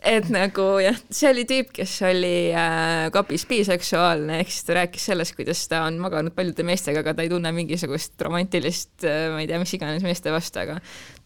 Et 0.00 0.28
nagu 0.32 0.64
jah, 0.80 0.96
see 1.12 1.28
oli 1.28 1.44
tüüp, 1.48 1.72
kes 1.76 1.94
oli 2.08 2.34
äh, 2.56 3.08
kapis 3.12 3.44
biseksuaalne, 3.50 4.40
ehk 4.40 4.52
siis 4.52 4.66
ta 4.68 4.76
rääkis 4.78 5.06
sellest, 5.10 5.34
kuidas 5.36 5.62
ta 5.68 5.82
on 5.86 5.98
maganud 6.00 6.34
paljude 6.36 6.64
meestega, 6.66 7.02
aga 7.04 7.14
ta 7.16 7.26
ei 7.26 7.32
tunne 7.32 7.52
mingisugust 7.56 8.20
romantilist 8.24 9.04
äh,, 9.04 9.26
ma 9.34 9.42
ei 9.42 9.50
tea, 9.50 9.60
mis 9.60 9.74
iganes 9.76 10.04
meeste 10.06 10.32
vastu, 10.32 10.62
aga 10.62 10.78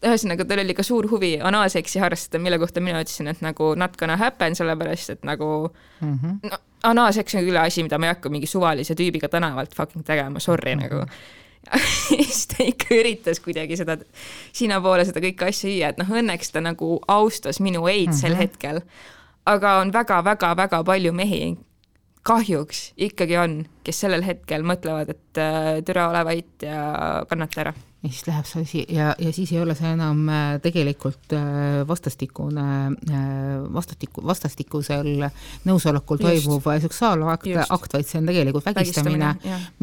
ühesõnaga, 0.05 0.47
tal 0.49 0.64
oli 0.64 0.77
ka 0.77 0.87
suur 0.87 1.09
huvi 1.12 1.37
anaalseksi 1.43 2.03
harrastada, 2.03 2.43
mille 2.43 2.59
kohta 2.62 2.83
mina 2.85 3.03
ütlesin, 3.05 3.31
et 3.31 3.45
nagu 3.45 3.72
not 3.79 3.95
gonna 4.01 4.18
happen, 4.20 4.59
sellepärast 4.59 5.14
et 5.16 5.25
nagu 5.29 5.51
mm 6.01 6.18
-hmm. 6.18 6.51
no, 6.51 6.59
anaalseks 6.91 7.39
on 7.39 7.47
küll 7.47 7.62
asi, 7.62 7.87
mida 7.87 7.99
ma 7.99 8.11
ei 8.11 8.16
hakka 8.16 8.29
mingi 8.29 8.51
suvalise 8.51 8.99
tüübiga 8.99 9.31
tänavalt 9.31 9.75
fucking 9.75 10.05
tegema, 10.05 10.41
sorry 10.41 10.75
mm 10.75 10.81
-hmm. 10.81 10.91
nagu 10.91 11.07
siis 12.09 12.47
ta 12.51 12.65
ikka 12.65 12.95
üritas 12.97 13.41
kuidagi 13.45 13.79
seda, 13.81 13.99
sinnapoole 14.53 15.05
seda 15.09 15.23
kõike 15.25 15.49
asja 15.51 15.71
viia, 15.71 15.93
et 15.93 16.01
noh, 16.01 16.09
õnneks 16.09 16.53
ta 16.55 16.62
nagu 16.65 16.99
austas 17.09 17.61
minu 17.61 17.87
ei-d 17.89 18.11
mm 18.11 18.12
-hmm. 18.12 18.21
sel 18.21 18.33
mhm. 18.33 18.41
hetkel. 18.41 18.83
aga 19.47 19.79
on 19.81 19.93
väga-väga-väga 19.93 20.85
palju 20.85 21.12
mehi, 21.12 21.57
kahjuks 22.23 22.93
ikkagi 22.97 23.37
on, 23.37 23.67
kes 23.85 24.01
sellel 24.01 24.23
hetkel 24.25 24.62
mõtlevad, 24.62 25.11
et 25.11 25.39
äh, 25.39 25.83
türa 25.85 26.09
ole 26.09 26.25
vait 26.25 26.62
ja 26.62 27.25
kannata 27.29 27.61
ära 27.61 27.75
ja 28.05 28.11
siis 28.12 28.26
läheb 28.28 28.44
see 28.48 28.62
asi 28.62 28.82
ja, 28.92 29.14
ja 29.18 29.30
siis 29.32 29.52
ei 29.55 29.61
ole 29.62 29.74
see 29.76 29.88
enam 29.94 30.26
äh, 30.28 30.42
tegelikult 30.62 31.32
äh, 31.32 31.80
vastastikune, 31.88 32.66
äh, 33.09 33.22
vastastiku, 33.72 34.24
vastastikusel 34.28 35.09
nõusolekul 35.64 36.20
toimuv 36.20 36.68
seksuaalakt, 36.84 37.48
akt, 37.64 37.96
vaid 37.96 38.09
see 38.09 38.20
on 38.20 38.28
tegelikult 38.28 38.68
vägistamine, 38.68 39.30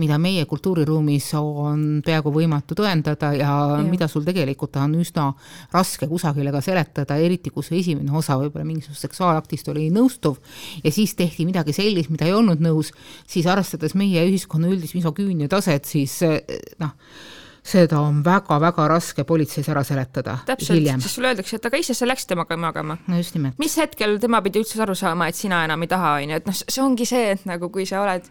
mida 0.01 0.19
meie 0.21 0.45
kultuuriruumis 0.49 1.31
on 1.39 1.87
peaaegu 2.05 2.33
võimatu 2.35 2.77
tõendada 2.77 3.33
ja, 3.37 3.55
ja 3.79 3.81
mida 3.87 4.09
sul 4.11 4.25
tegelikult 4.27 4.77
on 4.83 4.99
üsna 5.01 5.31
raske 5.73 6.09
kusagile 6.11 6.53
ka 6.53 6.61
seletada, 6.61 7.17
eriti 7.17 7.49
kui 7.49 7.65
see 7.65 7.81
esimene 7.81 8.13
osa 8.17 8.37
võib-olla 8.37 8.67
mingisugusest 8.69 9.09
seksuaalaktist 9.09 9.73
oli 9.73 9.89
nõustuv 9.93 10.37
ja 10.83 10.93
siis 10.93 11.17
tehti 11.17 11.49
midagi 11.49 11.73
sellist, 11.73 12.13
mida 12.13 12.29
ei 12.29 12.37
olnud 12.37 12.61
nõus, 12.61 12.93
siis 13.25 13.49
arvestades 13.49 13.97
meie 13.97 14.29
ühiskonna 14.29 14.69
üldist 14.69 14.97
misoküünia 14.99 15.49
taset, 15.49 15.89
siis 15.89 16.19
noh, 16.81 16.93
seda 17.63 17.99
on 18.01 18.23
väga-väga 18.25 18.87
raske 18.89 19.25
politseis 19.27 19.67
ära 19.69 19.83
seletada 19.85 20.39
täpselt, 20.47 20.87
sest 21.03 21.17
sulle 21.17 21.31
öeldakse, 21.31 21.59
et 21.59 21.67
aga 21.69 21.81
ise 21.81 21.93
sa 21.97 22.07
läksid 22.09 22.33
temaga 22.33 22.57
magama. 22.57 22.97
no 23.07 23.19
just 23.19 23.35
nimelt. 23.37 23.59
mis 23.61 23.77
hetkel 23.77 24.17
tema 24.21 24.41
pidi 24.41 24.63
üldse 24.63 24.81
aru 24.81 24.95
saama, 24.97 25.29
et 25.29 25.37
sina 25.37 25.63
enam 25.67 25.85
ei 25.85 25.91
taha, 25.91 26.15
on 26.17 26.33
ju, 26.33 26.41
et 26.41 26.49
noh, 26.49 26.57
see 26.63 26.81
ongi 26.83 27.05
see, 27.05 27.29
et 27.35 27.45
nagu 27.49 27.69
kui 27.73 27.85
sa 27.85 28.01
oled 28.01 28.25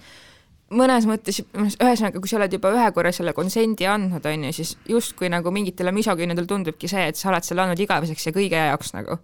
mõnes 0.75 1.07
mõttes, 1.07 1.41
ühesõnaga, 1.55 2.19
kui 2.23 2.31
sa 2.31 2.39
oled 2.39 2.53
juba 2.55 2.73
ühe 2.75 2.89
korra 2.95 3.13
selle 3.15 3.35
konsendi 3.35 3.87
andnud, 3.91 4.27
on 4.27 4.49
ju, 4.49 4.53
siis 4.61 4.75
justkui 4.91 5.31
nagu 5.31 5.51
mingitele 5.55 5.95
misoküünidel 5.95 6.51
tundubki 6.51 6.91
see, 6.91 7.07
et 7.11 7.19
sa 7.19 7.31
oled 7.31 7.47
selle 7.47 7.65
andnud 7.65 7.87
igaveseks 7.87 8.29
ja 8.29 8.35
kõige 8.35 8.67
jaoks 8.71 8.95
nagu 8.99 9.19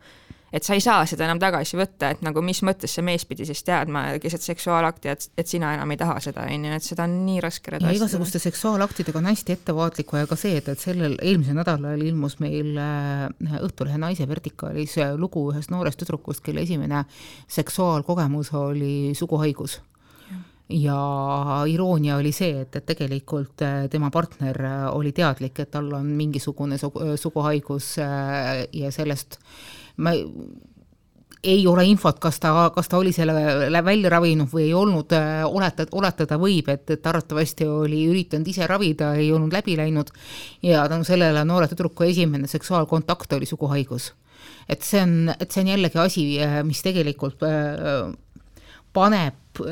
et 0.52 0.64
sa 0.64 0.76
ei 0.76 0.82
saa 0.82 1.02
seda 1.08 1.26
enam 1.26 1.40
tagasi 1.42 1.78
võtta, 1.78 2.12
et 2.14 2.22
nagu 2.24 2.42
mis 2.44 2.60
mõttes 2.66 2.92
see 2.96 3.04
mees 3.04 3.26
pidi 3.26 3.46
siis 3.48 3.62
teadma 3.66 4.04
keset 4.22 4.44
seksuaalakti, 4.44 5.10
et, 5.10 5.26
et 5.38 5.50
sina 5.50 5.72
enam 5.74 5.90
ei 5.90 5.98
taha 6.00 6.18
seda, 6.22 6.46
on 6.52 6.68
ju, 6.68 6.76
et 6.76 6.86
seda 6.86 7.06
on 7.08 7.16
nii 7.26 7.40
raske 7.44 7.74
redastada. 7.74 7.96
igasuguste 7.98 8.40
seksuaalaktidega 8.42 9.18
on 9.20 9.30
hästi 9.30 9.56
ettevaatlik 9.56 10.14
ja 10.20 10.28
ka 10.30 10.38
see, 10.38 10.56
et, 10.60 10.70
et 10.72 10.82
sellel 10.82 11.18
eelmisel 11.18 11.58
nädalal 11.58 12.02
ilmus 12.06 12.38
meil 12.42 12.78
äh, 12.78 13.58
Õhtulehe 13.66 13.98
Naise 14.00 14.28
vertikaalis 14.28 14.96
äh, 15.02 15.16
lugu 15.18 15.48
ühest 15.50 15.72
noorest 15.74 16.00
tüdrukust, 16.02 16.44
kelle 16.46 16.62
esimene 16.62 17.04
seksuaalkogemus 17.50 18.52
oli 18.56 19.12
suguhaigus 19.18 19.80
ja 20.70 20.98
iroonia 21.70 22.16
oli 22.18 22.32
see, 22.34 22.62
et, 22.62 22.74
et 22.78 22.86
tegelikult 22.86 23.62
äh, 23.66 23.86
tema 23.90 24.12
partner 24.14 24.62
oli 24.92 25.12
teadlik, 25.14 25.58
et 25.62 25.74
tal 25.74 25.90
on 25.98 26.06
mingisugune 26.18 26.78
suguhaigus 26.78 27.96
ja 27.98 28.94
sellest 28.94 29.40
ma 29.96 30.12
ei 31.46 31.66
ole 31.66 31.84
infot, 31.86 32.18
kas 32.18 32.40
ta, 32.42 32.52
kas 32.74 32.88
ta 32.90 32.98
oli 32.98 33.12
selle 33.14 33.82
välja 33.84 34.10
ravinud 34.10 34.50
või 34.50 34.66
ei 34.66 34.74
olnud, 34.74 35.12
äh, 35.14 35.44
oletada, 35.46 36.38
võib, 36.40 36.68
et, 36.72 36.90
et 36.90 37.06
arvatavasti 37.06 37.68
oli 37.70 38.02
üritanud 38.10 38.48
ise 38.50 38.66
ravida, 38.66 39.12
ei 39.14 39.30
olnud 39.32 39.54
läbi 39.54 39.76
läinud 39.78 40.10
ja 40.66 40.86
tänu 40.90 41.06
sellele 41.06 41.44
noore 41.46 41.68
tüdruku 41.70 42.08
esimene 42.08 42.50
seksuaalkontakt 42.50 43.36
oli 43.38 43.46
suguhaigus. 43.46 44.12
et 44.68 44.82
see 44.82 45.02
on, 45.02 45.30
et 45.40 45.50
see 45.50 45.62
on 45.62 45.70
jällegi 45.70 45.98
asi, 45.98 46.24
mis 46.66 46.82
tegelikult 46.82 47.42
paneb 48.92 49.62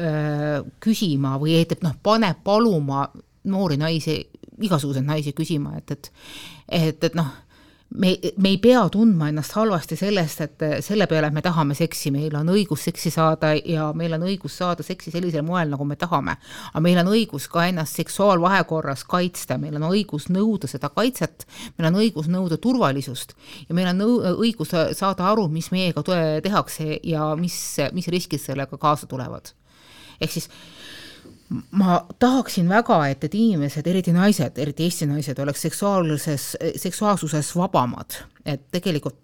küsima 0.80 1.36
või 1.40 1.58
et 1.60 1.82
noh, 1.82 1.96
paneb 2.02 2.44
paluma 2.44 3.08
noori 3.50 3.76
naisi, 3.76 4.20
igasuguseid 4.62 5.04
naisi 5.04 5.32
küsima, 5.32 5.76
et, 5.78 5.90
et 5.90 6.12
et, 6.68 7.04
et 7.04 7.14
noh, 7.14 7.28
me, 7.94 8.18
me 8.36 8.48
ei 8.48 8.58
pea 8.58 8.82
tundma 8.92 9.28
ennast 9.30 9.54
halvasti 9.54 9.96
sellest, 9.98 10.40
et 10.44 10.64
selle 10.84 11.06
peale, 11.10 11.28
et 11.30 11.36
me 11.36 11.42
tahame 11.44 11.76
seksi, 11.78 12.10
meil 12.14 12.34
on 12.38 12.50
õigus 12.54 12.86
seksi 12.88 13.12
saada 13.14 13.52
ja 13.54 13.90
meil 13.96 14.16
on 14.16 14.26
õigus 14.26 14.56
saada 14.58 14.86
seksi 14.86 15.12
sellisel 15.14 15.44
moel, 15.46 15.70
nagu 15.70 15.86
me 15.86 15.96
tahame. 16.00 16.36
aga 16.72 16.82
meil 16.84 16.98
on 17.04 17.12
õigus 17.14 17.46
ka 17.52 17.66
ennast 17.70 18.00
seksuaalvahekorras 18.00 19.04
kaitsta, 19.10 19.58
meil 19.62 19.78
on 19.78 19.88
õigus 19.92 20.28
nõuda 20.34 20.70
seda 20.70 20.90
kaitset, 20.94 21.46
meil 21.78 21.90
on 21.92 22.00
õigus 22.02 22.30
nõuda 22.30 22.58
turvalisust 22.58 23.36
ja 23.68 23.78
meil 23.78 23.92
on 23.92 24.02
õigus 24.34 24.74
saada 24.74 25.30
aru, 25.30 25.46
mis 25.48 25.70
meiega 25.74 26.02
tehakse 26.42 26.98
ja 27.02 27.30
mis, 27.38 27.58
mis 27.94 28.10
riskid 28.10 28.42
sellega 28.42 28.78
kaasa 28.78 29.06
tulevad. 29.06 29.54
ehk 30.20 30.30
siis 30.30 30.48
ma 31.70 31.98
tahaksin 32.18 32.68
väga, 32.68 32.98
et, 33.12 33.24
et 33.24 33.34
inimesed, 33.34 33.86
eriti 33.86 34.12
naised, 34.14 34.58
eriti 34.58 34.86
Eesti 34.86 35.08
naised, 35.10 35.38
oleks 35.38 35.62
seksuaalses, 35.66 36.46
seksuaalsuses 36.80 37.52
vabamad. 37.56 38.22
et 38.44 38.60
tegelikult 38.72 39.16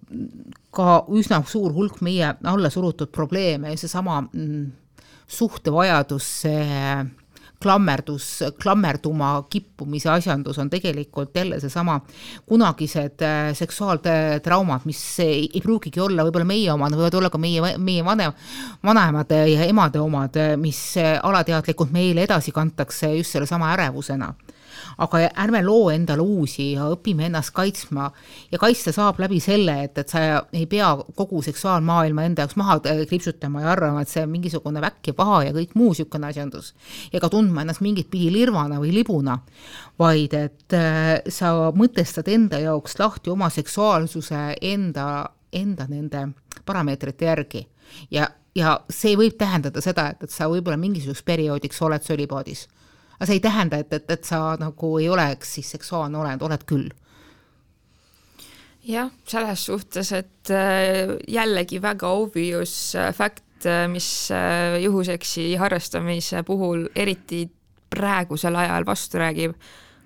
ka 0.72 1.04
üsna 1.12 1.42
suur 1.46 1.74
hulk 1.76 1.98
meie 2.00 2.34
alla 2.44 2.70
surutud 2.70 3.10
probleeme, 3.12 3.74
seesama 3.76 4.22
mm, 4.22 4.70
suhtevajadus, 5.28 6.28
see 6.42 6.94
klammerdus, 7.62 8.26
klammerduma 8.62 9.32
kippumise 9.50 10.10
asjandus 10.10 10.58
on 10.58 10.70
tegelikult 10.70 11.36
jälle 11.36 11.60
seesama 11.60 12.00
kunagised 12.46 13.22
äh, 13.22 13.50
seksuaaltraumad, 13.56 14.86
mis 14.88 15.02
ei, 15.20 15.48
ei 15.54 15.60
pruugigi 15.60 16.00
olla 16.00 16.24
võib-olla 16.26 16.48
meie 16.48 16.72
omad, 16.72 16.96
võivad 16.96 17.18
olla 17.20 17.30
ka 17.30 17.38
meie, 17.38 17.74
meie 17.78 18.04
vanem, 18.04 18.32
vanaemade 18.84 19.42
ja 19.52 19.66
emade 19.68 20.00
omad, 20.00 20.38
mis 20.60 20.80
alateadlikult 21.22 21.92
meile 21.92 22.24
edasi 22.24 22.52
kantakse 22.52 23.12
just 23.16 23.36
sellesama 23.36 23.72
ärevusena 23.74 24.32
aga 25.00 25.20
ärme 25.42 25.62
loo 25.64 25.88
endale 25.92 26.22
uusi 26.22 26.72
ja 26.74 26.88
õpime 26.92 27.26
ennast 27.28 27.54
kaitsma. 27.56 28.10
ja 28.52 28.58
kaitsta 28.58 28.92
saab 28.92 29.20
läbi 29.22 29.40
selle, 29.40 29.76
et, 29.84 29.98
et 29.98 30.08
sa 30.12 30.22
ei 30.52 30.66
pea 30.70 30.90
kogu 31.16 31.42
seksuaalmaailma 31.42 32.24
enda 32.28 32.44
jaoks 32.44 32.58
maha 32.60 32.78
äh, 32.90 33.04
kriipsutama 33.08 33.64
ja 33.64 33.70
arvama, 33.72 34.02
et 34.02 34.12
see 34.12 34.24
on 34.24 34.32
mingisugune 34.32 34.82
väkk 34.84 35.12
ja 35.12 35.16
paha 35.16 35.42
ja 35.48 35.54
kõik 35.56 35.72
muu 35.74 35.90
niisugune 35.90 36.28
asjandus. 36.28 36.74
ega 37.12 37.30
tundma 37.32 37.64
ennast 37.64 37.80
mingit 37.84 38.10
pidi 38.10 38.30
lirvana 38.34 38.80
või 38.82 38.92
libuna, 38.94 39.38
vaid 39.98 40.34
et 40.36 40.76
äh, 40.76 41.20
sa 41.28 41.70
mõtestad 41.76 42.28
enda 42.28 42.60
jaoks 42.60 42.98
lahti 43.00 43.32
oma 43.32 43.48
seksuaalsuse 43.50 44.42
enda, 44.60 45.30
enda 45.52 45.86
nende 45.88 46.26
parameetrite 46.66 47.32
järgi 47.32 47.64
ja 48.10 48.28
ja 48.54 48.80
see 48.90 49.14
võib 49.14 49.36
tähendada 49.38 49.80
seda, 49.80 50.08
et, 50.10 50.24
et 50.26 50.32
sa 50.34 50.48
võib-olla 50.50 50.76
mingisuguseks 50.76 51.22
perioodiks 51.24 51.82
oled 51.86 52.02
sölibaadis 52.02 52.66
aga 53.20 53.28
see 53.28 53.36
ei 53.36 53.44
tähenda, 53.44 53.76
et, 53.76 53.92
et, 53.92 54.10
et 54.10 54.24
sa 54.24 54.56
nagu 54.56 54.94
ei 54.96 55.10
oleks 55.12 55.58
siis 55.58 55.68
seksuaalne 55.76 56.16
olend, 56.18 56.42
oled 56.46 56.64
küll. 56.64 56.88
Jah, 58.88 59.10
selles 59.28 59.66
suhtes, 59.68 60.08
et 60.16 60.50
äh, 60.56 61.12
jällegi 61.28 61.82
väga 61.84 62.08
obvious 62.16 62.94
äh, 62.96 63.10
fact, 63.12 63.66
äh, 63.68 63.84
mis 63.92 64.30
juhuseksi 64.80 65.52
harrastamise 65.60 66.40
puhul 66.48 66.86
eriti 66.96 67.44
praegusel 67.92 68.56
ajal 68.56 68.86
vastu 68.88 69.20
räägib, 69.20 69.52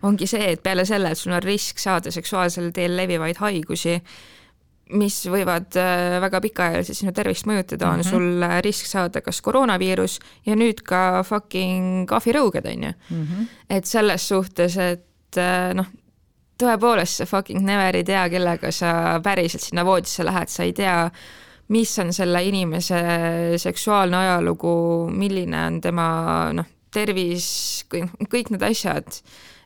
ongi 0.02 0.26
see, 0.26 0.50
et 0.56 0.62
peale 0.64 0.82
selle, 0.88 1.14
et 1.14 1.20
sul 1.20 1.36
on 1.36 1.44
risk 1.44 1.78
saada 1.78 2.10
seksuaalsel 2.10 2.72
teel 2.74 2.96
levivaid 2.98 3.38
haigusi, 3.38 4.00
mis 4.92 5.16
võivad 5.32 5.76
äh, 5.80 6.18
väga 6.20 6.40
pikaajaliselt 6.44 6.98
sinu 6.98 7.12
tervist 7.16 7.46
mõjutada, 7.48 7.88
on 7.88 8.02
mm 8.02 8.04
-hmm. 8.04 8.10
sul 8.10 8.42
äh, 8.42 8.58
risk 8.62 8.86
saada 8.86 9.20
kas 9.24 9.40
koroonaviirus 9.40 10.18
ja 10.46 10.56
nüüd 10.56 10.82
ka 10.84 11.22
fucking 11.24 12.12
ahvirõuged, 12.12 12.66
on 12.66 12.82
ju. 12.82 12.92
Mhm. 13.10 13.46
et 13.70 13.84
selles 13.84 14.28
suhtes, 14.28 14.76
et 14.76 15.36
äh, 15.36 15.72
noh, 15.74 15.86
tõepoolest 16.58 17.22
sa 17.22 17.26
fucking 17.26 17.64
never 17.64 17.96
ei 17.96 18.04
tea, 18.04 18.28
kellega 18.28 18.70
sa 18.72 19.20
päriselt 19.22 19.62
sinna 19.62 19.84
voodisse 19.84 20.24
lähed, 20.24 20.48
sa 20.48 20.62
ei 20.62 20.72
tea, 20.72 21.10
mis 21.68 21.98
on 21.98 22.12
selle 22.12 22.44
inimese 22.44 23.00
seksuaalne 23.56 24.16
ajalugu, 24.16 25.08
milline 25.10 25.66
on 25.66 25.80
tema 25.80 26.52
noh, 26.52 26.66
tervis, 26.92 27.86
kõik 27.90 28.50
need 28.50 28.62
asjad. 28.62 29.20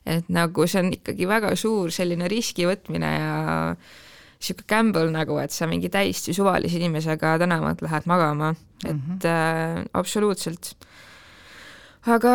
et 0.05 0.29
nagu 0.29 0.65
see 0.67 0.79
on 0.79 0.93
ikkagi 0.93 1.27
väga 1.27 1.55
suur 1.55 1.91
selline 1.91 2.27
riski 2.27 2.65
võtmine 2.65 3.09
ja 3.19 3.75
sihuke 4.39 4.63
gamble 4.71 5.09
nagu, 5.11 5.37
et 5.43 5.51
sa 5.51 5.67
mingi 5.67 5.89
täiesti 5.91 6.33
suvalise 6.33 6.79
inimesega 6.79 7.37
tänavalt 7.41 7.81
lähed 7.83 8.05
magama, 8.07 8.53
et 8.85 8.93
mm 8.93 9.01
-hmm. 9.01 9.25
äh, 9.25 9.85
absoluutselt. 9.93 10.75
aga 12.07 12.29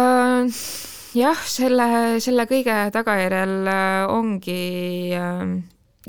jah, 1.14 1.44
selle, 1.48 1.86
selle 2.22 2.46
kõige 2.50 2.74
tagajärjel 2.94 3.70
äh, 3.70 4.02
ongi 4.10 4.60
äh, 5.16 5.42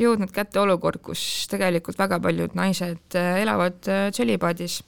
jõudnud 0.01 0.33
kätte 0.35 0.59
olukord, 0.61 1.01
kus 1.05 1.45
tegelikult 1.51 1.99
väga 1.99 2.19
paljud 2.23 2.55
naised 2.57 3.17
äh, 3.17 3.41
elavad 3.43 3.79
tšelipaadis. 3.85 4.83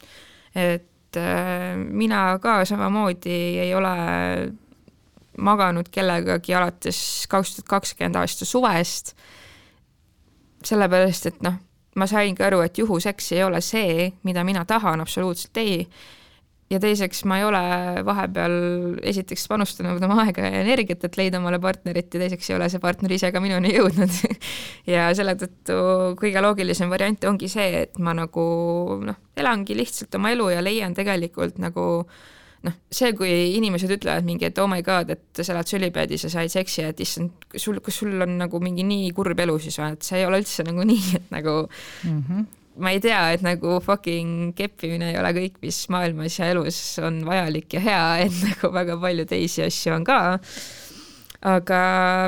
et 0.55 1.17
mina 1.77 2.37
ka 2.41 2.65
samamoodi 2.65 3.35
ei 3.61 3.73
ole 3.75 3.91
maganud 5.37 5.87
kellegagi 5.89 6.53
alates 6.53 6.99
kaks 7.29 7.55
tuhat 7.55 7.67
kakskümmend 7.67 8.17
aasta 8.19 8.45
suvest 8.45 9.13
sellepärast, 10.67 11.31
et 11.31 11.41
noh, 11.45 11.57
ma 11.97 12.07
saingi 12.09 12.43
aru, 12.45 12.61
et 12.65 12.77
juhuseks 12.77 13.31
ei 13.35 13.43
ole 13.45 13.61
see, 13.65 14.11
mida 14.27 14.43
mina 14.47 14.65
tahan, 14.67 15.01
absoluutselt 15.03 15.57
ei. 15.63 15.81
ja 16.67 16.81
teiseks 16.83 17.21
ma 17.23 17.37
ei 17.39 17.45
ole 17.47 17.59
vahepeal 18.03 18.53
esiteks 19.07 19.45
panustanud 19.47 20.03
oma 20.03 20.17
aega 20.25 20.49
ja 20.49 20.63
energiat, 20.65 21.05
et 21.07 21.15
leida 21.15 21.39
omale 21.39 21.61
partnerit 21.63 22.11
ja 22.11 22.19
teiseks 22.19 22.49
ei 22.49 22.57
ole 22.57 22.67
see 22.69 22.81
partner 22.83 23.13
ise 23.15 23.31
ka 23.31 23.39
minuni 23.39 23.71
jõudnud 23.71 24.17
ja 24.93 25.07
selle 25.15 25.37
tõttu 25.39 25.77
kõige 26.19 26.43
loogilisem 26.43 26.91
variant 26.91 27.23
ongi 27.29 27.47
see, 27.51 27.85
et 27.85 28.01
ma 28.03 28.11
nagu 28.17 28.47
noh, 28.99 29.21
elangi 29.39 29.79
lihtsalt 29.79 30.19
oma 30.19 30.33
elu 30.35 30.49
ja 30.57 30.65
leian 30.65 30.97
tegelikult 30.97 31.63
nagu 31.63 31.87
noh, 32.65 32.75
see, 32.91 33.13
kui 33.17 33.31
inimesed 33.57 33.91
ütlevad 33.97 34.25
mingi, 34.27 34.49
et 34.49 34.59
oh 34.61 34.69
my 34.69 34.81
god, 34.85 35.11
et 35.13 35.41
sa 35.41 35.53
elad 35.53 35.69
sülipeedis 35.69 36.25
ja 36.25 36.33
sa 36.33 36.45
ei 36.45 36.51
seksi, 36.51 36.85
et 36.87 37.01
issand, 37.03 37.47
sul, 37.55 37.79
kas 37.83 38.01
sul 38.01 38.15
on 38.23 38.37
nagu 38.41 38.61
mingi 38.63 38.85
nii 38.87 39.11
kurb 39.17 39.39
elu 39.45 39.57
siis 39.63 39.77
või, 39.81 39.93
et 39.97 40.07
see 40.07 40.21
ei 40.21 40.27
ole 40.29 40.41
üldse 40.41 40.65
nagu 40.67 40.85
nii, 40.91 41.09
et 41.21 41.33
nagu 41.33 41.59
mm 41.63 42.21
-hmm 42.21 42.45
ma 42.77 42.91
ei 42.93 42.99
tea, 43.01 43.31
et 43.33 43.41
nagu 43.41 43.79
fucking 43.81 44.51
keppimine 44.53 45.09
ei 45.09 45.17
ole 45.17 45.31
kõik, 45.33 45.55
mis 45.63 45.79
maailmas 45.89 46.35
ja 46.37 46.51
elus 46.53 46.77
on 47.01 47.23
vajalik 47.25 47.73
ja 47.73 47.81
hea, 47.81 48.03
et 48.27 48.35
nagu 48.51 48.69
väga 48.73 48.99
palju 49.01 49.25
teisi 49.25 49.63
asju 49.65 49.95
on 49.95 50.05
ka. 50.05 50.19
aga 51.41 51.79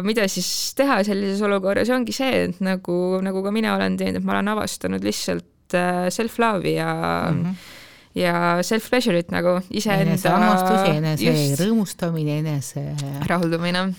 mida 0.05 0.27
siis 0.27 0.73
teha 0.73 1.03
sellises 1.03 1.41
olukorras, 1.45 1.89
ongi 1.93 2.13
see, 2.15 2.47
et 2.47 2.59
nagu, 2.65 3.19
nagu 3.21 3.43
ka 3.45 3.53
mina 3.53 3.75
olen 3.75 3.97
teinud, 3.97 4.21
et 4.21 4.25
ma 4.25 4.38
olen 4.38 4.47
avastanud 4.55 5.05
lihtsalt 5.05 5.77
äh, 5.77 6.09
self-love'i 6.09 6.75
ja 6.77 6.93
mm 7.30 7.43
-hmm 7.43 7.77
ja 8.18 8.34
self-pleasure'it 8.66 9.30
nagu 9.34 9.60
iseenda. 9.70 10.07
enese 10.07 10.32
armastus 10.32 10.88
ja 10.88 10.95
enese 10.97 11.30
just, 11.30 11.62
rõõmustamine, 11.62 12.39
enese. 12.41 12.82
rahuldumine 13.30 13.89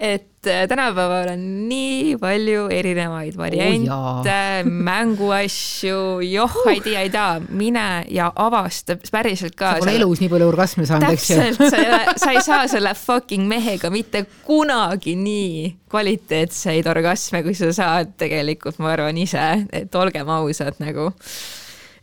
et 0.00 0.46
äh, 0.46 0.68
tänapäeval 0.68 1.28
on 1.32 1.42
nii 1.68 2.16
palju 2.20 2.68
erinevaid 2.72 3.36
variante 3.36 3.92
oh,, 3.92 4.70
mänguasju, 4.88 6.20
joh 6.24 6.56
uh., 6.62 6.70
ei 6.72 6.80
tea, 6.84 7.02
ei 7.04 7.10
tea, 7.12 7.40
mine 7.48 7.86
ja 8.08 8.30
avasta 8.36 8.96
päriselt 9.12 9.56
ka. 9.58 9.74
sa 9.74 9.84
pole 9.84 9.98
elus 10.00 10.22
nii 10.22 10.32
palju 10.32 10.48
orgasme 10.48 10.86
saanud, 10.88 11.12
eks 11.12 11.30
ju. 11.30 11.40
täpselt, 11.40 11.74
sa 11.74 11.82
ei 11.82 11.90
ole, 11.90 12.14
sa 12.24 12.32
ei 12.32 12.44
saa 12.46 12.62
selle 12.72 12.94
fucking 12.96 13.44
mehega 13.50 13.92
mitte 13.92 14.24
kunagi 14.46 15.16
nii 15.20 15.74
kvaliteetseid 15.90 16.88
orgasme, 16.88 17.42
kui 17.44 17.56
sa 17.58 17.72
saad 17.74 18.14
tegelikult, 18.20 18.78
ma 18.80 18.94
arvan 18.94 19.18
ise, 19.20 19.46
et 19.74 19.94
olgem 19.98 20.28
ausad 20.30 20.78
nagu. 20.82 21.10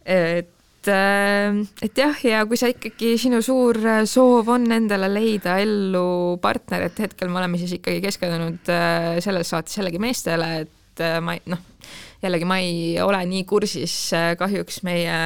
Et 0.07 0.87
äh, 0.87 1.59
et 1.83 1.99
jah, 1.99 2.17
ja 2.23 2.45
kui 2.47 2.59
sa 2.59 2.69
ikkagi, 2.71 3.15
sinu 3.19 3.41
suur 3.45 3.79
äh, 3.83 4.03
soov 4.09 4.49
on 4.55 4.69
endale 4.71 5.09
leida 5.11 5.57
ellu 5.63 6.37
partner, 6.43 6.87
et 6.87 7.03
hetkel 7.03 7.31
me 7.31 7.41
oleme 7.41 7.59
siis 7.59 7.77
ikkagi 7.77 8.01
keskendunud 8.07 8.71
äh, 8.73 9.17
selles 9.23 9.53
saates 9.53 9.77
jällegi 9.79 10.01
meestele, 10.01 10.51
et 10.63 10.73
ma 11.21 11.35
ei, 11.35 11.43
noh, 11.51 11.59
jällegi 12.23 12.47
ma 12.49 12.59
ei 12.63 12.95
ole 13.03 13.19
nii 13.29 13.43
kursis 13.49 13.95
kahjuks 14.39 14.81
meie 14.87 15.17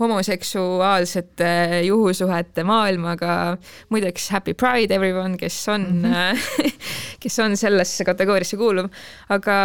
homoseksuaalsete 0.00 1.82
juhusuhete 1.86 2.64
maailmaga. 2.64 3.56
muideks 3.88 4.30
happy 4.30 4.54
pride 4.54 4.94
everyone, 4.94 5.36
kes 5.38 5.68
on 5.68 5.88
mm, 6.02 6.12
-hmm. 6.12 6.70
kes 7.22 7.38
on 7.38 7.56
sellesse 7.56 8.04
kategooriasse 8.04 8.56
kuuluv, 8.56 8.90
aga 9.28 9.56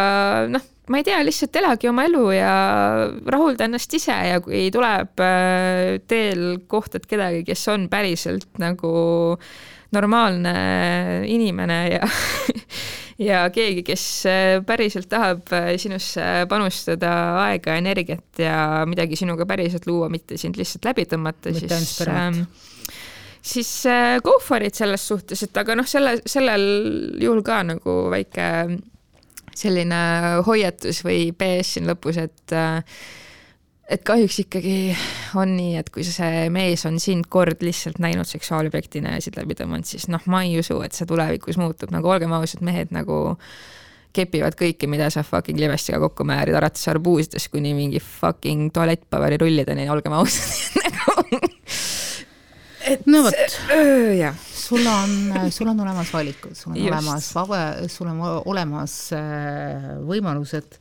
noh 0.49 0.73
ma 0.87 1.01
ei 1.01 1.03
tea, 1.07 1.19
lihtsalt 1.25 1.55
elage 1.59 1.89
oma 1.89 2.05
elu 2.07 2.23
ja 2.31 2.51
rahulda 3.27 3.67
ennast 3.67 3.93
ise 3.97 4.15
ja 4.29 4.39
kui 4.43 4.67
tuleb 4.71 5.23
äh, 5.23 5.97
teel 6.07 6.61
kohtad 6.71 7.07
kedagi, 7.09 7.43
kes 7.47 7.67
on 7.73 7.89
päriselt 7.91 8.47
nagu 8.61 8.93
normaalne 9.95 10.53
inimene 11.27 11.79
ja 11.95 12.07
ja 13.22 13.43
keegi, 13.53 13.84
kes 13.88 14.05
äh, 14.30 14.59
päriselt 14.65 15.09
tahab 15.09 15.51
äh, 15.55 15.74
sinusse 15.82 16.45
panustada 16.49 17.11
aega, 17.47 17.78
energiat 17.80 18.41
ja 18.41 18.86
midagi 18.89 19.20
sinuga 19.20 19.47
päriselt 19.49 19.88
luua, 19.89 20.09
mitte 20.13 20.38
sind 20.38 20.59
lihtsalt 20.59 20.86
läbi 20.89 21.07
tõmmata, 21.09 21.53
siis 21.57 22.01
ähm, 22.07 22.43
siis 23.41 23.72
go 24.24 24.38
for 24.43 24.63
it 24.63 24.78
selles 24.78 25.07
suhtes, 25.07 25.43
et 25.47 25.57
aga 25.57 25.78
noh, 25.80 25.88
selle, 25.88 26.18
sellel 26.28 26.68
juhul 27.22 27.43
ka 27.45 27.63
nagu 27.68 27.99
väike 28.13 28.49
selline 29.57 30.01
hoiatus 30.45 31.01
või 31.05 31.32
PS 31.34 31.78
siin 31.78 31.88
lõpus, 31.89 32.20
et 32.22 32.53
et 33.88 34.03
kahjuks 34.07 34.41
ikkagi 34.43 34.75
on 35.39 35.53
nii, 35.55 35.77
et 35.79 35.89
kui 35.93 36.03
see 36.03 36.47
mees 36.53 36.83
on 36.89 36.99
sind 36.99 37.29
kord 37.31 37.63
lihtsalt 37.63 38.01
näinud 38.03 38.27
seksuaalobjektina 38.27 39.15
ja 39.15 39.23
siit 39.23 39.39
läbi 39.39 39.55
tõmmanud, 39.57 39.88
siis 39.88 40.09
noh, 40.11 40.23
ma 40.31 40.43
ei 40.47 40.57
usu, 40.59 40.81
et 40.83 40.97
see 40.97 41.07
tulevikus 41.09 41.59
muutub, 41.61 41.93
nagu 41.95 42.11
olgem 42.11 42.33
ausad, 42.35 42.63
mehed 42.67 42.91
nagu 42.95 43.38
kepivad 44.17 44.57
kõike, 44.57 44.89
mida 44.89 45.09
sa 45.13 45.23
fucking 45.23 45.59
libestiga 45.61 45.99
kokku 46.01 46.25
määrid, 46.27 46.57
alates 46.57 46.88
arbuusidest 46.91 47.51
kuni 47.53 47.73
mingi 47.77 48.01
fucking 48.03 48.71
tualettpaberirullideni, 48.75 49.88
olgem 49.93 50.15
ausad 50.17 50.81
nagu 50.97 51.41
et 52.88 53.07
no 53.09 53.23
vot, 53.25 53.57
jah. 54.17 54.35
Sul 54.67 54.83
on, 54.83 55.51
sul 55.53 55.69
on 55.71 55.79
olemas 55.79 56.09
valikud, 56.11 56.55
sul 56.57 56.73
on 56.73 56.79
Just. 56.79 56.89
olemas 56.91 57.29
sul 57.93 58.09
on 58.11 58.19
olemas 58.51 58.95
äh, 59.15 59.93
võimalused, 60.07 60.75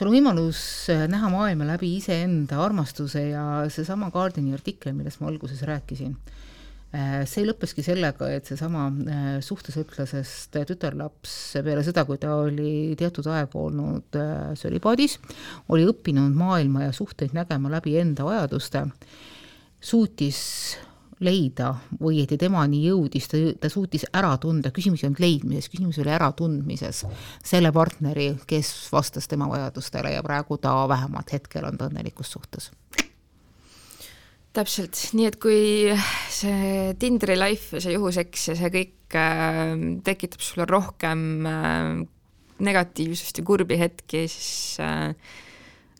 sul 0.00 0.08
on 0.08 0.16
võimalus 0.16 0.60
äh, 0.88 1.04
näha 1.12 1.28
maailma 1.28 1.66
läbi 1.74 1.90
iseenda 1.98 2.62
armastuse 2.64 3.26
ja 3.34 3.42
seesama 3.68 4.08
Guardiani 4.14 4.54
artikkel, 4.56 4.94
millest 4.96 5.20
ma 5.20 5.28
alguses 5.28 5.60
rääkisin, 5.68 6.14
äh, 6.96 7.18
see 7.28 7.44
lõppeski 7.44 7.84
sellega, 7.84 8.30
et 8.32 8.48
seesama 8.48 8.86
suhtesõltlasest 9.44 10.56
tütarlaps 10.70 11.34
peale 11.66 11.84
seda, 11.84 12.06
kui 12.08 12.16
ta 12.22 12.38
oli 12.46 12.96
teatud 12.96 13.28
aega 13.28 13.60
olnud 13.60 14.20
sölibaadis, 14.56 15.18
oli 15.68 15.84
õppinud 15.92 16.32
maailma 16.32 16.88
ja 16.88 16.96
suhteid 16.96 17.36
nägema 17.36 17.72
läbi 17.76 17.98
enda 18.00 18.24
vajaduste, 18.24 18.86
suutis 19.84 20.40
leida 21.20 21.74
või 22.00 22.22
et 22.24 22.32
temani 22.40 22.80
jõudis, 22.86 23.28
ta, 23.28 23.38
ta 23.60 23.70
suutis 23.72 24.06
ära 24.16 24.32
tunda, 24.40 24.72
küsimus 24.74 25.02
ei 25.02 25.10
olnud 25.10 25.22
leidmises, 25.22 25.68
küsimus 25.72 26.00
oli 26.00 26.12
äratundmises, 26.16 27.04
selle 27.44 27.72
partneri, 27.76 28.32
kes 28.48 28.72
vastas 28.92 29.28
tema 29.28 29.48
vajadustele 29.50 30.14
ja 30.14 30.22
praegu 30.24 30.56
ta 30.60 30.72
vähemalt 30.88 31.32
hetkel 31.36 31.68
on 31.68 31.76
ta 31.78 31.90
õnnelikus 31.90 32.32
suhtes. 32.32 32.70
Täpselt, 34.50 34.98
nii 35.14 35.28
et 35.28 35.36
kui 35.38 35.92
see 36.34 36.94
Tindri 36.98 37.36
life 37.38 37.76
ja 37.76 37.84
see 37.84 37.92
juhuseks 37.94 38.48
ja 38.48 38.56
see 38.58 38.72
kõik 38.74 39.14
äh, 39.14 39.76
tekitab 40.06 40.42
sulle 40.42 40.66
rohkem 40.66 41.20
äh, 41.46 41.92
negatiivsust 42.64 43.38
ja 43.38 43.44
kurbi 43.46 43.78
hetki, 43.78 44.24
siis 44.32 44.80
äh, 44.82 45.12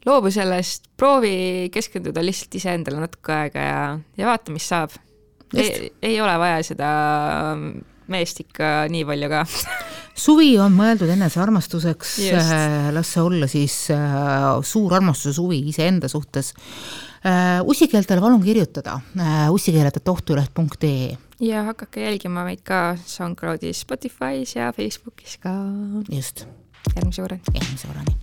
loobu 0.08 0.32
sellest, 0.34 0.90
proovi 0.98 1.68
keskenduda 1.70 2.24
lihtsalt 2.24 2.58
iseendale 2.58 3.04
natuke 3.04 3.36
aega 3.36 3.68
ja, 3.68 3.86
ja 4.18 4.32
vaata, 4.32 4.50
mis 4.56 4.66
saab 4.66 4.96
ei, 5.54 5.92
ei 6.02 6.20
ole 6.20 6.36
vaja 6.38 6.62
seda 6.66 6.90
meest 8.10 8.42
ikka 8.42 8.70
nii 8.90 9.04
palju 9.08 9.30
ka 9.32 9.44
suvi 10.24 10.52
on 10.60 10.74
mõeldud 10.76 11.10
enesearmastuseks, 11.14 12.16
äh, 12.34 12.90
las 12.94 13.14
see 13.14 13.24
olla 13.24 13.48
siis 13.50 13.76
äh, 13.94 14.50
suur 14.66 14.94
armastuse 14.98 15.34
suvi 15.38 15.62
iseenda 15.70 16.10
suhtes 16.10 16.52
äh,. 17.24 17.60
ussikeeltele 17.64 18.20
palun 18.22 18.42
kirjutada 18.44 18.98
ussikeeled.ohtuleht.ee 19.54 21.16
ja 21.40 21.62
hakake 21.70 22.04
jälgima 22.04 22.44
meid 22.44 22.62
ka 22.64 22.96
SoundCloudis, 23.04 23.86
Spotify's 23.86 24.56
ja 24.58 24.72
Facebookis 24.76 25.38
ka. 25.38 25.50
just. 26.10 26.46
järgmise 26.96 27.22
korrani. 27.22 27.42
järgmise 27.54 27.86
korrani. 27.86 28.14